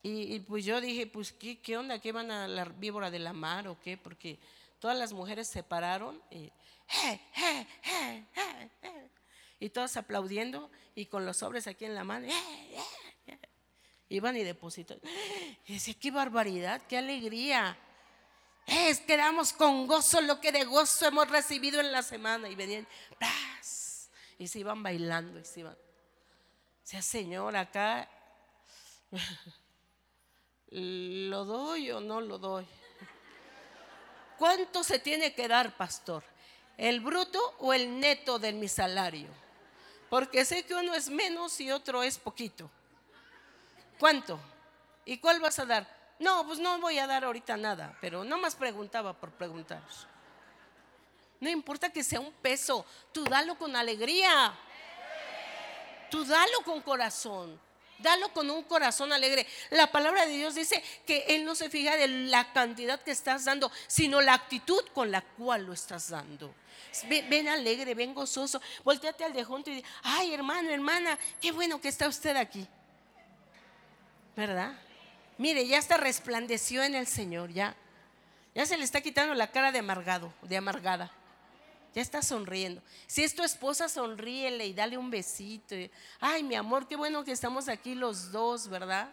Y, 0.00 0.38
pues 0.38 0.64
yo 0.64 0.80
dije, 0.80 1.08
pues 1.08 1.32
¿qué, 1.32 1.60
¿qué, 1.60 1.76
onda? 1.76 1.98
¿Qué 1.98 2.12
van 2.12 2.30
a 2.30 2.46
la 2.46 2.66
víbora 2.66 3.10
de 3.10 3.18
la 3.18 3.32
mar 3.32 3.66
o 3.66 3.80
qué? 3.80 3.96
Porque 3.96 4.38
todas 4.78 4.96
las 4.96 5.12
mujeres 5.12 5.48
se 5.48 5.64
pararon 5.64 6.22
y, 6.30 6.52
y 9.58 9.70
todos 9.70 9.96
aplaudiendo 9.96 10.70
y 10.94 11.06
con 11.06 11.26
los 11.26 11.38
sobres 11.38 11.66
aquí 11.66 11.84
en 11.84 11.96
la 11.96 12.04
mano. 12.04 12.28
Iban 14.08 14.36
y 14.36 14.44
depositan. 14.44 15.00
Y 15.66 15.94
qué 15.94 16.12
barbaridad, 16.12 16.80
qué 16.88 16.96
alegría. 16.96 17.76
Es 18.68 19.00
que 19.00 19.16
damos 19.16 19.54
con 19.54 19.86
gozo 19.86 20.20
lo 20.20 20.40
que 20.40 20.52
de 20.52 20.64
gozo 20.64 21.06
hemos 21.06 21.28
recibido 21.30 21.80
en 21.80 21.90
la 21.90 22.02
semana. 22.02 22.50
Y 22.50 22.54
venían, 22.54 22.86
y 24.38 24.46
se 24.46 24.58
iban 24.58 24.82
bailando 24.82 25.40
y 25.40 25.44
se 25.44 25.60
iban. 25.60 25.72
O 25.72 26.90
sea, 26.90 27.00
Señor, 27.00 27.56
acá 27.56 28.08
lo 30.68 31.44
doy 31.46 31.90
o 31.92 32.00
no 32.00 32.20
lo 32.20 32.38
doy. 32.38 32.66
¿Cuánto 34.36 34.84
se 34.84 34.98
tiene 34.98 35.34
que 35.34 35.48
dar, 35.48 35.74
pastor? 35.76 36.22
¿El 36.76 37.00
bruto 37.00 37.40
o 37.60 37.72
el 37.72 37.98
neto 37.98 38.38
de 38.38 38.52
mi 38.52 38.68
salario? 38.68 39.28
Porque 40.10 40.44
sé 40.44 40.64
que 40.64 40.74
uno 40.74 40.94
es 40.94 41.08
menos 41.08 41.58
y 41.60 41.70
otro 41.72 42.02
es 42.02 42.18
poquito. 42.18 42.70
¿Cuánto? 43.98 44.38
¿Y 45.06 45.18
cuál 45.18 45.40
vas 45.40 45.58
a 45.58 45.64
dar? 45.64 45.97
No, 46.18 46.44
pues 46.46 46.58
no 46.58 46.78
voy 46.80 46.98
a 46.98 47.06
dar 47.06 47.24
ahorita 47.24 47.56
nada, 47.56 47.96
pero 48.00 48.24
no 48.24 48.38
más 48.38 48.56
preguntaba 48.56 49.12
por 49.12 49.30
preguntar. 49.30 49.82
No 51.40 51.48
importa 51.48 51.90
que 51.90 52.02
sea 52.02 52.20
un 52.20 52.32
peso, 52.32 52.84
tú 53.12 53.24
dalo 53.24 53.56
con 53.56 53.76
alegría. 53.76 54.52
Tú 56.10 56.24
dalo 56.24 56.62
con 56.64 56.80
corazón. 56.82 57.60
Dalo 57.98 58.32
con 58.32 58.48
un 58.50 58.62
corazón 58.62 59.12
alegre. 59.12 59.46
La 59.70 59.90
palabra 59.90 60.24
de 60.26 60.32
Dios 60.32 60.54
dice 60.54 60.82
que 61.04 61.24
Él 61.28 61.44
no 61.44 61.54
se 61.54 61.68
fija 61.68 61.96
de 61.96 62.06
la 62.06 62.52
cantidad 62.52 63.00
que 63.00 63.10
estás 63.10 63.44
dando, 63.44 63.70
sino 63.86 64.20
la 64.20 64.34
actitud 64.34 64.84
con 64.94 65.10
la 65.10 65.20
cual 65.20 65.66
lo 65.66 65.72
estás 65.72 66.08
dando. 66.08 66.54
Ven, 67.08 67.48
alegre, 67.48 67.94
ven 67.94 68.14
gozoso. 68.14 68.60
Volteate 68.84 69.24
al 69.24 69.32
de 69.32 69.44
junto 69.44 69.70
y 69.70 69.76
di, 69.76 69.84
ay 70.02 70.32
hermano, 70.32 70.70
hermana, 70.70 71.18
qué 71.40 71.52
bueno 71.52 71.80
que 71.80 71.88
está 71.88 72.08
usted 72.08 72.36
aquí. 72.36 72.66
¿Verdad? 74.36 74.72
Mire, 75.38 75.66
ya 75.66 75.78
está 75.78 75.96
resplandeció 75.96 76.82
en 76.82 76.96
el 76.96 77.06
Señor, 77.06 77.52
ya. 77.52 77.76
Ya 78.54 78.66
se 78.66 78.76
le 78.76 78.82
está 78.82 79.00
quitando 79.00 79.34
la 79.34 79.50
cara 79.52 79.70
de 79.70 79.78
amargado, 79.78 80.32
de 80.42 80.56
amargada. 80.56 81.12
Ya 81.94 82.02
está 82.02 82.22
sonriendo. 82.22 82.82
Si 83.06 83.22
es 83.22 83.34
tu 83.34 83.44
esposa, 83.44 83.88
sonríele 83.88 84.66
y 84.66 84.74
dale 84.74 84.98
un 84.98 85.10
besito. 85.10 85.76
Ay, 86.18 86.42
mi 86.42 86.56
amor, 86.56 86.88
qué 86.88 86.96
bueno 86.96 87.24
que 87.24 87.32
estamos 87.32 87.68
aquí 87.68 87.94
los 87.94 88.32
dos, 88.32 88.68
¿verdad? 88.68 89.10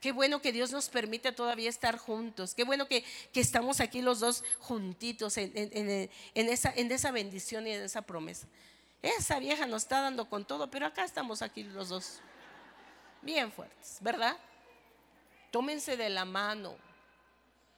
Qué 0.00 0.12
bueno 0.12 0.40
que 0.40 0.52
Dios 0.52 0.70
nos 0.70 0.88
permite 0.88 1.32
todavía 1.32 1.68
estar 1.68 1.98
juntos. 1.98 2.54
Qué 2.54 2.62
bueno 2.62 2.86
que, 2.86 3.04
estamos 3.34 3.80
aquí 3.80 4.02
los 4.02 4.20
dos 4.20 4.44
juntitos 4.60 5.36
en, 5.38 5.50
esa, 6.34 6.72
en 6.76 6.92
esa 6.92 7.10
bendición 7.10 7.66
y 7.66 7.72
en 7.72 7.82
esa 7.82 8.02
promesa. 8.02 8.46
Esa 9.02 9.40
vieja 9.40 9.66
nos 9.66 9.82
está 9.82 10.00
dando 10.02 10.28
con 10.28 10.44
todo, 10.44 10.70
pero 10.70 10.86
acá 10.86 11.04
estamos 11.04 11.42
aquí 11.42 11.64
los 11.64 11.88
dos. 11.88 12.20
Bien 13.22 13.50
fuertes, 13.50 13.98
¿verdad? 14.00 14.36
Tómense 15.56 15.96
de 15.96 16.10
la 16.10 16.26
mano. 16.26 16.76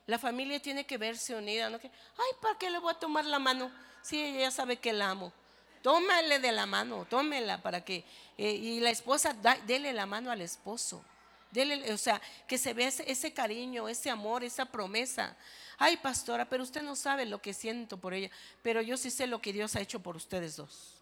La 0.07 0.19
familia 0.19 0.61
tiene 0.61 0.85
que 0.85 0.99
verse 0.99 1.33
unida. 1.33 1.71
¿no? 1.71 1.79
Ay, 1.81 2.33
¿para 2.43 2.59
qué 2.59 2.69
le 2.71 2.81
voy 2.81 2.93
a 2.93 2.99
tomar 2.99 3.25
la 3.25 3.39
mano? 3.39 3.71
Si 4.03 4.21
ella 4.21 4.51
sabe 4.51 4.79
que 4.79 4.93
la 4.93 5.11
amo. 5.11 5.33
Tómale 5.81 6.41
de 6.41 6.51
la 6.51 6.67
mano, 6.67 7.07
tómela 7.09 7.63
para 7.63 7.85
que. 7.85 8.05
Eh, 8.37 8.51
y 8.51 8.81
la 8.81 8.91
esposa, 8.91 9.33
dele 9.65 9.93
la 9.93 10.07
mano 10.07 10.33
al 10.33 10.41
esposo. 10.41 11.05
Dele, 11.53 11.93
o 11.93 11.99
sea, 11.99 12.21
que 12.49 12.59
se 12.59 12.75
vea 12.75 12.89
ese, 12.89 13.33
cariño, 13.33 13.89
ese 13.89 14.11
amor, 14.11 14.43
esa 14.43 14.65
promesa. 14.65 15.37
Ay, 15.79 15.99
pastora, 15.99 16.47
pero 16.47 16.65
usted 16.65 16.83
no 16.83 16.97
sabe 16.97 17.27
lo 17.27 17.41
que 17.41 17.55
siento 17.55 17.97
por 17.97 18.13
ella. 18.13 18.29
Pero 18.61 18.83
yo 18.83 18.97
sí 18.97 19.09
sé 19.09 19.29
lo 19.29 19.41
que 19.41 19.53
Dios 19.53 19.77
ha 19.77 19.81
hecho 19.81 20.01
por 20.01 20.17
ustedes 20.17 20.57
dos. 20.57 20.97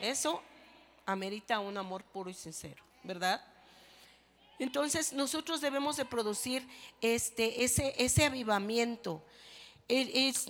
Eso 0.00 0.40
amerita 1.04 1.58
un 1.58 1.76
amor 1.76 2.04
puro 2.04 2.30
y 2.30 2.34
sincero, 2.34 2.84
¿verdad? 3.02 3.44
Entonces 4.62 5.12
nosotros 5.12 5.60
debemos 5.60 5.96
de 5.96 6.04
producir 6.04 6.64
este, 7.00 7.64
ese, 7.64 7.96
ese 7.98 8.26
avivamiento. 8.26 9.20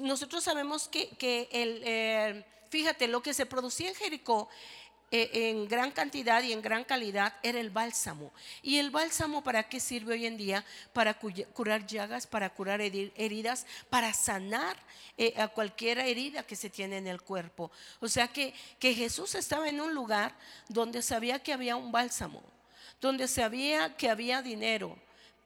nosotros 0.03 0.45
sabemos 0.45 0.87
que, 0.87 1.49
el, 1.51 1.81
eh, 1.83 2.45
fíjate, 2.69 3.09
lo 3.09 3.23
que 3.23 3.33
se 3.33 3.47
producía 3.47 3.89
en 3.89 3.95
Jericó 3.95 4.51
eh, 5.11 5.31
en 5.49 5.67
gran 5.67 5.93
cantidad 5.93 6.43
y 6.43 6.53
en 6.53 6.61
gran 6.61 6.85
calidad 6.85 7.33
era 7.43 7.59
el 7.59 7.71
bálsamo. 7.71 8.35
¿Y 8.61 8.77
el 8.77 8.91
bálsamo 8.91 9.43
para 9.43 9.63
qué 9.63 9.81
sirve 9.81 10.13
hoy 10.13 10.27
en 10.27 10.37
día? 10.37 10.63
Para 10.93 11.15
curar 11.15 11.87
llagas, 11.87 12.27
para 12.27 12.51
curar 12.51 12.83
heridas, 12.83 13.65
para 13.89 14.13
sanar 14.13 14.77
eh, 15.17 15.33
a 15.39 15.49
cualquier 15.49 16.01
herida 16.01 16.43
que 16.43 16.55
se 16.55 16.69
tiene 16.69 16.99
en 16.99 17.07
el 17.07 17.23
cuerpo. 17.23 17.71
O 18.01 18.09
sea 18.09 18.29
que, 18.29 18.53
que 18.79 18.93
Jesús 18.93 19.35
estaba 19.35 19.71
en 19.71 19.81
un 19.81 19.95
lugar 19.95 20.37
donde 20.69 21.01
sabía 21.01 21.43
que 21.43 21.55
había 21.55 21.77
un 21.77 21.93
bálsamo, 21.93 22.43
donde 23.03 23.29
sabía 23.29 23.95
que 23.97 24.09
había 24.09 24.41
dinero, 24.41 24.97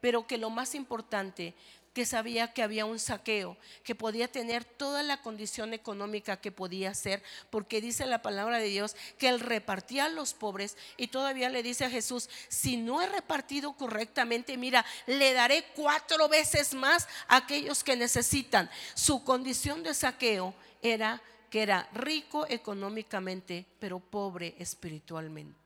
pero 0.01 0.27
que 0.29 0.39
lo 0.39 0.51
más 0.51 0.77
importante 0.77 1.55
que 1.95 2.05
sabía 2.05 2.53
que 2.53 2.63
había 2.63 2.85
un 2.85 2.99
saqueo, 2.99 3.57
que 3.83 3.95
podía 3.95 4.29
tener 4.29 4.67
toda 4.67 5.03
la 5.03 5.23
condición 5.23 5.73
económica 5.73 6.37
que 6.37 6.53
podía 6.53 6.95
ser, 6.95 7.23
porque 7.49 7.81
dice 7.81 8.05
la 8.05 8.21
palabra 8.21 8.59
de 8.59 8.67
Dios 8.67 8.95
que 9.17 9.31
él 9.31 9.41
repartía 9.41 10.05
a 10.05 10.11
los 10.11 10.35
pobres 10.35 10.77
y 10.99 11.07
todavía 11.07 11.49
le 11.49 11.63
dice 11.63 11.87
a 11.87 11.91
Jesús, 11.91 12.29
si 12.49 12.77
no 12.77 13.01
he 13.01 13.09
repartido 13.09 13.73
correctamente, 13.73 14.59
mira, 14.59 14.85
le 15.07 15.33
daré 15.33 15.65
cuatro 15.75 16.29
veces 16.29 16.75
más 16.75 17.09
a 17.27 17.37
aquellos 17.37 17.83
que 17.83 17.97
necesitan. 17.97 18.69
Su 18.93 19.25
condición 19.25 19.83
de 19.83 19.95
saqueo 19.95 20.55
era 20.83 21.23
que 21.49 21.63
era 21.63 21.89
rico 21.95 22.47
económicamente, 22.47 23.65
pero 23.81 24.01
pobre 24.01 24.55
espiritualmente. 24.59 25.66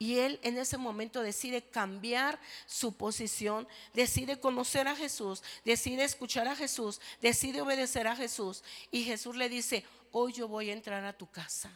Y 0.00 0.18
él 0.20 0.40
en 0.42 0.56
ese 0.56 0.78
momento 0.78 1.22
decide 1.22 1.60
cambiar 1.60 2.40
su 2.64 2.94
posición, 2.94 3.68
decide 3.92 4.40
conocer 4.40 4.88
a 4.88 4.96
Jesús, 4.96 5.42
decide 5.62 6.04
escuchar 6.04 6.48
a 6.48 6.56
Jesús, 6.56 7.02
decide 7.20 7.60
obedecer 7.60 8.06
a 8.06 8.16
Jesús. 8.16 8.64
Y 8.90 9.04
Jesús 9.04 9.36
le 9.36 9.50
dice, 9.50 9.84
hoy 10.10 10.32
yo 10.32 10.48
voy 10.48 10.70
a 10.70 10.72
entrar 10.72 11.04
a 11.04 11.12
tu 11.12 11.30
casa. 11.30 11.70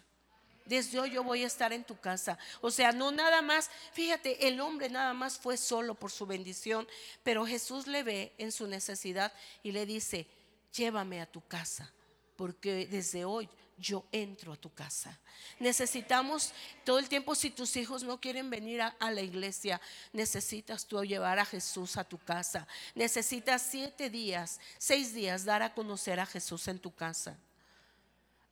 Desde 0.64 0.98
hoy 0.98 1.10
yo 1.10 1.22
voy 1.22 1.44
a 1.44 1.46
estar 1.46 1.74
en 1.74 1.84
tu 1.84 2.00
casa. 2.00 2.38
O 2.62 2.70
sea, 2.70 2.92
no 2.92 3.12
nada 3.12 3.42
más, 3.42 3.70
fíjate, 3.92 4.48
el 4.48 4.58
hombre 4.58 4.88
nada 4.88 5.12
más 5.12 5.36
fue 5.36 5.58
solo 5.58 5.94
por 5.94 6.10
su 6.10 6.24
bendición, 6.24 6.88
pero 7.22 7.44
Jesús 7.44 7.86
le 7.86 8.02
ve 8.04 8.32
en 8.38 8.52
su 8.52 8.66
necesidad 8.66 9.34
y 9.62 9.72
le 9.72 9.84
dice, 9.84 10.26
llévame 10.72 11.20
a 11.20 11.26
tu 11.26 11.46
casa, 11.46 11.92
porque 12.36 12.86
desde 12.86 13.26
hoy 13.26 13.50
yo 13.76 14.04
entro 14.12 14.52
a 14.52 14.56
tu 14.56 14.72
casa. 14.72 15.18
Necesitamos 15.58 16.52
todo 16.84 16.98
el 16.98 17.08
tiempo, 17.08 17.34
si 17.34 17.50
tus 17.50 17.76
hijos 17.76 18.02
no 18.02 18.20
quieren 18.20 18.50
venir 18.50 18.82
a, 18.82 18.94
la 19.10 19.20
iglesia, 19.20 19.80
necesitas 20.12 20.86
tú 20.86 21.02
llevar 21.04 21.38
a 21.38 21.44
Jesús 21.44 21.96
a 21.96 22.04
tu 22.04 22.18
casa. 22.18 22.66
Necesitas 22.94 23.62
siete 23.62 24.10
días, 24.10 24.60
seis 24.78 25.14
días 25.14 25.44
dar 25.44 25.62
a 25.62 25.74
conocer 25.74 26.20
a 26.20 26.26
Jesús 26.26 26.68
en 26.68 26.78
tu 26.78 26.94
casa. 26.94 27.36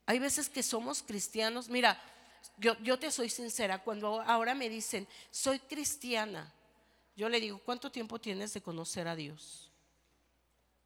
Hay 0.06 0.18
veces 0.18 0.48
que 0.48 0.62
somos 0.62 1.02
cristianos. 1.02 1.68
Mira, 1.68 2.00
yo, 2.58 2.98
te 2.98 3.10
soy 3.10 3.28
sincera, 3.28 3.82
cuando 3.82 4.20
ahora 4.22 4.54
me 4.54 4.68
dicen, 4.68 5.06
soy 5.30 5.58
cristiana, 5.60 6.52
yo 7.16 7.28
le 7.28 7.40
digo, 7.40 7.60
¿cuánto 7.64 7.90
tiempo 7.90 8.20
tienes 8.20 8.52
de 8.54 8.60
conocer 8.60 9.06
a 9.06 9.16
Dios? 9.16 9.70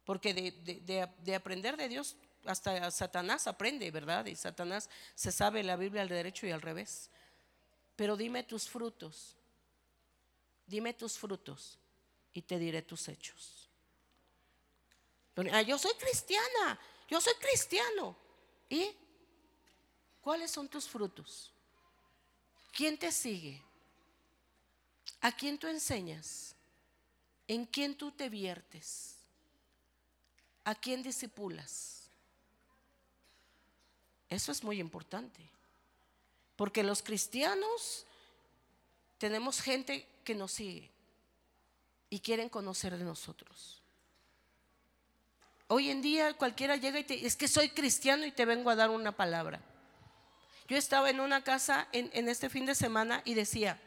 Porque 0.05 0.33
de 0.33 1.35
aprender 1.35 1.75
de 1.75 1.89
Dios 1.89 2.15
hasta 2.47 2.89
Satanás 2.91 3.47
aprende, 3.47 3.91
¿verdad? 3.91 4.25
Y 4.25 4.35
Satanás 4.35 4.89
se 5.15 5.31
sabe 5.31 5.63
la 5.63 5.75
Biblia 5.75 6.01
al 6.01 6.09
derecho 6.09 6.47
y 6.47 6.51
al 6.51 6.61
revés. 6.61 7.09
Pero 7.95 8.15
dime 8.15 8.43
tus 8.43 8.69
frutos, 8.69 9.35
dime 10.65 10.93
tus 10.93 11.17
frutos 11.17 11.77
y 12.33 12.41
te 12.41 12.59
diré 12.59 12.81
tus 12.81 13.07
hechos. 13.07 13.69
Ah, 15.51 15.61
yo 15.61 15.77
soy 15.77 15.93
cristiana, 15.99 16.79
yo 17.09 17.21
soy 17.21 17.33
cristiano. 17.35 18.15
¿Y 18.69 18.91
cuáles 20.21 20.51
son 20.51 20.67
tus 20.67 20.87
frutos? 20.87 21.51
¿Quién 22.71 22.97
te 22.97 23.11
sigue? 23.11 23.61
¿A 25.21 25.31
quién 25.31 25.57
tú 25.57 25.67
enseñas? 25.67 26.55
¿En 27.47 27.65
quién 27.65 27.95
tú 27.95 28.11
te 28.11 28.29
viertes? 28.29 29.15
¿A 30.63 30.75
quién 30.75 31.01
disipulas? 31.01 31.96
Eso 34.29 34.51
es 34.51 34.63
muy 34.63 34.79
importante. 34.79 35.41
Porque 36.55 36.83
los 36.83 37.01
cristianos 37.01 38.05
tenemos 39.17 39.61
gente 39.61 40.07
que 40.23 40.35
nos 40.35 40.51
sigue 40.51 40.89
y 42.09 42.19
quieren 42.19 42.49
conocer 42.49 42.97
de 42.97 43.03
nosotros. 43.03 43.81
Hoy 45.67 45.89
en 45.89 46.01
día 46.01 46.33
cualquiera 46.33 46.77
llega 46.77 46.99
y 46.99 47.03
te 47.03 47.25
es 47.25 47.35
que 47.35 47.47
soy 47.47 47.69
cristiano 47.69 48.25
y 48.25 48.31
te 48.31 48.45
vengo 48.45 48.69
a 48.69 48.75
dar 48.75 48.89
una 48.89 49.11
palabra. 49.11 49.61
Yo 50.67 50.77
estaba 50.77 51.09
en 51.09 51.19
una 51.19 51.43
casa 51.43 51.87
en, 51.91 52.09
en 52.13 52.27
este 52.29 52.49
fin 52.49 52.65
de 52.65 52.75
semana 52.75 53.21
y 53.25 53.33
decía, 53.33 53.79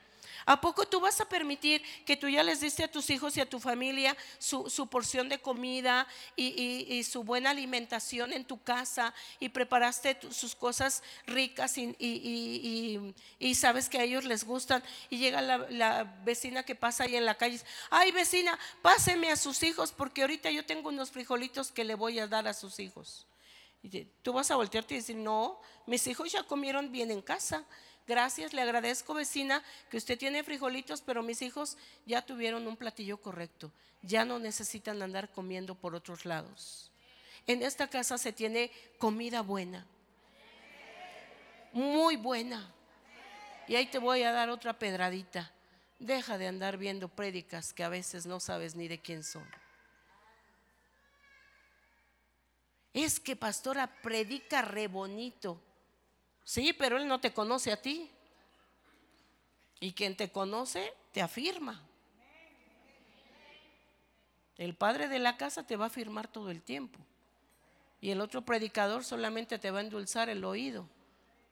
¿A 0.46 0.60
poco 0.60 0.86
tú 0.86 1.00
vas 1.00 1.20
a 1.20 1.28
permitir 1.28 1.82
que 2.04 2.16
tú 2.16 2.28
ya 2.28 2.42
les 2.42 2.60
diste 2.60 2.84
a 2.84 2.90
tus 2.90 3.10
hijos 3.10 3.36
y 3.36 3.40
a 3.40 3.48
tu 3.48 3.60
familia 3.60 4.16
su, 4.38 4.86
porción 4.88 5.28
de 5.28 5.38
comida 5.38 6.06
y, 6.36 7.02
su 7.04 7.24
buena 7.24 7.50
alimentación 7.50 8.32
en 8.32 8.44
tu 8.44 8.62
casa 8.62 9.14
y 9.38 9.48
preparaste 9.48 10.18
sus 10.30 10.54
cosas 10.54 11.02
ricas 11.26 11.76
y, 11.78 13.14
sabes 13.54 13.88
que 13.88 13.98
a 13.98 14.04
ellos 14.04 14.24
les 14.24 14.44
gustan 14.44 14.82
y 15.10 15.18
llega 15.18 15.40
la, 15.42 15.58
la, 15.70 16.04
vecina 16.24 16.62
que 16.62 16.74
pasa 16.74 17.04
ahí 17.04 17.16
en 17.16 17.26
la 17.26 17.36
calle, 17.36 17.60
ay 17.90 18.10
vecina, 18.12 18.58
páseme 18.82 19.30
a 19.30 19.36
sus 19.36 19.62
hijos 19.62 19.92
porque 19.92 20.22
ahorita 20.22 20.50
yo 20.50 20.64
tengo 20.64 20.88
unos 20.88 21.10
frijolitos 21.10 21.70
que 21.70 21.84
le 21.84 21.94
voy 21.94 22.18
a 22.18 22.26
dar 22.26 22.48
a 22.48 22.54
sus 22.54 22.78
hijos. 22.78 23.26
Y 23.82 24.04
tú 24.22 24.32
vas 24.32 24.50
a 24.50 24.56
voltearte 24.56 24.94
y 24.94 24.98
decir, 24.98 25.16
no, 25.16 25.58
mis 25.86 26.06
hijos 26.06 26.30
ya 26.30 26.42
comieron 26.42 26.92
bien 26.92 27.10
en 27.10 27.22
casa 27.22 27.64
Gracias, 28.10 28.52
le 28.52 28.62
agradezco 28.62 29.14
vecina 29.14 29.62
que 29.88 29.96
usted 29.96 30.18
tiene 30.18 30.42
frijolitos, 30.42 31.00
pero 31.00 31.22
mis 31.22 31.42
hijos 31.42 31.78
ya 32.06 32.20
tuvieron 32.22 32.66
un 32.66 32.76
platillo 32.76 33.18
correcto. 33.18 33.70
Ya 34.02 34.24
no 34.24 34.40
necesitan 34.40 35.00
andar 35.00 35.30
comiendo 35.30 35.76
por 35.76 35.94
otros 35.94 36.24
lados. 36.24 36.90
En 37.46 37.62
esta 37.62 37.86
casa 37.86 38.18
se 38.18 38.32
tiene 38.32 38.72
comida 38.98 39.42
buena. 39.42 39.86
Muy 41.72 42.16
buena. 42.16 42.74
Y 43.68 43.76
ahí 43.76 43.86
te 43.86 43.98
voy 43.98 44.24
a 44.24 44.32
dar 44.32 44.50
otra 44.50 44.76
pedradita. 44.76 45.52
Deja 46.00 46.36
de 46.36 46.48
andar 46.48 46.78
viendo 46.78 47.06
prédicas 47.06 47.72
que 47.72 47.84
a 47.84 47.88
veces 47.88 48.26
no 48.26 48.40
sabes 48.40 48.74
ni 48.74 48.88
de 48.88 48.98
quién 48.98 49.22
son. 49.22 49.48
Es 52.92 53.20
que 53.20 53.36
pastora 53.36 53.86
predica 54.02 54.62
re 54.62 54.88
bonito. 54.88 55.62
Sí, 56.44 56.72
pero 56.72 56.96
Él 56.96 57.06
no 57.06 57.20
te 57.20 57.32
conoce 57.32 57.72
a 57.72 57.80
ti. 57.80 58.10
Y 59.80 59.92
quien 59.92 60.16
te 60.16 60.30
conoce, 60.30 60.92
te 61.12 61.22
afirma. 61.22 61.80
El 64.58 64.74
padre 64.74 65.08
de 65.08 65.18
la 65.18 65.38
casa 65.38 65.66
te 65.66 65.76
va 65.76 65.84
a 65.84 65.88
afirmar 65.88 66.28
todo 66.28 66.50
el 66.50 66.60
tiempo. 66.62 66.98
Y 68.00 68.10
el 68.10 68.20
otro 68.20 68.42
predicador 68.42 69.04
solamente 69.04 69.58
te 69.58 69.70
va 69.70 69.78
a 69.78 69.82
endulzar 69.82 70.28
el 70.28 70.44
oído 70.44 70.86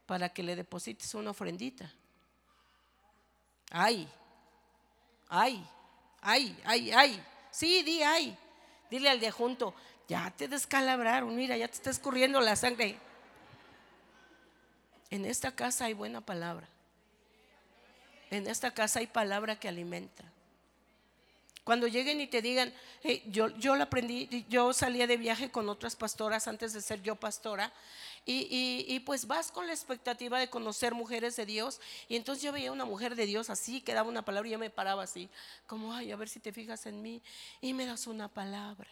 para 0.07 0.31
que 0.31 0.43
le 0.43 0.57
deposites 0.57 1.15
una 1.15 1.31
ofrendita. 1.31 1.93
Ay, 3.71 4.09
ay, 5.29 5.67
ay, 6.21 6.59
ay, 6.65 6.91
ay. 6.93 7.25
Sí, 7.51 7.83
di 7.83 8.03
ay. 8.03 8.37
Dile 8.91 9.11
al 9.11 9.21
de 9.21 9.31
junto, 9.31 9.75
ya 10.09 10.31
te 10.31 10.49
descalabraron, 10.49 11.35
mira, 11.37 11.57
ya 11.57 11.69
te 11.69 11.75
está 11.75 11.91
escurriendo 11.91 12.41
la 12.41 12.57
sangre. 12.57 12.99
En 15.11 15.25
esta 15.25 15.55
casa 15.55 15.87
hay 15.87 15.95
buena 15.95 16.21
palabra. 16.21 16.69
En 18.31 18.47
esta 18.47 18.73
casa 18.73 19.01
hay 19.01 19.07
palabra 19.07 19.59
que 19.59 19.69
alimenta. 19.69 20.25
Cuando 21.69 21.87
lleguen 21.87 22.19
y 22.21 22.27
te 22.27 22.41
digan, 22.41 22.73
yo, 23.27 23.49
lo 23.49 23.83
aprendí, 23.83 24.47
yo 24.49 24.73
salía 24.73 25.07
de 25.07 25.19
viaje 25.19 25.51
con 25.51 25.69
otras 25.69 25.97
pastoras 25.97 26.49
antes 26.49 26.73
de 26.73 26.81
ser 26.81 27.03
yo 27.03 27.17
pastora, 27.17 27.73
y, 28.25 28.87
y, 28.89 29.01
pues 29.01 29.27
vas 29.27 29.51
con 29.51 29.67
la 29.67 29.73
expectativa 29.73 30.39
de 30.39 30.49
conocer 30.49 30.95
mujeres 30.95 31.37
de 31.37 31.45
Dios, 31.45 31.81
y 32.09 32.17
entonces 32.17 32.43
yo 32.43 32.53
veía 32.53 32.73
una 32.73 32.87
mujer 32.87 33.15
de 33.17 33.27
Dios 33.27 33.51
así, 33.51 33.83
que 33.83 33.93
daba 33.93 34.09
una 34.09 34.25
palabra 34.25 34.49
y 34.49 34.53
yo 34.53 34.59
me 34.59 34.71
paraba 34.71 35.03
así, 35.03 35.29
como, 35.67 35.93
ay, 35.93 36.11
a 36.11 36.17
ver 36.17 36.31
si 36.31 36.41
te 36.41 36.53
fijas 36.53 36.87
en 36.87 37.03
mí, 37.03 37.23
y 37.61 37.75
me 37.75 37.85
das 37.85 38.07
una 38.07 38.29
palabra. 38.29 38.89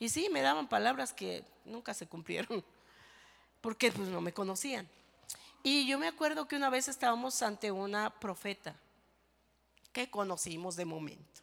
Y 0.00 0.08
sí, 0.08 0.28
me 0.32 0.42
daban 0.42 0.68
palabras 0.68 1.12
que 1.12 1.44
nunca 1.64 1.94
se 1.94 2.08
cumplieron, 2.08 2.64
porque 3.60 3.92
pues 3.92 4.08
no 4.08 4.20
me 4.20 4.32
conocían. 4.32 4.88
Y 5.66 5.86
yo 5.86 5.98
me 5.98 6.06
acuerdo 6.06 6.46
que 6.46 6.56
una 6.56 6.68
vez 6.68 6.88
estábamos 6.88 7.40
ante 7.40 7.72
una 7.72 8.10
profeta 8.10 8.76
que 9.94 10.10
conocimos 10.10 10.76
de 10.76 10.84
momento. 10.84 11.40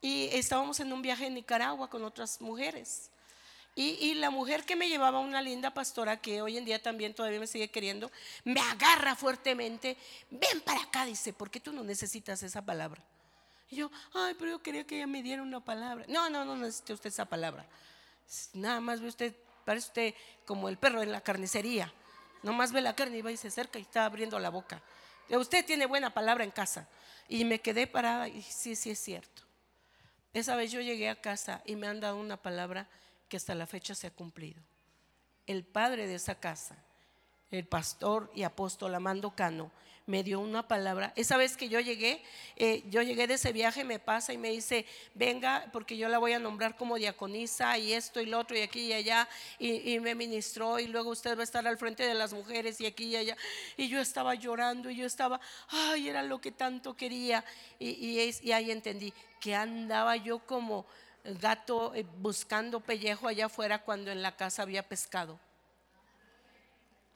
Y 0.00 0.30
estábamos 0.32 0.80
en 0.80 0.90
un 0.94 1.02
viaje 1.02 1.26
en 1.26 1.34
Nicaragua 1.34 1.90
con 1.90 2.04
otras 2.04 2.40
mujeres. 2.40 3.10
Y, 3.76 4.14
la 4.14 4.30
mujer 4.30 4.64
que 4.64 4.76
me 4.76 4.88
llevaba, 4.88 5.18
una 5.18 5.42
linda 5.42 5.74
pastora 5.74 6.20
que 6.20 6.40
hoy 6.40 6.56
en 6.56 6.64
día 6.64 6.80
también 6.80 7.12
todavía 7.12 7.40
me 7.40 7.46
sigue 7.46 7.68
queriendo, 7.68 8.10
me 8.44 8.60
agarra 8.60 9.14
fuertemente. 9.14 9.98
Ven 10.30 10.62
para 10.62 10.80
acá, 10.80 11.04
dice, 11.04 11.34
porque 11.34 11.60
tú 11.60 11.72
no 11.72 11.82
necesitas 11.82 12.42
esa 12.42 12.62
palabra. 12.62 13.02
Y 13.68 13.76
yo, 13.76 13.90
ay, 14.14 14.34
pero 14.38 14.52
yo 14.52 14.62
quería 14.62 14.86
que 14.86 14.96
ella 14.96 15.06
me 15.06 15.22
diera 15.22 15.42
una 15.42 15.62
palabra. 15.62 16.06
No, 16.08 16.30
no, 16.30 16.46
no 16.46 16.56
necesita 16.56 16.94
usted 16.94 17.08
esa 17.08 17.26
palabra. 17.26 17.66
Nada 18.54 18.80
más 18.80 19.02
ve 19.02 19.08
usted, 19.08 19.34
parece 19.66 19.88
usted 19.88 20.14
como 20.46 20.70
el 20.70 20.78
perro 20.78 21.02
en 21.02 21.12
la 21.12 21.20
carnicería. 21.20 21.92
Nomás 22.44 22.72
ve 22.72 22.82
la 22.82 22.94
carne 22.94 23.18
y 23.18 23.22
va 23.22 23.32
y 23.32 23.38
se 23.38 23.48
acerca 23.48 23.78
y 23.78 23.82
está 23.82 24.04
abriendo 24.04 24.38
la 24.38 24.50
boca. 24.50 24.82
Usted 25.30 25.64
tiene 25.64 25.86
buena 25.86 26.10
palabra 26.10 26.44
en 26.44 26.50
casa. 26.50 26.86
Y 27.26 27.46
me 27.46 27.60
quedé 27.60 27.86
parada 27.86 28.28
y 28.28 28.42
sí, 28.42 28.76
sí 28.76 28.90
es 28.90 28.98
cierto. 28.98 29.42
Esa 30.34 30.54
vez 30.54 30.70
yo 30.70 30.82
llegué 30.82 31.08
a 31.08 31.20
casa 31.20 31.62
y 31.64 31.74
me 31.74 31.86
han 31.86 32.00
dado 32.00 32.18
una 32.18 32.36
palabra 32.36 32.86
que 33.30 33.38
hasta 33.38 33.54
la 33.54 33.66
fecha 33.66 33.94
se 33.94 34.08
ha 34.08 34.10
cumplido. 34.10 34.60
El 35.46 35.64
padre 35.64 36.06
de 36.06 36.16
esa 36.16 36.34
casa, 36.34 36.76
el 37.50 37.66
pastor 37.66 38.30
y 38.34 38.42
apóstol 38.42 38.94
Amando 38.94 39.34
Cano, 39.34 39.70
me 40.06 40.22
dio 40.22 40.40
una 40.40 40.66
palabra. 40.68 41.12
Esa 41.16 41.36
vez 41.36 41.56
que 41.56 41.68
yo 41.68 41.80
llegué, 41.80 42.22
eh, 42.56 42.82
yo 42.90 43.02
llegué 43.02 43.26
de 43.26 43.34
ese 43.34 43.52
viaje, 43.52 43.84
me 43.84 43.98
pasa 43.98 44.32
y 44.32 44.38
me 44.38 44.50
dice, 44.50 44.84
venga, 45.14 45.66
porque 45.72 45.96
yo 45.96 46.08
la 46.08 46.18
voy 46.18 46.32
a 46.32 46.38
nombrar 46.38 46.76
como 46.76 46.96
diaconisa 46.96 47.78
y 47.78 47.92
esto 47.92 48.20
y 48.20 48.26
lo 48.26 48.38
otro 48.38 48.56
y 48.56 48.60
aquí 48.60 48.80
y 48.86 48.92
allá, 48.92 49.28
y, 49.58 49.98
me 50.00 50.14
ministró 50.14 50.78
y 50.78 50.86
luego 50.86 51.10
usted 51.10 51.36
va 51.36 51.40
a 51.40 51.44
estar 51.44 51.66
al 51.66 51.78
frente 51.78 52.02
de 52.02 52.14
las 52.14 52.32
mujeres 52.32 52.80
y 52.80 52.86
aquí 52.86 53.06
y 53.06 53.16
allá. 53.16 53.36
Y 53.76 53.88
yo 53.88 54.00
estaba 54.00 54.34
llorando 54.34 54.90
y 54.90 54.96
yo 54.96 55.06
estaba, 55.06 55.40
ay, 55.68 56.08
era 56.08 56.22
lo 56.22 56.40
que 56.40 56.52
tanto 56.52 56.94
quería. 56.94 57.44
Y, 57.78 58.20
y 58.42 58.52
ahí 58.52 58.70
entendí 58.70 59.12
que 59.40 59.54
andaba 59.54 60.16
yo 60.16 60.40
como 60.40 60.86
gato 61.24 61.94
eh, 61.94 62.04
buscando 62.18 62.80
pellejo 62.80 63.28
allá 63.28 63.46
afuera 63.46 63.82
cuando 63.82 64.10
en 64.10 64.22
la 64.22 64.36
casa 64.36 64.62
había 64.62 64.82
pescado. 64.82 65.38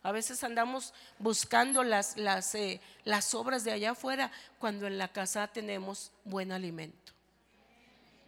A 0.03 0.13
veces 0.13 0.45
andamos 0.45 0.95
buscando 1.19 1.83
las, 1.83 2.17
eh, 2.55 2.81
las 3.05 3.35
obras 3.35 3.65
de 3.65 3.73
allá 3.73 3.91
afuera 3.91 4.31
cuando 4.59 4.87
en 4.87 4.99
la 4.99 5.09
casa 5.09 5.49
tenemos 5.49 6.13
buen 6.25 6.53
alimento. 6.53 7.13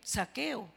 Saqueo 0.02 0.68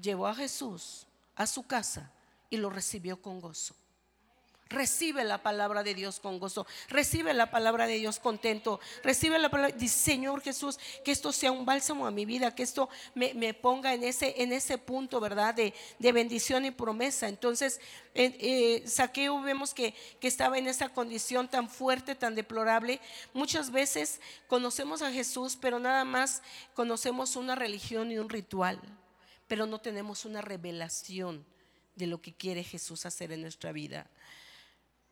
llevó 0.00 0.26
a 0.26 0.34
Jesús 0.34 1.06
a 1.36 1.46
su 1.46 1.66
casa 1.66 2.10
y 2.50 2.56
lo 2.56 2.70
recibió 2.70 3.20
con 3.20 3.40
gozo. 3.40 3.74
Recibe 4.70 5.24
la 5.24 5.42
palabra 5.42 5.82
de 5.82 5.94
Dios 5.94 6.20
con 6.20 6.38
gozo. 6.38 6.66
Recibe 6.88 7.34
la 7.34 7.50
palabra 7.50 7.86
de 7.86 7.98
Dios 7.98 8.18
contento. 8.18 8.80
Recibe 9.02 9.38
la 9.38 9.50
palabra. 9.50 9.76
Dice, 9.76 9.98
Señor 9.98 10.40
Jesús, 10.40 10.78
que 11.04 11.12
esto 11.12 11.32
sea 11.32 11.52
un 11.52 11.66
bálsamo 11.66 12.06
a 12.06 12.10
mi 12.10 12.24
vida. 12.24 12.54
Que 12.54 12.62
esto 12.62 12.88
me, 13.14 13.52
ponga 13.52 13.92
en 13.92 14.04
ese, 14.04 14.42
en 14.42 14.52
ese 14.52 14.78
punto, 14.78 15.20
¿verdad? 15.20 15.54
De, 15.54 15.74
bendición 16.12 16.64
y 16.64 16.70
promesa. 16.70 17.28
Entonces, 17.28 17.78
eh, 18.14 18.82
Saqueo 18.86 19.40
vemos 19.42 19.74
que, 19.74 19.94
que 20.18 20.28
estaba 20.28 20.56
en 20.56 20.66
esa 20.66 20.88
condición 20.88 21.48
tan 21.48 21.68
fuerte, 21.68 22.14
tan 22.14 22.34
deplorable. 22.34 23.00
Muchas 23.34 23.70
veces 23.70 24.20
conocemos 24.46 25.02
a 25.02 25.12
Jesús, 25.12 25.58
pero 25.60 25.78
nada 25.78 26.04
más 26.04 26.42
conocemos 26.72 27.36
una 27.36 27.54
religión 27.54 28.10
y 28.10 28.18
un 28.18 28.30
ritual. 28.30 28.80
Pero 29.46 29.66
no 29.66 29.78
tenemos 29.78 30.24
una 30.24 30.40
revelación 30.40 31.44
de 31.96 32.06
lo 32.06 32.20
que 32.20 32.32
quiere 32.32 32.64
Jesús 32.64 33.06
hacer 33.06 33.32
en 33.32 33.42
nuestra 33.42 33.72
vida. 33.72 34.10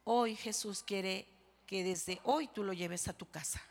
Hoy 0.04 0.36
Jesús 0.36 0.82
quiere 0.84 1.26
que 1.66 1.84
desde 1.84 2.20
hoy 2.24 2.48
tú 2.48 2.64
lo 2.64 2.72
lleves 2.72 3.08
a 3.08 3.12
tu 3.12 3.28
casa. 3.30 3.62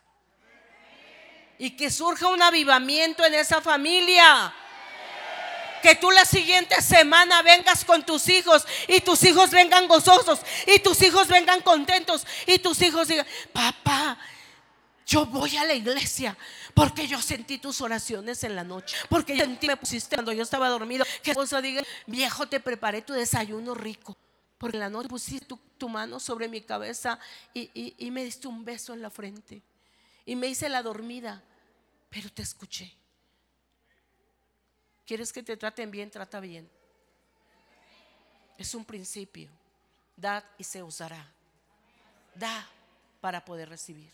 Y 1.58 1.72
que 1.72 1.92
surja 1.92 2.28
un 2.28 2.42
avivamiento 2.42 3.24
en 3.26 3.34
esa 3.36 3.62
familia. 3.62 4.54
Que 5.82 5.96
tú 5.96 6.10
la 6.12 6.26
siguiente 6.26 6.82
semana 6.82 7.42
vengas 7.42 7.84
con 7.84 8.06
tus 8.06 8.30
hijos 8.30 8.66
y 8.88 9.02
tus 9.02 9.24
hijos 9.24 9.52
vengan 9.52 9.88
gozosos 9.88 10.40
y 10.68 10.80
tus 10.80 11.02
hijos 11.02 11.28
vengan 11.28 11.62
contentos 11.62 12.26
y 12.46 12.60
tus 12.60 12.82
hijos 12.82 13.08
digan, 13.08 13.26
papá, 13.52 14.18
yo 15.06 15.26
voy 15.26 15.58
a 15.58 15.66
la 15.66 15.74
iglesia 15.74 16.38
porque 16.74 17.08
yo 17.08 17.22
sentí 17.22 17.58
tus 17.58 17.82
oraciones 17.82 18.44
en 18.44 18.56
la 18.56 18.64
noche. 18.64 18.96
Porque 19.10 19.36
yo 19.36 19.44
sentí 19.46 19.68
me 19.68 19.76
pusiste 19.78 20.16
cuando 20.16 20.32
yo 20.32 20.44
estaba 20.44 20.70
dormido. 20.70 21.06
Que 21.22 21.32
esposa 21.32 21.62
diga, 21.62 21.84
viejo, 22.06 22.48
te 22.48 22.60
preparé 22.60 23.02
tu 23.02 23.14
desayuno 23.14 23.74
rico. 23.74 24.16
Porque 24.62 24.78
en 24.78 24.82
la 24.82 24.92
noche 24.92 25.10
pusiste 25.10 25.56
tu, 25.76 25.90
mano 25.90 26.20
sobre 26.20 26.48
mi 26.48 26.62
cabeza 26.62 27.18
y, 27.52 28.12
me 28.12 28.24
diste 28.24 28.48
un 28.48 28.64
beso 28.64 28.94
en 28.94 29.02
la 29.02 29.10
frente. 29.10 29.60
Y 30.24 30.36
me 30.36 30.50
hice 30.50 30.70
la 30.70 30.84
dormida, 30.84 31.42
pero 32.12 32.30
te 32.30 32.44
escuché. 32.44 32.94
¿Quieres 35.04 35.34
que 35.34 35.42
te 35.42 35.58
traten 35.58 35.90
bien? 35.90 36.12
Trata 36.12 36.40
bien. 36.40 36.70
Es 38.56 38.76
un 38.76 38.86
principio. 38.86 39.50
Dad 40.16 40.44
y 40.60 40.64
se 40.64 40.84
usará. 40.84 41.28
Da 42.36 42.70
para 43.20 43.44
poder 43.44 43.68
recibir 43.68 44.14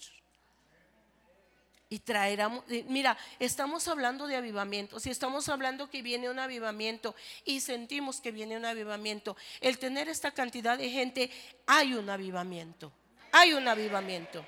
y 1.90 2.00
traerá, 2.00 2.50
mira, 2.88 3.18
estamos 3.40 3.88
hablando 3.88 4.28
de 4.28 4.36
avivamiento, 4.36 5.00
si 5.00 5.10
estamos 5.10 5.48
hablando 5.50 5.90
que 5.90 6.02
viene 6.02 6.30
un 6.30 6.40
avivamiento 6.40 7.16
y 7.46 7.62
sentimos 7.62 8.20
que 8.20 8.32
viene 8.32 8.58
un 8.58 8.66
avivamiento, 8.66 9.38
el 9.62 9.78
tener 9.78 10.10
esta 10.10 10.32
cantidad 10.32 10.78
de 10.78 10.90
gente, 10.90 11.32
hay 11.66 11.94
un 11.94 12.10
avivamiento, 12.10 12.92
hay 13.32 13.54
un 13.54 13.68
avivamiento. 13.68 14.46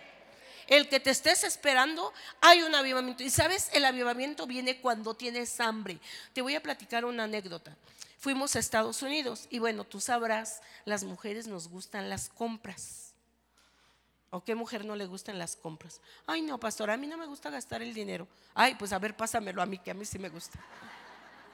El 0.67 0.87
que 0.87 0.99
te 0.99 1.09
estés 1.09 1.43
esperando, 1.43 2.13
hay 2.41 2.61
un 2.61 2.75
avivamiento. 2.75 3.23
Y 3.23 3.31
sabes, 3.31 3.71
el 3.73 3.85
avivamiento 3.85 4.45
viene 4.45 4.79
cuando 4.79 5.15
tienes 5.15 5.59
hambre. 5.59 5.97
Te 6.31 6.43
voy 6.43 6.53
a 6.53 6.61
platicar 6.61 7.05
una 7.05 7.23
anécdota. 7.23 7.75
Fuimos 8.19 8.55
a 8.55 8.59
Estados 8.59 9.01
Unidos 9.01 9.47
y 9.49 9.57
bueno, 9.57 9.83
tú 9.83 9.99
sabrás, 9.99 10.61
las 10.85 11.03
mujeres 11.03 11.47
nos 11.47 11.69
gustan 11.69 12.07
las 12.07 12.29
compras. 12.29 13.08
¿O 14.31 14.43
qué 14.43 14.53
mujer 14.53 14.85
no 14.85 14.95
le 14.95 15.05
gustan 15.05 15.39
las 15.39 15.55
compras? 15.55 16.01
Ay, 16.27 16.41
no, 16.41 16.59
pastor, 16.59 16.91
a 16.91 16.97
mí 16.97 17.07
no 17.07 17.17
me 17.17 17.25
gusta 17.25 17.49
gastar 17.49 17.81
el 17.81 17.93
dinero. 17.93 18.27
Ay, 18.53 18.75
pues 18.75 18.93
a 18.93 18.99
ver, 18.99 19.17
pásamelo 19.17 19.61
a 19.61 19.65
mí, 19.65 19.79
que 19.79 19.91
a 19.91 19.93
mí 19.95 20.05
sí 20.05 20.19
me 20.19 20.29
gusta. 20.29 20.59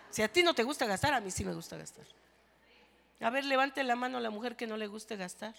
Si 0.09 0.21
a 0.21 0.31
ti 0.31 0.43
no 0.43 0.53
te 0.53 0.63
gusta 0.63 0.85
gastar, 0.85 1.13
a 1.13 1.21
mí 1.21 1.31
sí 1.31 1.45
me 1.45 1.53
gusta 1.53 1.77
gastar. 1.77 2.05
A 3.21 3.29
ver, 3.29 3.45
levante 3.45 3.83
la 3.83 3.95
mano 3.95 4.17
a 4.17 4.21
la 4.21 4.29
mujer 4.29 4.57
que 4.57 4.67
no 4.67 4.75
le 4.75 4.87
guste 4.87 5.15
gastar. 5.15 5.55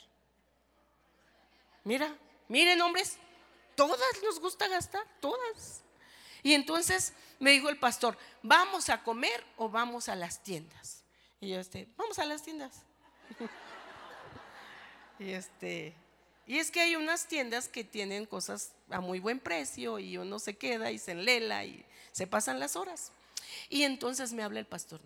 Mira, 1.85 2.15
miren 2.49 2.81
hombres, 2.83 3.17
todas 3.77 4.23
nos 4.23 4.39
gusta 4.39 4.69
gastar, 4.69 5.03
todas. 5.21 5.83
Y 6.43 6.53
entonces 6.53 7.15
me 7.39 7.51
dijo 7.51 7.69
el 7.71 7.79
pastor, 7.79 8.19
¿vamos 8.43 8.89
a 8.91 9.03
comer 9.03 9.45
o 9.57 9.69
vamos 9.69 10.09
a 10.09 10.17
las 10.17 10.43
tiendas? 10.43 11.03
Y 11.41 11.51
yo, 11.51 11.61
este, 11.61 11.89
vamos 11.97 12.19
a 12.19 12.25
las 12.27 12.43
tiendas. 12.43 12.83
y 15.19 15.31
este, 15.31 15.95
y 16.47 16.59
es 16.59 16.71
que 16.71 16.81
hay 16.81 16.97
unas 16.97 17.27
tiendas 17.27 17.69
que 17.69 17.85
tienen 17.85 18.27
cosas 18.27 18.73
a 18.91 19.01
muy 19.01 19.19
buen 19.19 19.41
precio 19.41 19.99
y 19.99 20.17
uno 20.17 20.39
se 20.39 20.57
queda 20.57 20.91
y 20.91 20.99
se 20.99 21.13
enlela 21.13 21.65
y 21.65 21.85
se 22.13 22.27
pasan 22.27 22.61
las 22.61 22.77
horas. 22.77 23.13
Y 23.69 23.83
entonces 23.83 24.33
me 24.33 24.43
habla 24.43 24.61
el 24.61 24.67
pastor. 24.67 25.01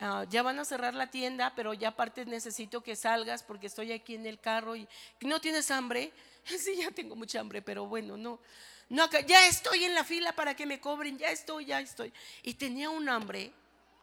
Ah, 0.00 0.24
ya 0.30 0.42
van 0.42 0.58
a 0.58 0.64
cerrar 0.64 0.94
la 0.94 1.10
tienda, 1.10 1.52
pero 1.56 1.74
ya 1.74 1.88
aparte 1.88 2.24
necesito 2.24 2.82
que 2.82 2.94
salgas 2.94 3.42
porque 3.42 3.66
estoy 3.66 3.92
aquí 3.92 4.14
en 4.14 4.26
el 4.26 4.38
carro 4.38 4.76
y 4.76 4.88
no 5.20 5.40
tienes 5.40 5.70
hambre. 5.70 6.12
Sí, 6.48 6.76
ya 6.76 6.90
tengo 6.90 7.14
mucha 7.14 7.40
hambre, 7.40 7.60
pero 7.60 7.84
bueno, 7.84 8.16
no. 8.16 8.40
No, 8.88 9.06
ya 9.26 9.46
estoy 9.48 9.84
en 9.84 9.94
la 9.94 10.02
fila 10.02 10.32
para 10.32 10.54
que 10.56 10.64
me 10.64 10.80
cobren, 10.80 11.18
ya 11.18 11.30
estoy, 11.30 11.66
ya 11.66 11.78
estoy. 11.78 12.10
Y 12.42 12.54
tenía 12.54 12.88
un 12.88 13.06
hambre, 13.10 13.52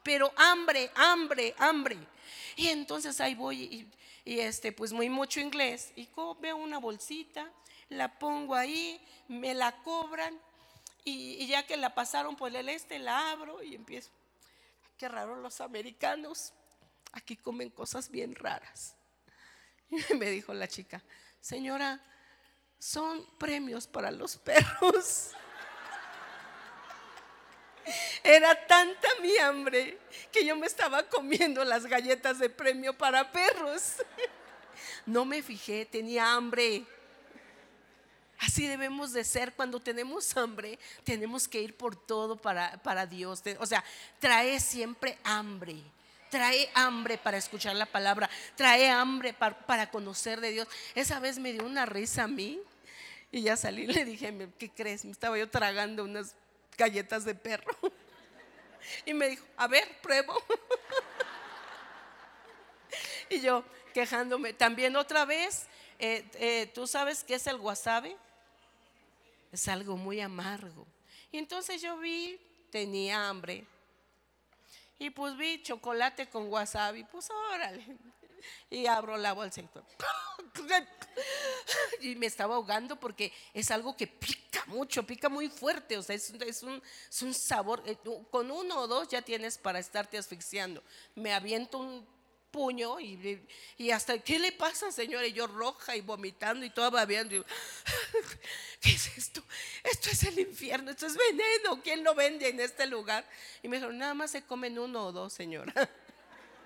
pero 0.05 0.31
hambre, 0.37 0.89
hambre, 0.95 1.53
hambre. 1.57 1.97
Y 2.55 2.67
entonces 2.67 3.19
ahí 3.19 3.35
voy 3.35 3.63
y 3.63 3.91
y 4.25 4.39
este, 4.39 4.71
pues 4.71 4.91
muy 4.91 5.07
mucho 5.07 5.39
inglés. 5.39 5.93
Y 5.95 6.09
veo 6.41 6.57
una 6.57 6.79
bolsita, 6.79 7.49
la 7.89 8.17
pongo 8.17 8.55
ahí, 8.55 8.99
me 9.27 9.53
la 9.53 9.83
cobran 9.83 10.37
y, 11.03 11.45
ya 11.45 11.65
que 11.67 11.77
la 11.77 11.93
pasaron 11.93 12.35
por 12.35 12.53
el 12.53 12.67
este, 12.67 12.97
la 12.97 13.31
abro 13.31 13.61
y 13.61 13.75
empiezo. 13.75 14.09
Qué 14.97 15.07
raro 15.07 15.35
los 15.35 15.61
americanos, 15.61 16.53
aquí 17.11 17.37
comen 17.37 17.69
cosas 17.69 18.09
bien 18.09 18.33
raras. 18.33 18.95
Y 19.91 20.13
me 20.15 20.31
dijo 20.31 20.53
la 20.53 20.67
chica, 20.67 21.03
señora, 21.39 22.03
son 22.79 23.23
premios 23.37 23.85
para 23.85 24.09
los 24.09 24.37
perros. 24.37 25.31
Era 28.23 28.65
tanta 28.67 29.07
mi 29.21 29.37
hambre 29.37 29.97
que 30.31 30.45
yo 30.45 30.55
me 30.55 30.67
estaba 30.67 31.03
comiendo 31.03 31.63
las 31.63 31.85
galletas 31.85 32.39
de 32.39 32.49
premio 32.49 32.97
para 32.97 33.31
perros. 33.31 33.97
No 35.05 35.25
me 35.25 35.41
fijé, 35.41 35.85
tenía 35.85 36.33
hambre. 36.33 36.83
Así 38.39 38.67
debemos 38.67 39.13
de 39.13 39.23
ser 39.23 39.53
cuando 39.53 39.79
tenemos 39.79 40.35
hambre, 40.35 40.77
tenemos 41.03 41.47
que 41.47 41.61
ir 41.61 41.75
por 41.75 41.95
todo 41.95 42.35
para, 42.35 42.81
para 42.83 43.05
Dios. 43.05 43.41
O 43.59 43.65
sea, 43.65 43.83
trae 44.19 44.59
siempre 44.59 45.17
hambre. 45.23 45.75
Trae 46.29 46.69
hambre 46.73 47.17
para 47.17 47.37
escuchar 47.37 47.75
la 47.75 47.85
palabra, 47.85 48.29
trae 48.55 48.89
hambre 48.89 49.33
para, 49.33 49.57
para 49.65 49.89
conocer 49.89 50.41
de 50.41 50.51
Dios. 50.51 50.67
Esa 50.95 51.19
vez 51.19 51.39
me 51.39 51.53
dio 51.53 51.63
una 51.63 51.85
risa 51.85 52.23
a 52.23 52.27
mí 52.27 52.59
y 53.31 53.43
ya 53.43 53.55
salí 53.55 53.87
le 53.87 54.03
dije, 54.03 54.33
¿qué 54.57 54.69
crees? 54.69 55.05
Me 55.05 55.11
estaba 55.11 55.37
yo 55.37 55.49
tragando 55.49 56.03
unas 56.03 56.35
galletas 56.77 57.25
de 57.25 57.35
perro. 57.35 57.75
Y 59.03 59.15
me 59.15 59.27
dijo, 59.27 59.43
a 59.57 59.67
ver, 59.67 59.99
pruebo. 60.01 60.33
Y 63.29 63.41
yo 63.41 63.63
quejándome. 63.93 64.53
También 64.53 64.95
otra 64.95 65.25
vez, 65.25 65.67
eh, 65.97 66.29
eh, 66.35 66.71
¿tú 66.73 66.85
sabes 66.85 67.23
qué 67.23 67.35
es 67.35 67.47
el 67.47 67.55
wasabi? 67.55 68.15
Es 69.51 69.67
algo 69.67 69.97
muy 69.97 70.21
amargo. 70.21 70.85
Y 71.31 71.37
entonces 71.37 71.81
yo 71.81 71.97
vi, 71.97 72.39
tenía 72.71 73.27
hambre. 73.27 73.65
Y 74.99 75.09
pues 75.09 75.35
vi 75.37 75.61
chocolate 75.63 76.29
con 76.29 76.47
wasabi. 76.49 77.03
Pues 77.05 77.29
órale. 77.29 77.85
Y 78.69 78.87
abro 78.87 79.17
la 79.17 79.33
bolsa 79.33 79.61
y 82.01 82.15
me 82.15 82.25
estaba 82.25 82.55
ahogando 82.55 82.99
porque 82.99 83.31
es 83.53 83.71
algo 83.71 83.95
que 83.95 84.07
pica 84.07 84.63
mucho, 84.67 85.05
pica 85.05 85.29
muy 85.29 85.49
fuerte, 85.49 85.97
o 85.97 86.03
sea, 86.03 86.15
es, 86.15 86.29
un, 86.63 86.81
es 87.09 87.21
un, 87.21 87.33
sabor, 87.33 87.83
eh, 87.85 87.97
con 88.31 88.51
uno 88.51 88.81
o 88.81 88.87
dos 88.87 89.07
ya 89.07 89.21
tienes 89.21 89.57
para 89.57 89.79
estarte 89.79 90.17
asfixiando. 90.17 90.83
Me 91.15 91.33
aviento 91.33 91.79
un 91.79 92.05
puño 92.55 93.01
y, 93.01 93.45
y, 93.77 93.91
hasta, 93.91 94.17
¿qué 94.19 94.39
le 94.39 94.53
pasa, 94.53 94.89
señora? 94.89 95.27
Y 95.27 95.33
yo 95.33 95.45
roja 95.45 95.97
y 95.97 96.01
vomitando 96.01 96.65
y 96.65 96.69
todo 96.69 96.89
babeando. 96.89 97.45
¿Qué 98.81 98.91
es 98.91 99.17
esto? 99.17 99.43
Esto 99.83 100.09
es 100.09 100.23
el 100.23 100.39
infierno, 100.39 100.91
esto 100.91 101.05
es 101.05 101.17
veneno. 101.17 101.81
¿Quién 101.83 102.01
lo 102.01 102.15
vende 102.15 102.47
en 102.47 102.61
este 102.61 102.85
lugar? 102.85 103.25
Y 103.61 103.67
me 103.67 103.75
dijeron, 103.75 103.97
nada 103.97 104.13
más 104.13 104.31
se 104.31 104.43
comen 104.43 104.79
uno 104.79 105.07
o 105.07 105.11
dos, 105.11 105.33
señora. 105.33 105.73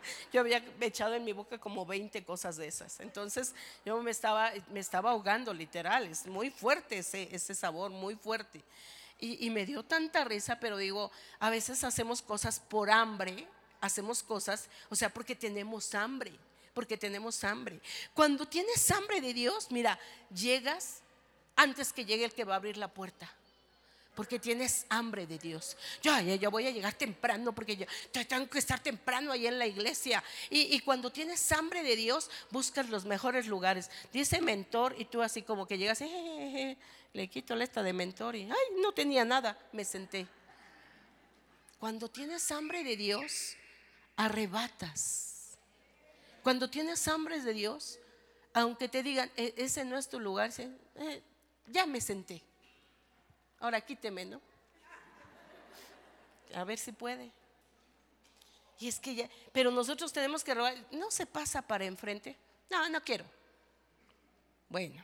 Yo 0.33 0.41
había 0.41 0.63
echado 0.81 1.15
en 1.15 1.23
mi 1.23 1.33
boca 1.33 1.57
como 1.57 1.85
20 1.85 2.23
cosas 2.23 2.57
de 2.57 2.67
esas. 2.67 2.99
Entonces 2.99 3.53
yo 3.85 4.01
me 4.01 4.11
estaba, 4.11 4.51
me 4.71 4.79
estaba 4.79 5.11
ahogando, 5.11 5.53
literal. 5.53 6.07
Es 6.07 6.25
muy 6.25 6.49
fuerte 6.49 6.99
ese, 6.99 7.33
ese 7.33 7.55
sabor, 7.55 7.91
muy 7.91 8.15
fuerte. 8.15 8.63
Y, 9.19 9.45
y 9.45 9.49
me 9.49 9.65
dio 9.65 9.83
tanta 9.83 10.23
risa, 10.23 10.59
pero 10.59 10.77
digo, 10.77 11.11
a 11.39 11.49
veces 11.49 11.83
hacemos 11.83 12.21
cosas 12.21 12.59
por 12.59 12.89
hambre, 12.89 13.47
hacemos 13.81 14.23
cosas, 14.23 14.69
o 14.89 14.95
sea, 14.95 15.09
porque 15.09 15.35
tenemos 15.35 15.93
hambre, 15.93 16.31
porque 16.73 16.97
tenemos 16.97 17.43
hambre. 17.43 17.81
Cuando 18.13 18.45
tienes 18.45 18.89
hambre 18.91 19.19
de 19.19 19.33
Dios, 19.33 19.71
mira, 19.71 19.99
llegas 20.33 21.01
antes 21.55 21.91
que 21.91 22.05
llegue 22.05 22.25
el 22.25 22.33
que 22.33 22.45
va 22.45 22.53
a 22.53 22.57
abrir 22.57 22.77
la 22.77 22.93
puerta 22.93 23.29
porque 24.19 24.37
tienes 24.37 24.85
hambre 24.89 25.25
de 25.25 25.39
Dios. 25.39 25.77
Yo, 26.01 26.19
yo 26.19 26.51
voy 26.51 26.67
a 26.67 26.71
llegar 26.71 26.93
temprano 26.93 27.55
porque 27.55 27.87
tengo 28.27 28.49
que 28.49 28.59
estar 28.59 28.77
temprano 28.77 29.31
ahí 29.31 29.47
en 29.47 29.57
la 29.57 29.65
iglesia. 29.65 30.21
Y, 30.49 30.77
cuando 30.81 31.09
tienes 31.09 31.49
hambre 31.53 31.83
de 31.83 31.95
Dios, 31.95 32.29
buscas 32.51 32.89
los 32.89 33.05
mejores 33.05 33.47
lugares. 33.47 33.89
Dice 34.11 34.41
mentor 34.41 34.93
y 34.97 35.05
tú 35.05 35.21
así 35.21 35.41
como 35.41 35.65
que 35.65 35.77
llegas, 35.77 36.03
le 37.13 37.27
quito 37.29 37.55
la 37.55 37.63
esta 37.63 37.81
de 37.81 37.93
mentor 37.93 38.35
y, 38.35 38.43
ay, 38.43 38.81
no 38.81 38.91
tenía 38.91 39.23
nada, 39.23 39.57
me 39.71 39.85
senté. 39.85 40.27
Cuando 41.79 42.09
tienes 42.09 42.51
hambre 42.51 42.83
de 42.83 42.97
Dios, 42.97 43.55
arrebatas. 44.17 45.57
Cuando 46.43 46.69
tienes 46.69 47.07
hambre 47.07 47.39
de 47.39 47.53
Dios, 47.53 47.99
aunque 48.53 48.89
te 48.89 49.01
digan, 49.01 49.31
e, 49.37 49.53
ese 49.55 49.85
no 49.85 49.97
es 49.97 50.09
tu 50.09 50.19
lugar, 50.19 50.51
eh, 50.57 51.21
ya 51.67 51.85
me 51.85 52.01
senté. 52.01 52.48
Ahora 53.59 53.81
quíteme, 53.81 54.25
¿no? 54.25 54.41
A 56.55 56.63
ver 56.63 56.79
si 56.79 56.91
puede. 56.91 57.31
Y 58.79 58.87
es 58.87 58.99
que 58.99 59.13
ya, 59.13 59.29
pero 59.51 59.71
nosotros 59.71 60.13
tenemos 60.13 60.43
que 60.43 60.53
robar, 60.53 60.75
no 60.91 61.11
se 61.11 61.25
pasa 61.25 61.61
para 61.61 61.85
enfrente. 61.85 62.37
No, 62.69 62.87
no 62.87 63.01
quiero. 63.01 63.25
Bueno, 64.69 65.03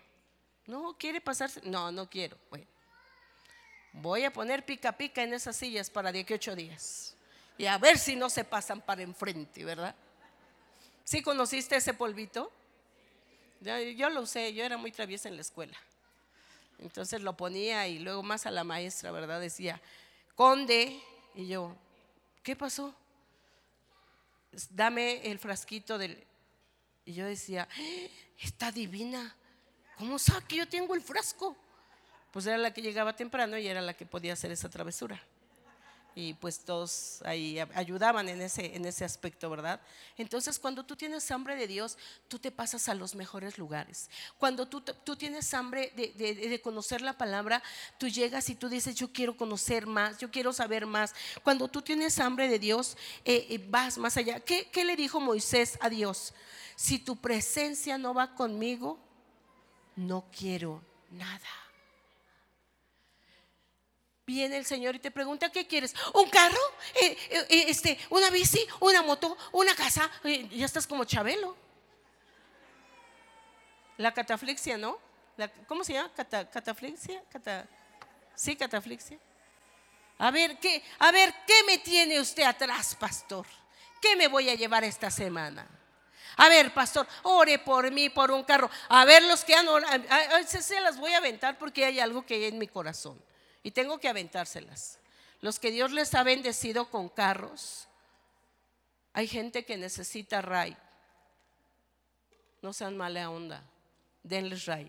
no 0.66 0.96
quiere 0.98 1.20
pasarse. 1.20 1.62
No, 1.64 1.92
no 1.92 2.10
quiero. 2.10 2.38
Bueno, 2.50 2.66
voy 3.94 4.24
a 4.24 4.32
poner 4.32 4.66
pica 4.66 4.92
pica 4.94 5.24
en 5.24 5.34
esas 5.34 5.56
sillas 5.58 5.90
para 5.90 6.12
18 6.12 6.56
días. 6.56 7.16
Y 7.58 7.66
a 7.66 7.78
ver 7.78 7.98
si 7.98 8.16
no 8.16 8.30
se 8.30 8.44
pasan 8.44 8.82
para 8.82 9.02
enfrente, 9.02 9.66
¿verdad? 9.66 9.96
¿Sí 11.04 11.22
conociste 11.22 11.76
ese 11.76 11.94
polvito? 11.94 12.52
yo 13.96 14.10
lo 14.10 14.22
usé, 14.22 14.54
yo 14.54 14.64
era 14.64 14.78
muy 14.78 14.92
traviesa 14.92 15.28
en 15.28 15.36
la 15.36 15.42
escuela. 15.42 15.76
Entonces 16.80 17.22
lo 17.22 17.36
ponía 17.38 17.88
y 17.88 18.00
luego 18.00 18.24
más 18.24 18.46
a 18.46 18.52
la 18.52 18.64
maestra, 18.64 19.12
¿verdad? 19.12 19.40
Decía, 19.40 19.82
conde. 20.36 21.02
Y 21.34 21.48
yo, 21.48 21.76
¿qué 22.44 22.56
pasó? 22.56 22.94
Dame 24.70 25.30
el 25.30 25.40
frasquito 25.40 25.98
del... 25.98 26.24
Y 27.06 27.14
yo 27.14 27.26
decía, 27.26 27.68
¡Eh! 27.78 28.10
está 28.40 28.72
divina. 28.72 29.36
¿Cómo 29.98 30.18
sabe 30.18 30.46
que 30.48 30.58
yo 30.58 30.68
tengo 30.68 30.96
el 30.96 31.02
frasco? 31.02 31.56
Pues 32.32 32.46
era 32.46 32.58
la 32.58 32.74
que 32.74 32.82
llegaba 32.82 33.16
temprano 33.16 33.58
y 33.58 33.68
era 33.68 33.82
la 33.82 33.94
que 33.94 34.06
podía 34.06 34.34
hacer 34.34 34.52
esa 34.52 34.70
travesura 34.70 35.22
y 36.18 36.34
pues 36.34 36.60
todos 36.60 37.22
ahí 37.26 37.60
ayudaban 37.76 38.30
en 38.30 38.42
ese, 38.42 38.74
en 38.74 38.86
ese 38.86 39.04
aspecto, 39.04 39.50
¿verdad? 39.50 39.82
Entonces 40.18 40.58
cuando 40.58 40.86
tú 40.86 40.96
tienes 40.96 41.30
hambre 41.30 41.58
de 41.58 41.68
Dios, 41.68 41.98
tú 42.30 42.40
te 42.40 42.52
pasas 42.52 42.88
a 42.88 42.94
los 42.94 43.16
mejores 43.16 43.58
lugares. 43.58 44.10
Cuando 44.38 44.66
tú, 44.66 44.80
tú 44.80 45.18
tienes 45.18 45.54
hambre 45.54 45.92
de, 45.98 46.14
de, 46.14 46.62
conocer 46.62 47.02
la 47.02 47.18
palabra, 47.18 47.62
tú 47.98 48.08
llegas 48.08 48.50
y 48.50 48.56
tú 48.56 48.70
dices, 48.70 48.96
yo 48.96 49.12
quiero 49.12 49.36
conocer 49.36 49.88
más, 49.88 50.18
yo 50.18 50.32
quiero 50.32 50.54
saber 50.54 50.86
más. 50.86 51.14
Cuando 51.44 51.68
tú 51.68 51.82
tienes 51.82 52.18
hambre 52.20 52.48
de 52.48 52.60
Dios, 52.60 52.96
eh, 53.26 53.48
eh, 53.50 53.66
vas 53.68 53.98
más 53.98 54.16
allá. 54.16 54.40
¿Qué, 54.40 54.70
¿Qué 54.72 54.86
le 54.86 54.96
dijo 54.96 55.20
Moisés 55.20 55.78
a 55.82 55.90
Dios? 55.90 56.34
Si 56.78 56.98
tu 56.98 57.18
presencia 57.18 57.98
no 57.98 58.14
va 58.14 58.36
conmigo, 58.36 58.98
no 59.98 60.26
quiero 60.32 60.82
nada 61.12 61.65
viene 64.26 64.58
el 64.58 64.66
Señor 64.66 64.96
y 64.96 65.00
te 65.00 65.12
pregunta, 65.12 65.52
¿qué 65.52 65.68
quieres? 65.68 65.94
¿Un 66.14 66.30
carro? 66.30 66.60
Eh, 66.96 67.18
eh, 67.30 67.46
eh, 67.50 67.66
este, 67.68 67.98
¿Una 68.10 68.30
bici? 68.30 68.66
¿Una 68.80 69.02
moto? 69.04 69.38
¿Una 69.52 69.76
casa? 69.76 70.10
ya 70.24 70.66
estás 70.66 70.88
como 70.88 71.06
Chabelo. 71.06 71.56
La 73.98 74.14
cataflixia, 74.14 74.78
¿no? 74.78 74.98
¿Cómo 75.68 75.84
se 75.84 75.94
llama? 75.94 76.12
¿Cataflixia? 76.16 77.24
sí, 78.36 78.56
cataflixia. 78.56 79.20
A 80.18 80.32
ver, 80.32 80.58
¿qué, 80.60 80.84
a 81.00 81.12
ver, 81.12 81.34
¿qué 81.46 81.64
me 81.66 81.78
tiene 81.78 82.20
usted 82.20 82.44
atrás, 82.44 82.96
pastor? 82.96 83.46
¿Qué 84.02 84.16
me 84.16 84.28
voy 84.28 84.50
a 84.50 84.56
llevar 84.56 84.84
esta 84.84 85.12
semana? 85.12 85.68
A 86.38 86.50
ver, 86.50 86.74
pastor, 86.74 87.08
ore 87.24 87.60
por 87.60 87.90
mí, 87.92 88.10
por 88.10 88.32
un 88.32 88.44
carro. 88.44 88.70
A 88.90 89.06
ver, 89.06 89.24
los 89.24 89.44
que 89.44 89.56
han 89.56 89.68
orado, 89.68 90.04
se 90.48 90.82
las 90.82 90.98
voy 90.98 91.14
a 91.14 91.18
aventar 91.18 91.58
porque 91.58 91.86
hay 91.86 92.00
algo 92.00 92.26
que 92.26 92.36
hay 92.36 92.46
en 92.46 92.58
mi 92.58 92.68
corazón. 92.68 93.22
Y 93.66 93.72
tengo 93.72 94.00
que 94.00 94.08
aventárselas. 94.08 95.00
Los 95.42 95.58
que 95.60 95.72
Dios 95.72 95.92
les 95.92 96.14
ha 96.14 96.22
bendecido 96.22 96.92
con 96.92 97.10
carros, 97.10 97.88
hay 99.12 99.28
gente 99.28 99.66
que 99.66 99.76
necesita 99.76 100.40
ray. 100.40 100.78
No 102.62 102.74
sean 102.74 102.96
mala 102.96 103.28
onda, 103.32 103.64
denles 104.22 104.66
ray. 104.66 104.88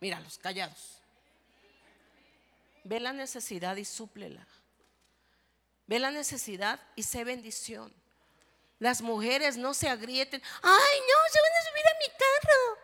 Míralos, 0.00 0.36
callados. 0.36 0.98
Ve 2.84 3.00
la 3.00 3.14
necesidad 3.14 3.76
y 3.76 3.86
súplela. 3.86 4.46
Ve 5.86 5.98
la 6.00 6.10
necesidad 6.10 6.78
y 6.94 7.04
sé 7.04 7.24
bendición. 7.24 7.90
Las 8.78 9.00
mujeres 9.00 9.56
no 9.56 9.72
se 9.72 9.88
agrieten. 9.88 10.42
Ay, 10.60 11.00
no, 11.00 11.32
se 11.32 11.40
van 11.40 11.52
a 11.52 11.70
subir 11.70 11.86
a 11.86 11.98
mi 12.00 12.08
carro. 12.18 12.83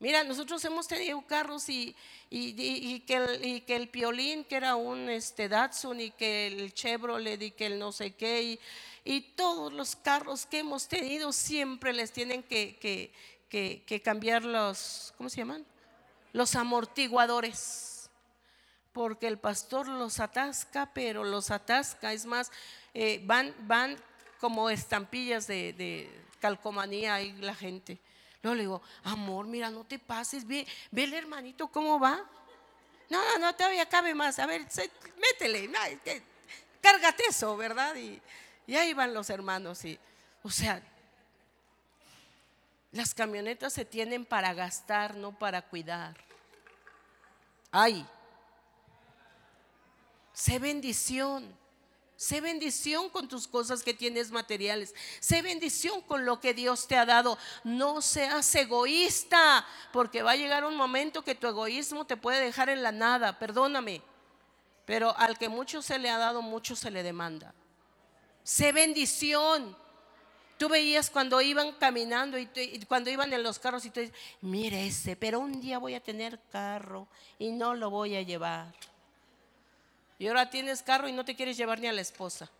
Mira, 0.00 0.24
nosotros 0.24 0.64
hemos 0.64 0.88
tenido 0.88 1.20
carros 1.26 1.68
y, 1.68 1.94
que, 2.30 3.14
el, 3.14 3.64
que, 3.66 3.76
el, 3.76 3.88
Piolín, 3.90 4.44
que 4.44 4.56
era 4.56 4.74
un 4.74 5.10
este, 5.10 5.46
Datsun, 5.46 6.00
y 6.00 6.10
que 6.10 6.46
el 6.46 6.72
Chevrolet, 6.72 7.42
y 7.42 7.50
que 7.50 7.66
el 7.66 7.78
no 7.78 7.92
sé 7.92 8.12
qué, 8.12 8.58
y, 9.04 9.20
todos 9.36 9.70
los 9.74 9.96
carros 9.96 10.46
que 10.46 10.60
hemos 10.60 10.88
tenido 10.88 11.32
siempre 11.32 11.92
les 11.92 12.12
tienen 12.12 12.42
que, 12.42 13.12
que, 13.50 14.02
cambiar 14.02 14.42
los, 14.42 15.12
¿cómo 15.18 15.28
se 15.28 15.36
llaman? 15.36 15.66
Los 16.32 16.56
amortiguadores. 16.56 18.08
Porque 18.92 19.26
el 19.28 19.38
pastor 19.38 19.86
los 19.86 20.18
atasca, 20.18 20.90
pero 20.94 21.24
los 21.24 21.50
atasca. 21.50 22.12
Es 22.12 22.24
más, 22.24 22.50
eh, 22.94 23.20
van, 23.24 23.54
van 23.60 23.96
como 24.40 24.70
estampillas 24.70 25.46
de, 25.46 25.74
de 25.74 26.10
calcomanía 26.40 27.14
ahí 27.14 27.32
la 27.32 27.54
gente 27.54 28.00
Luego 28.42 28.54
le 28.54 28.62
digo, 28.62 28.82
amor, 29.04 29.46
mira, 29.46 29.70
no 29.70 29.84
te 29.84 29.98
pases, 29.98 30.46
ve, 30.46 30.66
ve 30.90 31.04
el 31.04 31.14
hermanito 31.14 31.68
cómo 31.68 32.00
va. 32.00 32.24
No, 33.10 33.22
no, 33.22 33.38
no, 33.38 33.54
todavía 33.54 33.86
cabe 33.86 34.14
más. 34.14 34.38
A 34.38 34.46
ver, 34.46 34.66
métele, 35.18 35.70
cárgate 36.80 37.24
eso, 37.28 37.56
¿verdad? 37.56 37.94
Y, 37.96 38.22
ahí 38.74 38.94
van 38.94 39.12
los 39.12 39.28
hermanos. 39.28 39.84
Y, 39.84 39.98
o 40.42 40.50
sea, 40.50 40.80
las 42.92 43.14
camionetas 43.14 43.72
se 43.72 43.84
tienen 43.84 44.24
para 44.24 44.54
gastar, 44.54 45.16
no 45.16 45.38
para 45.38 45.62
cuidar. 45.62 46.16
Ay, 47.70 48.06
sé 50.32 50.58
bendición. 50.58 51.59
Sé 52.20 52.42
bendición 52.42 53.08
con 53.08 53.28
tus 53.28 53.48
cosas 53.48 53.82
que 53.82 53.94
tienes 53.94 54.30
materiales. 54.30 54.94
Sé 55.20 55.40
bendición 55.40 56.02
con 56.02 56.26
lo 56.26 56.38
que 56.38 56.52
Dios 56.52 56.86
te 56.86 56.98
ha 56.98 57.06
dado. 57.06 57.38
No 57.64 58.02
seas 58.02 58.54
egoísta, 58.54 59.66
porque 59.90 60.22
va 60.22 60.32
a 60.32 60.36
llegar 60.36 60.66
un 60.66 60.76
momento 60.76 61.24
que 61.24 61.34
tu 61.34 61.46
egoísmo 61.46 62.04
te 62.04 62.18
puede 62.18 62.44
dejar 62.44 62.68
en 62.68 62.82
la 62.82 62.92
nada. 62.92 63.38
Perdóname. 63.38 64.02
Pero 64.84 65.16
al 65.16 65.38
que 65.38 65.48
mucho 65.48 65.80
se 65.80 65.98
le 65.98 66.10
ha 66.10 66.18
dado, 66.18 66.42
mucho 66.42 66.76
se 66.76 66.90
le 66.90 67.02
demanda. 67.02 67.54
Sé 68.42 68.72
bendición. 68.72 69.74
Tú 70.58 70.68
veías 70.68 71.08
cuando 71.08 71.40
iban 71.40 71.72
caminando 71.72 72.36
y, 72.36 72.50
cuando 72.86 73.08
iban 73.08 73.32
en 73.32 73.42
los 73.42 73.58
carros 73.58 73.86
y 73.86 73.90
tú 73.90 74.00
dices, 74.00 74.14
mire 74.42 74.86
ese, 74.86 75.16
pero 75.16 75.40
un 75.40 75.58
día 75.58 75.78
voy 75.78 75.94
a 75.94 76.02
tener 76.02 76.38
carro 76.52 77.08
y 77.38 77.50
no 77.50 77.74
lo 77.74 77.88
voy 77.88 78.14
a 78.16 78.20
llevar. 78.20 78.74
Y 80.20 80.28
ahora 80.28 80.50
tienes 80.50 80.82
carro 80.82 81.08
y 81.08 81.12
no 81.12 81.24
te 81.24 81.34
quieres 81.34 81.56
llevar 81.56 81.80
ni 81.80 81.86
a 81.86 81.94
la 81.94 82.02
esposa. 82.02 82.50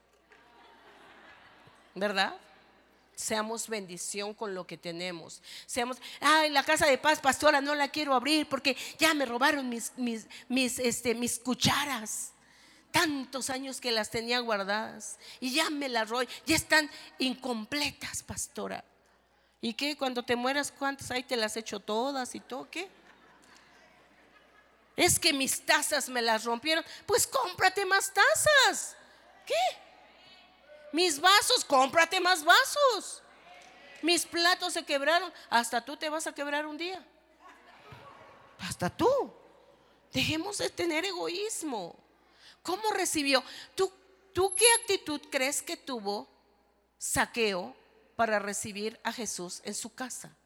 ¿Verdad? 1.94 2.34
Seamos 3.14 3.68
bendición 3.68 4.32
con 4.32 4.54
lo 4.54 4.66
que 4.66 4.78
tenemos. 4.78 5.42
Seamos, 5.66 5.98
ay, 6.22 6.48
la 6.48 6.62
casa 6.62 6.86
de 6.86 6.96
paz, 6.96 7.20
pastora, 7.20 7.60
no 7.60 7.74
la 7.74 7.88
quiero 7.88 8.14
abrir 8.14 8.48
porque 8.48 8.78
ya 8.98 9.12
me 9.12 9.26
robaron 9.26 9.68
mis, 9.68 9.92
mis, 9.98 10.26
mis, 10.48 10.78
este, 10.78 11.14
mis 11.14 11.38
cucharas 11.38 12.32
tantos 12.92 13.50
años 13.50 13.78
que 13.78 13.92
las 13.92 14.08
tenía 14.08 14.40
guardadas 14.40 15.18
y 15.38 15.52
ya 15.52 15.68
me 15.68 15.90
las 15.90 16.08
roy, 16.08 16.26
ya 16.46 16.56
están 16.56 16.90
incompletas, 17.18 18.22
pastora. 18.22 18.82
¿Y 19.60 19.74
qué? 19.74 19.98
Cuando 19.98 20.22
te 20.22 20.34
mueras, 20.34 20.72
¿cuántas 20.72 21.10
ahí 21.10 21.24
te 21.24 21.36
las 21.36 21.58
he 21.58 21.60
hecho 21.60 21.78
todas 21.78 22.34
y 22.34 22.40
todo? 22.40 22.70
¿Qué? 22.70 22.88
Es 25.00 25.18
que 25.18 25.32
mis 25.32 25.64
tazas 25.64 26.10
me 26.10 26.20
las 26.20 26.44
rompieron. 26.44 26.84
Pues 27.06 27.26
cómprate 27.26 27.86
más 27.86 28.12
tazas. 28.12 28.94
¿Qué? 29.46 29.54
Mis 30.92 31.18
vasos, 31.18 31.64
cómprate 31.64 32.20
más 32.20 32.44
vasos. 32.44 33.22
Mis 34.02 34.26
platos 34.26 34.74
se 34.74 34.84
quebraron. 34.84 35.32
Hasta 35.48 35.82
tú 35.82 35.96
te 35.96 36.10
vas 36.10 36.26
a 36.26 36.34
quebrar 36.34 36.66
un 36.66 36.76
día. 36.76 37.02
Hasta 38.58 38.90
tú. 38.90 39.32
Dejemos 40.12 40.58
de 40.58 40.68
tener 40.68 41.06
egoísmo. 41.06 41.96
¿Cómo 42.62 42.90
recibió? 42.90 43.42
¿Tú, 43.74 43.90
¿Tú 44.34 44.54
qué 44.54 44.66
actitud 44.82 45.18
crees 45.30 45.62
que 45.62 45.78
tuvo 45.78 46.28
Saqueo 46.98 47.74
para 48.16 48.38
recibir 48.38 49.00
a 49.02 49.14
Jesús 49.14 49.62
en 49.64 49.74
su 49.74 49.94
casa? 49.94 50.36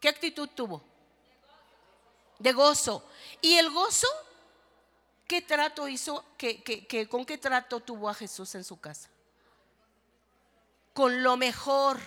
¿Qué 0.00 0.08
actitud 0.08 0.48
tuvo? 0.48 0.93
De 2.38 2.52
gozo. 2.52 3.04
¿Y 3.40 3.54
el 3.54 3.70
gozo? 3.70 4.08
¿Qué 5.26 5.40
trato 5.42 5.88
hizo? 5.88 6.24
¿Qué, 6.36 7.06
con 7.10 7.24
qué 7.24 7.38
trato 7.38 7.80
tuvo 7.80 8.08
a 8.08 8.14
Jesús 8.14 8.54
en 8.54 8.64
su 8.64 8.78
casa? 8.78 9.08
Con 10.92 11.22
lo 11.22 11.36
mejor, 11.36 11.98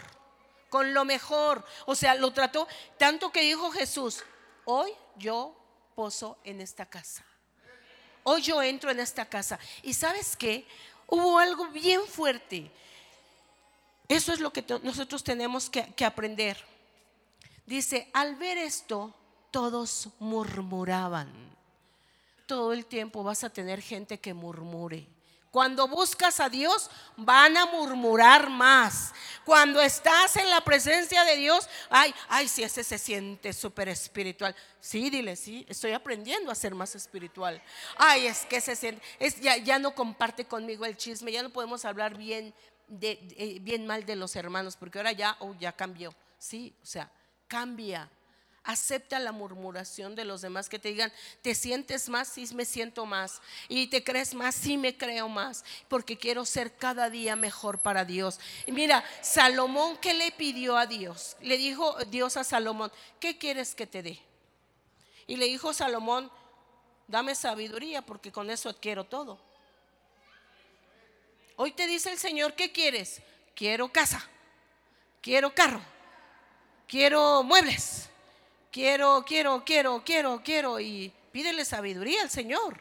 con 0.70 0.94
lo 0.94 1.04
mejor. 1.04 1.66
O 1.86 1.96
sea, 1.96 2.16
lo 2.16 2.32
trató 2.32 2.68
tanto 2.98 3.32
que 3.32 3.42
dijo 3.42 3.72
Jesús, 3.72 4.24
hoy 4.66 4.92
yo 5.18 5.56
poso 5.96 6.38
en 6.44 6.62
esta 6.62 6.86
casa. 6.86 7.26
Hoy 8.24 8.42
yo 8.42 8.62
entro 8.62 8.92
en 8.92 9.00
esta 9.00 9.26
casa. 9.26 9.58
Y 9.82 9.94
sabes 9.94 10.36
qué? 10.36 10.66
Hubo 11.08 11.40
algo 11.40 11.68
bien 11.68 12.06
fuerte. 12.06 12.70
Eso 14.08 14.32
es 14.32 14.40
lo 14.40 14.54
que 14.54 14.64
nosotros 14.84 15.24
tenemos 15.24 15.70
que 15.70 16.06
aprender. 16.06 16.58
Dice, 17.66 18.10
al 18.14 18.36
ver 18.36 18.58
esto, 18.58 19.14
todos 19.58 20.10
murmuraban. 20.20 21.34
Todo 22.46 22.74
el 22.74 22.86
tiempo 22.86 23.24
vas 23.24 23.44
a 23.44 23.50
tener 23.50 23.82
gente 23.82 24.20
que 24.20 24.32
murmure. 24.32 25.08
Cuando 25.50 25.88
buscas 25.88 26.40
a 26.40 26.48
Dios, 26.48 26.92
van 27.16 27.58
a 27.58 27.66
murmurar 27.66 28.52
más. 28.52 29.16
Cuando 29.44 29.82
estás 29.82 30.36
en 30.36 30.48
la 30.52 30.62
presencia 30.62 31.24
de 31.24 31.38
Dios, 31.38 31.68
ay, 31.90 32.14
ay, 32.30 32.48
si 32.48 32.62
ese 32.62 32.84
se 32.84 33.00
siente 33.00 33.52
súper 33.52 33.90
espiritual. 33.90 34.56
Sí, 34.80 35.10
dile, 35.10 35.36
sí, 35.36 35.66
estoy 35.68 35.94
aprendiendo 35.94 36.52
a 36.52 36.56
ser 36.56 36.76
más 36.76 36.94
espiritual. 36.94 37.60
Ay, 37.98 38.28
es 38.28 38.46
que 38.46 38.62
se 38.62 38.76
siente, 38.76 39.02
es, 39.18 39.42
ya, 39.42 39.58
ya 39.58 39.80
no 39.80 39.96
comparte 39.96 40.46
conmigo 40.46 40.86
el 40.86 40.98
chisme, 40.98 41.32
ya 41.32 41.42
no 41.42 41.50
podemos 41.50 41.84
hablar 41.84 42.16
bien, 42.16 42.54
de, 42.88 43.58
bien 43.64 43.88
mal 43.88 44.06
de 44.06 44.18
los 44.18 44.36
hermanos, 44.36 44.78
porque 44.78 45.00
ahora 45.00 45.14
ya, 45.14 45.36
oh, 45.40 45.56
ya 45.60 45.72
cambió. 45.72 46.14
Sí, 46.38 46.76
o 46.84 46.86
sea, 46.86 47.10
cambia. 47.48 48.08
Acepta 48.68 49.18
la 49.18 49.32
murmuración 49.32 50.14
de 50.14 50.26
los 50.26 50.42
demás 50.42 50.68
que 50.68 50.78
te 50.78 50.90
digan, 50.90 51.14
te 51.42 51.56
sientes 51.56 52.10
más, 52.10 52.28
sí 52.28 52.50
me 52.54 52.66
siento 52.66 53.06
más. 53.06 53.42
Y 53.70 53.88
te 53.88 54.04
crees 54.04 54.34
más, 54.34 54.56
sí 54.56 54.76
me 54.76 54.98
creo 54.98 55.30
más. 55.30 55.64
Porque 55.88 56.18
quiero 56.18 56.46
ser 56.46 56.76
cada 56.76 57.10
día 57.10 57.38
mejor 57.38 57.80
para 57.80 58.04
Dios. 58.04 58.42
Y 58.66 58.74
mira, 58.74 59.06
Salomón, 59.22 59.96
¿qué 60.02 60.14
le 60.14 60.34
pidió 60.34 60.76
a 60.76 60.86
Dios? 60.86 61.38
Le 61.40 61.58
dijo 61.58 61.96
Dios 62.08 62.36
a 62.36 62.44
Salomón, 62.44 62.92
¿qué 63.22 63.38
quieres 63.38 63.74
que 63.74 63.88
te 63.88 64.04
dé? 64.04 64.20
Y 65.28 65.38
le 65.38 65.46
dijo 65.46 65.74
Salomón, 65.74 66.30
dame 67.08 67.36
sabiduría 67.36 68.02
porque 68.02 68.34
con 68.34 68.50
eso 68.50 68.68
adquiero 68.68 69.06
todo. 69.06 69.40
Hoy 71.56 71.72
te 71.72 71.88
dice 71.88 72.12
el 72.12 72.18
Señor, 72.18 72.54
¿qué 72.54 72.74
quieres? 72.74 73.22
Quiero 73.56 73.88
casa, 73.94 74.28
quiero 75.22 75.56
carro, 75.56 75.80
quiero 76.86 77.44
muebles 77.44 78.10
quiero, 78.78 79.26
quiero, 79.26 79.64
quiero, 79.66 80.04
quiero, 80.06 80.42
quiero. 80.44 80.80
Y 80.80 81.12
pídele 81.32 81.66
sabiduría 81.66 82.22
al 82.22 82.30
Señor. 82.30 82.78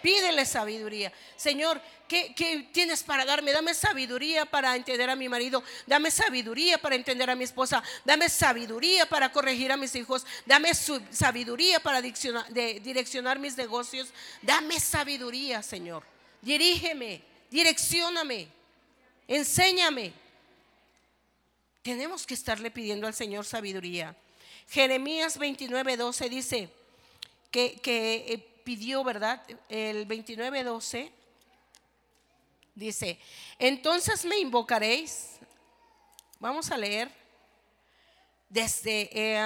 Pídele 0.00 0.46
sabiduría. 0.46 1.12
Señor, 1.36 1.82
¿qué, 2.06 2.70
tienes 2.72 3.02
para 3.02 3.26
darme? 3.26 3.52
Dame 3.52 3.74
sabiduría 3.74 4.46
para 4.46 4.74
entender 4.74 5.10
a 5.10 5.16
mi 5.16 5.28
marido. 5.28 5.62
Dame 5.86 6.10
sabiduría 6.10 6.78
para 6.78 6.94
entender 6.94 7.28
a 7.28 7.34
mi 7.34 7.44
esposa. 7.44 7.82
Dame 8.06 8.30
sabiduría 8.30 9.06
para 9.06 9.30
corregir 9.30 9.70
a 9.70 9.76
mis 9.76 9.94
hijos. 9.96 10.24
Dame 10.46 10.72
sabiduría 10.74 11.78
para 11.80 12.00
direccionar 12.00 13.38
mis 13.38 13.54
negocios. 13.58 14.08
Dame 14.40 14.80
sabiduría, 14.80 15.62
Señor. 15.62 16.04
Dirígeme, 16.40 17.20
direccioname, 17.50 18.48
enséñame. 19.26 20.14
Tenemos 21.82 22.26
que 22.26 22.32
estarle 22.32 22.70
pidiendo 22.70 23.06
al 23.06 23.14
Señor 23.14 23.44
sabiduría. 23.44 24.16
Jeremías 24.68 25.38
29, 25.38 25.96
12 25.96 26.28
dice 26.28 26.70
que, 27.50 27.80
eh, 27.84 28.38
pidió, 28.64 29.02
¿verdad? 29.02 29.42
El 29.68 30.04
29, 30.04 30.62
12 30.62 31.12
dice, 32.74 33.18
entonces 33.58 34.24
me 34.26 34.38
invocaréis. 34.38 35.38
Vamos 36.38 36.70
a 36.70 36.76
leer 36.76 37.10
desde 38.48 39.10
eh, 39.12 39.40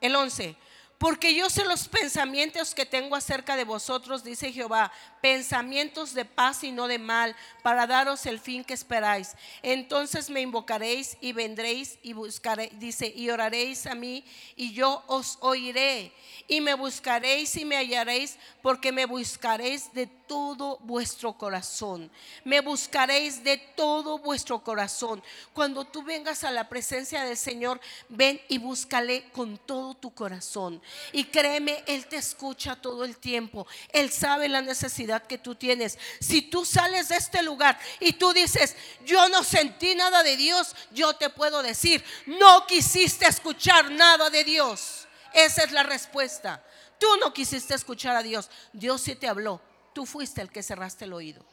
el 0.00 0.16
11. 0.16 0.56
Porque 0.96 1.34
yo 1.34 1.50
sé 1.50 1.64
los 1.64 1.88
pensamientos 1.88 2.74
que 2.74 2.86
tengo 2.86 3.16
acerca 3.16 3.56
de 3.56 3.64
vosotros, 3.64 4.24
dice 4.24 4.52
Jehová, 4.52 4.92
pensamientos 5.22 6.12
de 6.12 6.24
paz 6.24 6.64
y 6.64 6.72
no 6.72 6.88
de 6.88 6.98
mal, 6.98 7.34
para 7.62 7.86
daros 7.86 8.26
el 8.26 8.40
fin 8.40 8.64
que 8.64 8.74
esperáis. 8.74 9.34
Entonces 9.62 10.28
me 10.28 10.40
invocaréis 10.40 11.16
y 11.20 11.32
vendréis 11.32 11.98
y 12.02 12.12
buscaréis, 12.12 12.78
dice, 12.78 13.10
y 13.14 13.30
oraréis 13.30 13.86
a 13.86 13.94
mí 13.94 14.24
y 14.56 14.72
yo 14.72 15.04
os 15.06 15.38
oiré. 15.40 16.12
Y 16.48 16.60
me 16.60 16.74
buscaréis 16.74 17.54
y 17.56 17.64
me 17.64 17.76
hallaréis, 17.76 18.36
porque 18.60 18.90
me 18.90 19.06
buscaréis 19.06 19.94
de 19.94 20.06
todo 20.06 20.78
vuestro 20.80 21.34
corazón. 21.34 22.10
Me 22.42 22.60
buscaréis 22.60 23.44
de 23.44 23.58
todo 23.58 24.18
vuestro 24.18 24.58
corazón. 24.64 25.22
Cuando 25.52 25.84
tú 25.84 26.02
vengas 26.02 26.42
a 26.42 26.50
la 26.50 26.68
presencia 26.68 27.22
del 27.24 27.36
Señor, 27.36 27.80
ven 28.08 28.40
y 28.48 28.58
búscale 28.58 29.24
con 29.30 29.58
todo 29.58 29.94
tu 29.94 30.12
corazón. 30.12 30.82
Y 31.12 31.24
créeme, 31.24 31.84
Él 31.86 32.06
te 32.06 32.16
escucha 32.16 32.76
todo 32.76 33.04
el 33.04 33.18
tiempo. 33.18 33.66
Él 33.92 34.10
sabe 34.10 34.48
la 34.48 34.62
necesidad 34.62 35.11
que 35.20 35.38
tú 35.38 35.54
tienes. 35.54 35.98
Si 36.20 36.42
tú 36.42 36.64
sales 36.64 37.08
de 37.08 37.16
este 37.16 37.42
lugar 37.42 37.78
y 38.00 38.12
tú 38.12 38.32
dices, 38.32 38.76
yo 39.04 39.28
no 39.28 39.42
sentí 39.42 39.94
nada 39.94 40.22
de 40.22 40.36
Dios, 40.36 40.74
yo 40.92 41.14
te 41.14 41.30
puedo 41.30 41.62
decir, 41.62 42.04
no 42.26 42.66
quisiste 42.66 43.26
escuchar 43.26 43.90
nada 43.90 44.30
de 44.30 44.44
Dios. 44.44 45.06
Esa 45.32 45.64
es 45.64 45.72
la 45.72 45.82
respuesta. 45.82 46.64
Tú 46.98 47.06
no 47.20 47.32
quisiste 47.32 47.74
escuchar 47.74 48.16
a 48.16 48.22
Dios. 48.22 48.50
Dios 48.72 49.00
sí 49.00 49.14
te 49.14 49.28
habló 49.28 49.60
tú 49.92 50.06
fuiste 50.06 50.40
el 50.40 50.50
que 50.50 50.62
cerraste 50.62 51.04
el 51.04 51.12
oído. 51.12 51.44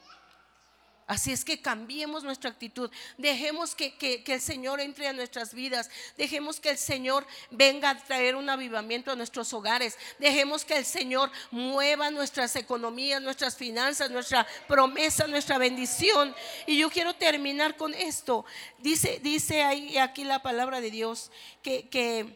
Así 1.10 1.31
es 1.31 1.44
que 1.44 1.60
cambiemos 1.60 2.23
nuestra 2.23 2.52
actitud, 2.52 2.91
dejemos 3.18 3.73
que, 3.73 4.23
el 4.27 4.41
Señor 4.41 4.80
entre 4.80 5.07
a 5.07 5.14
nuestras 5.14 5.56
vidas, 5.56 5.90
dejemos 6.15 6.60
que 6.60 6.69
el 6.69 6.77
Señor 6.77 7.26
venga 7.49 7.90
a 7.90 7.98
traer 7.98 8.36
un 8.36 8.48
avivamiento 8.48 9.11
a 9.11 9.15
nuestros 9.15 9.52
hogares, 9.53 9.98
dejemos 10.19 10.64
que 10.64 10.77
el 10.77 10.86
Señor 10.86 11.31
mueva 11.49 12.11
nuestras 12.11 12.56
economías, 12.56 13.23
nuestras 13.23 13.57
finanzas, 13.57 14.11
nuestra 14.11 14.45
promesa, 14.68 15.26
nuestra 15.26 15.57
bendición. 15.57 16.36
Y 16.68 16.77
yo 16.77 16.91
quiero 16.91 17.15
terminar 17.15 17.76
con 17.76 17.95
esto. 17.95 18.45
Dice, 18.77 19.19
dice 19.23 19.64
ahí 19.64 19.98
aquí 19.98 20.23
la 20.23 20.44
palabra 20.44 20.80
de 20.80 20.91
Dios 20.91 21.31
que, 21.64 21.90
que, 21.90 22.36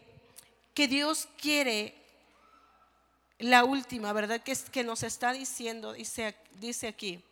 que 0.74 0.88
Dios 0.88 1.28
quiere 1.40 1.94
la 3.38 3.62
última, 3.62 4.12
¿verdad? 4.12 4.42
Que, 4.42 4.56
que 4.72 4.82
nos 4.82 5.04
está 5.04 5.32
diciendo, 5.32 5.92
dice, 5.92 6.34
dice 6.58 6.88
aquí 6.88 7.22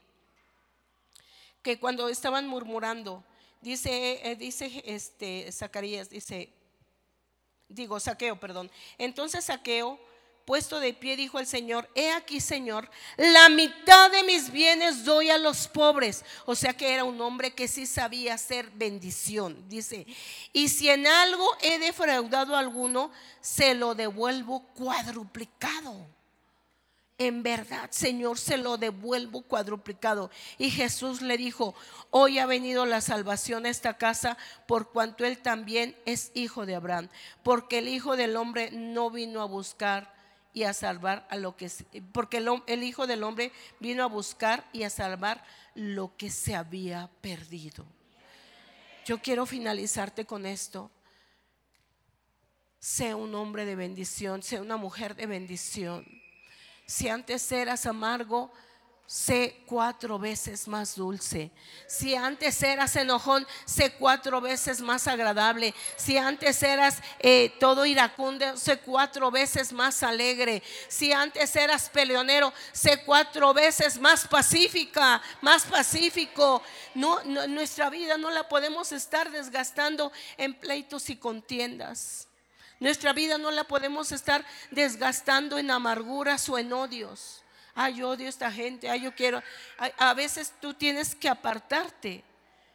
que 1.62 1.78
cuando 1.78 2.08
estaban 2.08 2.46
murmurando, 2.46 3.24
dice, 3.60 4.20
eh, 4.28 4.36
dice 4.36 4.82
este, 4.84 5.50
Zacarías, 5.52 6.10
dice, 6.10 6.52
digo, 7.68 7.98
saqueo, 8.00 8.38
perdón. 8.38 8.70
Entonces 8.98 9.44
saqueo, 9.44 9.98
puesto 10.44 10.80
de 10.80 10.92
pie, 10.92 11.16
dijo 11.16 11.38
el 11.38 11.46
Señor, 11.46 11.88
he 11.94 12.10
aquí, 12.10 12.40
Señor, 12.40 12.90
la 13.16 13.48
mitad 13.48 14.10
de 14.10 14.24
mis 14.24 14.50
bienes 14.50 15.04
doy 15.04 15.30
a 15.30 15.38
los 15.38 15.68
pobres. 15.68 16.24
O 16.46 16.54
sea 16.54 16.74
que 16.74 16.92
era 16.92 17.04
un 17.04 17.20
hombre 17.20 17.54
que 17.54 17.68
sí 17.68 17.86
sabía 17.86 18.34
hacer 18.34 18.70
bendición, 18.70 19.68
dice. 19.68 20.06
Y 20.52 20.68
si 20.68 20.90
en 20.90 21.06
algo 21.06 21.46
he 21.60 21.78
defraudado 21.78 22.56
a 22.56 22.58
alguno, 22.58 23.12
se 23.40 23.74
lo 23.74 23.94
devuelvo 23.94 24.60
cuadruplicado 24.74 26.06
en 27.26 27.42
verdad, 27.42 27.90
Señor, 27.90 28.38
se 28.38 28.56
lo 28.56 28.76
devuelvo 28.76 29.42
cuadruplicado. 29.42 30.30
Y 30.58 30.70
Jesús 30.70 31.22
le 31.22 31.36
dijo, 31.36 31.74
hoy 32.10 32.38
ha 32.38 32.46
venido 32.46 32.86
la 32.86 33.00
salvación 33.00 33.66
a 33.66 33.70
esta 33.70 33.96
casa 33.98 34.36
por 34.66 34.90
cuanto 34.90 35.24
él 35.24 35.38
también 35.38 35.96
es 36.04 36.30
hijo 36.34 36.66
de 36.66 36.74
Abraham, 36.74 37.08
porque 37.42 37.78
el 37.78 37.88
Hijo 37.88 38.16
del 38.16 38.36
Hombre 38.36 38.70
no 38.72 39.10
vino 39.10 39.40
a 39.42 39.46
buscar 39.46 40.12
y 40.54 40.64
a 40.64 40.72
salvar 40.72 41.26
a 41.30 41.36
lo 41.36 41.56
que, 41.56 41.70
porque 42.12 42.38
el, 42.38 42.48
el 42.66 42.82
Hijo 42.82 43.06
del 43.06 43.22
Hombre 43.22 43.52
vino 43.80 44.02
a 44.02 44.08
buscar 44.08 44.68
y 44.72 44.82
a 44.82 44.90
salvar 44.90 45.44
lo 45.74 46.16
que 46.16 46.30
se 46.30 46.54
había 46.54 47.10
perdido. 47.20 47.86
Yo 49.04 49.18
quiero 49.18 49.46
finalizarte 49.46 50.24
con 50.24 50.46
esto. 50.46 50.90
Sé 52.78 53.14
un 53.14 53.34
hombre 53.34 53.64
de 53.64 53.76
bendición, 53.76 54.42
sé 54.42 54.60
una 54.60 54.76
mujer 54.76 55.14
de 55.14 55.26
bendición. 55.26 56.21
Si 56.92 57.08
antes 57.08 57.50
eras 57.50 57.86
amargo, 57.86 58.52
sé 59.06 59.62
cuatro 59.64 60.18
veces 60.18 60.68
más 60.68 60.94
dulce. 60.94 61.50
Si 61.86 62.14
antes 62.14 62.62
eras 62.62 62.94
enojón, 62.96 63.46
sé 63.64 63.94
cuatro 63.94 64.42
veces 64.42 64.82
más 64.82 65.08
agradable. 65.08 65.74
Si 65.96 66.18
antes 66.18 66.62
eras 66.62 66.98
eh, 67.18 67.50
todo 67.58 67.86
iracundo, 67.86 68.58
sé 68.58 68.78
cuatro 68.80 69.30
veces 69.30 69.72
más 69.72 70.02
alegre. 70.02 70.62
Si 70.88 71.14
antes 71.14 71.56
eras 71.56 71.88
peleonero, 71.88 72.52
sé 72.72 73.02
cuatro 73.06 73.54
veces 73.54 73.98
más 73.98 74.28
pacífica, 74.28 75.22
más 75.40 75.64
pacífico. 75.64 76.62
No, 76.94 77.24
nuestra 77.24 77.88
vida 77.88 78.18
no 78.18 78.30
la 78.30 78.50
podemos 78.50 78.92
estar 78.92 79.30
desgastando 79.30 80.12
en 80.36 80.52
pleitos 80.52 81.08
y 81.08 81.16
contiendas. 81.16 82.28
Nuestra 82.82 83.12
vida 83.12 83.38
no 83.38 83.52
la 83.52 83.62
podemos 83.62 84.10
estar 84.10 84.44
desgastando 84.72 85.56
en 85.56 85.70
amarguras 85.70 86.48
o 86.48 86.58
en 86.58 86.72
odios. 86.72 87.44
Ay, 87.76 87.98
yo 87.98 88.08
odio 88.08 88.26
a 88.26 88.28
esta 88.28 88.50
gente, 88.50 88.90
ay, 88.90 89.02
yo 89.02 89.14
quiero. 89.14 89.40
a 89.78 90.14
veces 90.14 90.52
tú 90.60 90.74
tienes 90.74 91.14
que 91.14 91.28
apartarte 91.28 92.24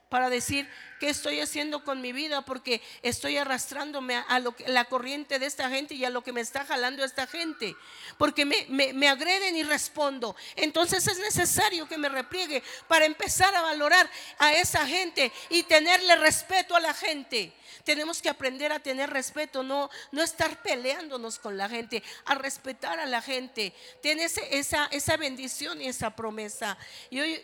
para 0.09 0.29
decir 0.29 0.69
qué 0.99 1.09
estoy 1.09 1.41
haciendo 1.41 1.83
con 1.83 2.01
mi 2.01 2.11
vida 2.11 2.41
porque 2.43 2.81
estoy 3.01 3.37
arrastrándome 3.37 4.15
a, 4.15 4.39
lo 4.39 4.55
la 4.67 4.85
corriente 4.85 5.37
de 5.37 5.45
esta 5.45 5.69
gente 5.69 5.95
y 5.95 6.05
a 6.05 6.09
lo 6.09 6.23
que 6.23 6.31
me 6.31 6.41
está 6.41 6.65
jalando 6.65 7.03
esta 7.03 7.27
gente. 7.27 7.75
Porque 8.17 8.45
me, 8.45 8.65
me, 8.93 9.09
agreden 9.09 9.55
y 9.55 9.63
respondo. 9.63 10.35
Entonces 10.55 11.07
es 11.07 11.19
necesario 11.19 11.87
que 11.87 11.97
me 11.97 12.09
repliegue 12.09 12.63
para 12.87 13.05
empezar 13.05 13.53
a 13.55 13.61
valorar 13.61 14.09
a 14.39 14.53
esa 14.53 14.85
gente 14.87 15.31
y 15.49 15.63
tenerle 15.63 16.15
respeto 16.15 16.75
a 16.75 16.79
la 16.79 16.93
gente. 16.93 17.53
Tenemos 17.83 18.21
que 18.21 18.29
aprender 18.29 18.71
a 18.71 18.79
tener 18.79 19.09
respeto, 19.09 19.63
no, 19.63 19.89
no 20.11 20.23
estar 20.23 20.61
peleándonos 20.61 21.39
con 21.39 21.57
la 21.57 21.69
gente, 21.69 22.03
a 22.25 22.35
respetar 22.35 22.99
a 22.99 23.05
la 23.05 23.21
gente. 23.21 23.73
Tienes 24.01 24.37
esa, 24.51 24.87
esa 24.87 25.17
bendición 25.17 25.81
y 25.81 25.87
esa 25.87 26.15
promesa. 26.15 26.77
Y 27.09 27.19
hoy 27.19 27.41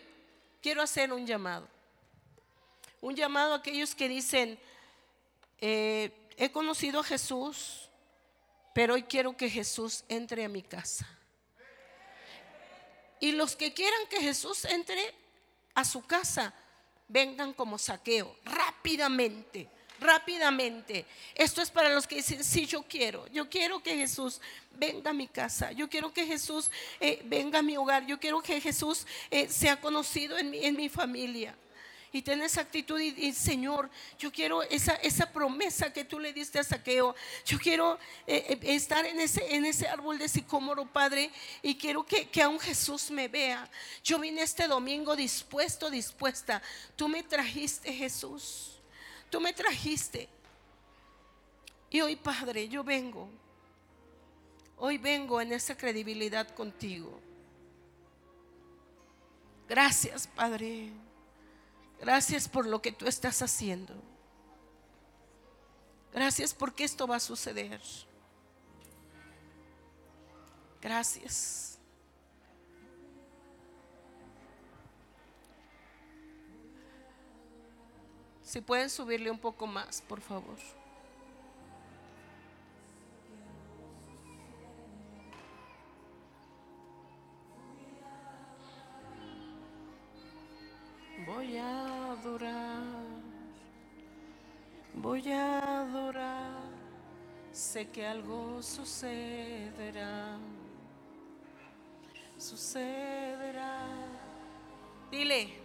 quiero 0.60 0.82
hacer 0.82 1.12
un 1.12 1.26
llamado 1.26 1.73
un 3.04 3.14
llamado 3.14 3.52
a 3.52 3.56
aquellos 3.58 3.94
que 3.94 4.08
dicen, 4.08 4.58
eh, 5.60 6.10
he 6.38 6.50
conocido 6.50 7.00
a 7.00 7.04
Jesús, 7.04 7.90
pero 8.74 8.94
hoy 8.94 9.02
quiero 9.02 9.36
que 9.36 9.50
Jesús 9.50 10.04
entre 10.08 10.42
a 10.42 10.48
mi 10.48 10.62
casa. 10.62 11.06
Y 13.20 13.32
los 13.32 13.56
que 13.56 13.74
quieran 13.74 14.06
que 14.08 14.22
Jesús 14.22 14.64
entre 14.64 15.14
a 15.74 15.84
su 15.84 16.00
casa, 16.06 16.54
vengan 17.06 17.52
como 17.52 17.76
saqueo, 17.76 18.38
rápidamente, 18.42 19.68
rápidamente. 20.00 21.04
Esto 21.34 21.60
es 21.60 21.70
para 21.70 21.90
los 21.90 22.06
que 22.06 22.16
dicen, 22.16 22.42
sí, 22.42 22.64
yo 22.64 22.84
quiero, 22.84 23.26
yo 23.26 23.50
quiero 23.50 23.82
que 23.82 23.98
Jesús 23.98 24.40
venga 24.70 25.10
a 25.10 25.14
mi 25.14 25.28
casa, 25.28 25.72
yo 25.72 25.90
quiero 25.90 26.10
que 26.10 26.24
Jesús 26.24 26.70
eh, 27.00 27.20
venga 27.26 27.58
a 27.58 27.62
mi 27.62 27.76
hogar, 27.76 28.06
yo 28.06 28.18
quiero 28.18 28.40
que 28.40 28.62
Jesús 28.62 29.06
eh, 29.30 29.50
sea 29.50 29.78
conocido 29.78 30.38
en 30.38 30.48
mi, 30.48 30.64
en 30.64 30.74
mi 30.74 30.88
familia 30.88 31.54
y 32.14 32.22
ten 32.22 32.40
esa 32.42 32.60
actitud 32.60 33.00
y, 33.00 33.32
Señor, 33.32 33.90
yo 34.20 34.30
quiero 34.30 34.62
esa, 34.62 34.94
esa 34.94 35.32
promesa 35.32 35.92
que 35.92 36.04
tú 36.04 36.20
le 36.20 36.32
diste 36.32 36.60
a 36.60 36.62
Saqueo. 36.62 37.12
Yo 37.44 37.58
quiero 37.58 37.98
eh, 38.24 38.46
eh, 38.50 38.74
estar 38.76 39.04
en 39.04 39.18
ese, 39.18 39.52
en 39.52 39.64
ese 39.64 39.88
árbol 39.88 40.16
de 40.16 40.28
sicómoro, 40.28 40.86
Padre, 40.86 41.32
y 41.60 41.74
quiero 41.74 42.06
que, 42.06 42.28
que 42.28 42.40
aún 42.40 42.60
Jesús 42.60 43.10
me 43.10 43.26
vea. 43.26 43.68
Yo 44.04 44.20
vine 44.20 44.42
este 44.42 44.68
domingo 44.68 45.16
dispuesto, 45.16 45.90
dispuesta. 45.90 46.62
Tú 46.94 47.08
me 47.08 47.24
trajiste, 47.24 47.92
Jesús. 47.92 48.78
Tú 49.28 49.40
me 49.40 49.52
trajiste. 49.52 50.28
Y 51.90 52.00
hoy, 52.00 52.14
Padre, 52.14 52.68
yo 52.68 52.84
vengo. 52.84 53.28
Hoy 54.78 54.98
vengo 54.98 55.40
en 55.40 55.52
esa 55.52 55.76
credibilidad 55.76 56.48
contigo. 56.54 57.20
Gracias, 59.68 60.28
Padre. 60.28 60.92
Gracias 62.00 62.48
por 62.48 62.66
lo 62.66 62.82
que 62.82 62.92
tú 62.92 63.06
estás 63.06 63.40
haciendo. 63.42 63.94
Gracias 66.12 66.54
porque 66.54 66.84
esto 66.84 67.06
va 67.06 67.16
a 67.16 67.20
suceder. 67.20 67.80
Gracias. 70.80 71.78
Si 78.42 78.60
pueden 78.60 78.88
subirle 78.90 79.30
un 79.30 79.38
poco 79.38 79.66
más, 79.66 80.02
por 80.02 80.20
favor. 80.20 80.56
Voy 91.34 91.56
a 91.56 92.12
adorar, 92.12 92.84
voy 94.94 95.32
a 95.32 95.80
adorar, 95.80 96.60
sé 97.50 97.88
que 97.88 98.06
algo 98.06 98.62
sucederá, 98.62 100.38
sucederá. 102.38 103.80
Dile. 105.10 105.58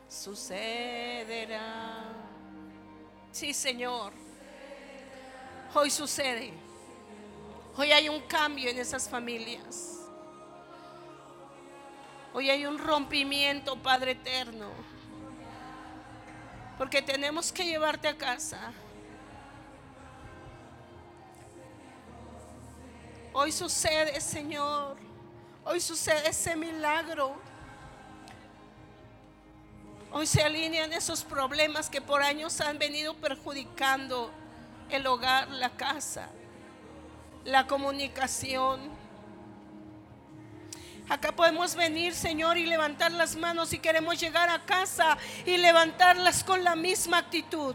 sucederá. 0.08 2.04
Sí, 3.30 3.52
Señor. 3.52 4.12
Hoy 5.74 5.90
sucede. 5.90 6.52
Hoy 7.76 7.92
hay 7.92 8.08
un 8.08 8.20
cambio 8.22 8.70
en 8.70 8.78
esas 8.78 9.08
familias. 9.08 9.98
Hoy 12.32 12.50
hay 12.50 12.66
un 12.66 12.78
rompimiento, 12.78 13.76
Padre 13.76 14.12
eterno. 14.12 14.70
Porque 16.76 17.02
tenemos 17.02 17.52
que 17.52 17.64
llevarte 17.64 18.08
a 18.08 18.16
casa. 18.16 18.72
Hoy 23.32 23.52
sucede, 23.52 24.20
Señor. 24.20 24.96
Hoy 25.64 25.80
sucede 25.80 26.28
ese 26.28 26.56
milagro. 26.56 27.36
Hoy 30.10 30.26
se 30.26 30.42
alinean 30.42 30.92
esos 30.94 31.22
problemas 31.22 31.90
que 31.90 32.00
por 32.00 32.22
años 32.22 32.62
han 32.62 32.78
venido 32.78 33.14
perjudicando 33.14 34.30
el 34.88 35.06
hogar, 35.06 35.48
la 35.48 35.70
casa, 35.70 36.30
la 37.44 37.66
comunicación. 37.66 38.80
Acá 41.10 41.32
podemos 41.32 41.74
venir, 41.74 42.14
Señor, 42.14 42.56
y 42.56 42.64
levantar 42.64 43.12
las 43.12 43.36
manos 43.36 43.72
y 43.74 43.78
queremos 43.78 44.18
llegar 44.18 44.48
a 44.48 44.64
casa 44.64 45.18
y 45.44 45.58
levantarlas 45.58 46.42
con 46.42 46.64
la 46.64 46.74
misma 46.74 47.18
actitud 47.18 47.74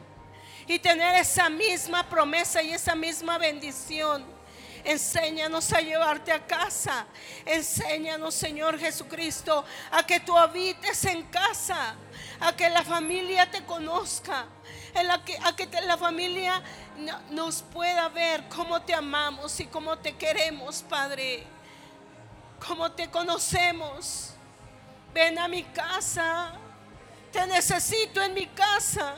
y 0.67 0.79
tener 0.79 1.15
esa 1.15 1.49
misma 1.49 2.09
promesa 2.09 2.63
y 2.63 2.73
esa 2.73 2.95
misma 2.95 3.37
bendición. 3.37 4.25
Enséñanos 4.83 5.71
a 5.71 5.79
llevarte 5.79 6.31
a 6.31 6.45
casa. 6.45 7.05
Enséñanos, 7.45 8.33
Señor 8.33 8.77
Jesucristo, 8.77 9.63
a 9.91 10.05
que 10.05 10.19
tú 10.19 10.37
habites 10.37 11.05
en 11.05 11.23
casa, 11.23 11.95
a 12.39 12.55
que 12.55 12.69
la 12.69 12.83
familia 12.83 13.49
te 13.49 13.63
conozca, 13.63 14.45
a 15.43 15.55
que 15.55 15.69
la 15.85 15.97
familia 15.97 16.61
nos 17.29 17.61
pueda 17.61 18.09
ver 18.09 18.47
cómo 18.49 18.81
te 18.81 18.93
amamos 18.93 19.59
y 19.59 19.65
cómo 19.67 19.97
te 19.97 20.15
queremos, 20.15 20.83
Padre, 20.83 21.43
cómo 22.67 22.91
te 22.91 23.09
conocemos. 23.09 24.31
Ven 25.13 25.37
a 25.37 25.47
mi 25.47 25.63
casa, 25.63 26.53
te 27.31 27.45
necesito 27.47 28.21
en 28.21 28.33
mi 28.33 28.47
casa. 28.47 29.15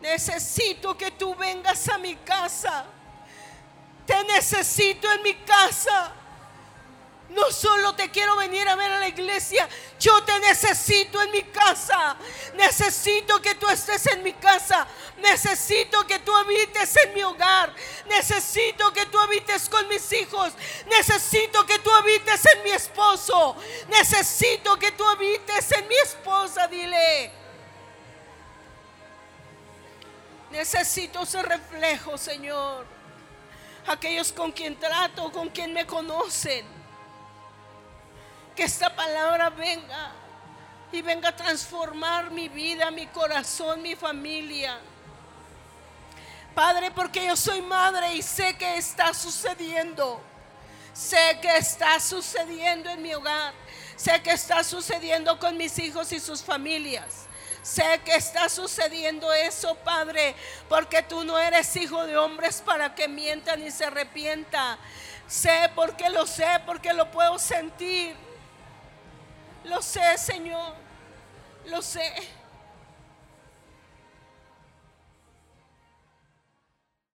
Necesito 0.00 0.96
que 0.96 1.10
tú 1.12 1.34
vengas 1.34 1.88
a 1.88 1.98
mi 1.98 2.16
casa. 2.16 2.84
Te 4.06 4.24
necesito 4.24 5.10
en 5.12 5.22
mi 5.22 5.34
casa. 5.34 6.14
No 7.30 7.48
solo 7.52 7.94
te 7.94 8.10
quiero 8.10 8.34
venir 8.36 8.68
a 8.68 8.74
ver 8.74 8.90
a 8.90 8.98
la 8.98 9.06
iglesia, 9.06 9.68
yo 10.00 10.20
te 10.24 10.36
necesito 10.40 11.22
en 11.22 11.30
mi 11.30 11.42
casa. 11.42 12.16
Necesito 12.54 13.40
que 13.40 13.54
tú 13.54 13.68
estés 13.68 14.04
en 14.08 14.24
mi 14.24 14.32
casa. 14.32 14.84
Necesito 15.18 16.04
que 16.08 16.18
tú 16.18 16.34
habites 16.34 16.96
en 16.96 17.14
mi 17.14 17.22
hogar. 17.22 17.72
Necesito 18.06 18.92
que 18.92 19.06
tú 19.06 19.18
habites 19.18 19.68
con 19.68 19.86
mis 19.86 20.12
hijos. 20.12 20.52
Necesito 20.88 21.64
que 21.66 21.78
tú 21.78 21.90
habites 21.92 22.44
en 22.46 22.64
mi 22.64 22.70
esposo. 22.70 23.54
Necesito 23.88 24.76
que 24.76 24.90
tú 24.90 25.04
habites 25.04 25.70
en 25.70 25.86
mi 25.86 25.96
esposa. 25.96 26.66
Dile. 26.66 27.39
Necesito 30.50 31.22
ese 31.22 31.42
reflejo, 31.42 32.18
Señor. 32.18 32.86
Aquellos 33.86 34.32
con 34.32 34.52
quien 34.52 34.78
trato, 34.78 35.30
con 35.32 35.48
quien 35.48 35.72
me 35.72 35.86
conocen. 35.86 36.66
Que 38.56 38.64
esta 38.64 38.94
palabra 38.94 39.50
venga 39.50 40.12
y 40.92 41.02
venga 41.02 41.28
a 41.28 41.36
transformar 41.36 42.30
mi 42.30 42.48
vida, 42.48 42.90
mi 42.90 43.06
corazón, 43.06 43.80
mi 43.80 43.94
familia. 43.94 44.78
Padre, 46.54 46.90
porque 46.90 47.26
yo 47.26 47.36
soy 47.36 47.62
madre 47.62 48.14
y 48.14 48.22
sé 48.22 48.56
que 48.56 48.76
está 48.76 49.14
sucediendo. 49.14 50.20
Sé 50.92 51.38
que 51.40 51.56
está 51.56 52.00
sucediendo 52.00 52.90
en 52.90 53.00
mi 53.00 53.14
hogar. 53.14 53.54
Sé 53.96 54.20
que 54.22 54.32
está 54.32 54.64
sucediendo 54.64 55.38
con 55.38 55.56
mis 55.56 55.78
hijos 55.78 56.10
y 56.12 56.18
sus 56.18 56.42
familias. 56.42 57.26
Sé 57.62 58.00
que 58.04 58.14
está 58.14 58.48
sucediendo 58.48 59.32
eso, 59.32 59.74
Padre, 59.76 60.34
porque 60.68 61.02
tú 61.02 61.24
no 61.24 61.38
eres 61.38 61.76
hijo 61.76 62.06
de 62.06 62.16
hombres 62.16 62.62
para 62.64 62.94
que 62.94 63.06
mientan 63.06 63.64
y 63.66 63.70
se 63.70 63.84
arrepienta. 63.84 64.78
Sé 65.26 65.70
porque 65.74 66.08
lo 66.08 66.26
sé, 66.26 66.46
porque 66.64 66.92
lo 66.92 67.10
puedo 67.10 67.38
sentir. 67.38 68.16
Lo 69.64 69.82
sé, 69.82 70.16
Señor. 70.16 70.74
Lo 71.66 71.82
sé. 71.82 72.12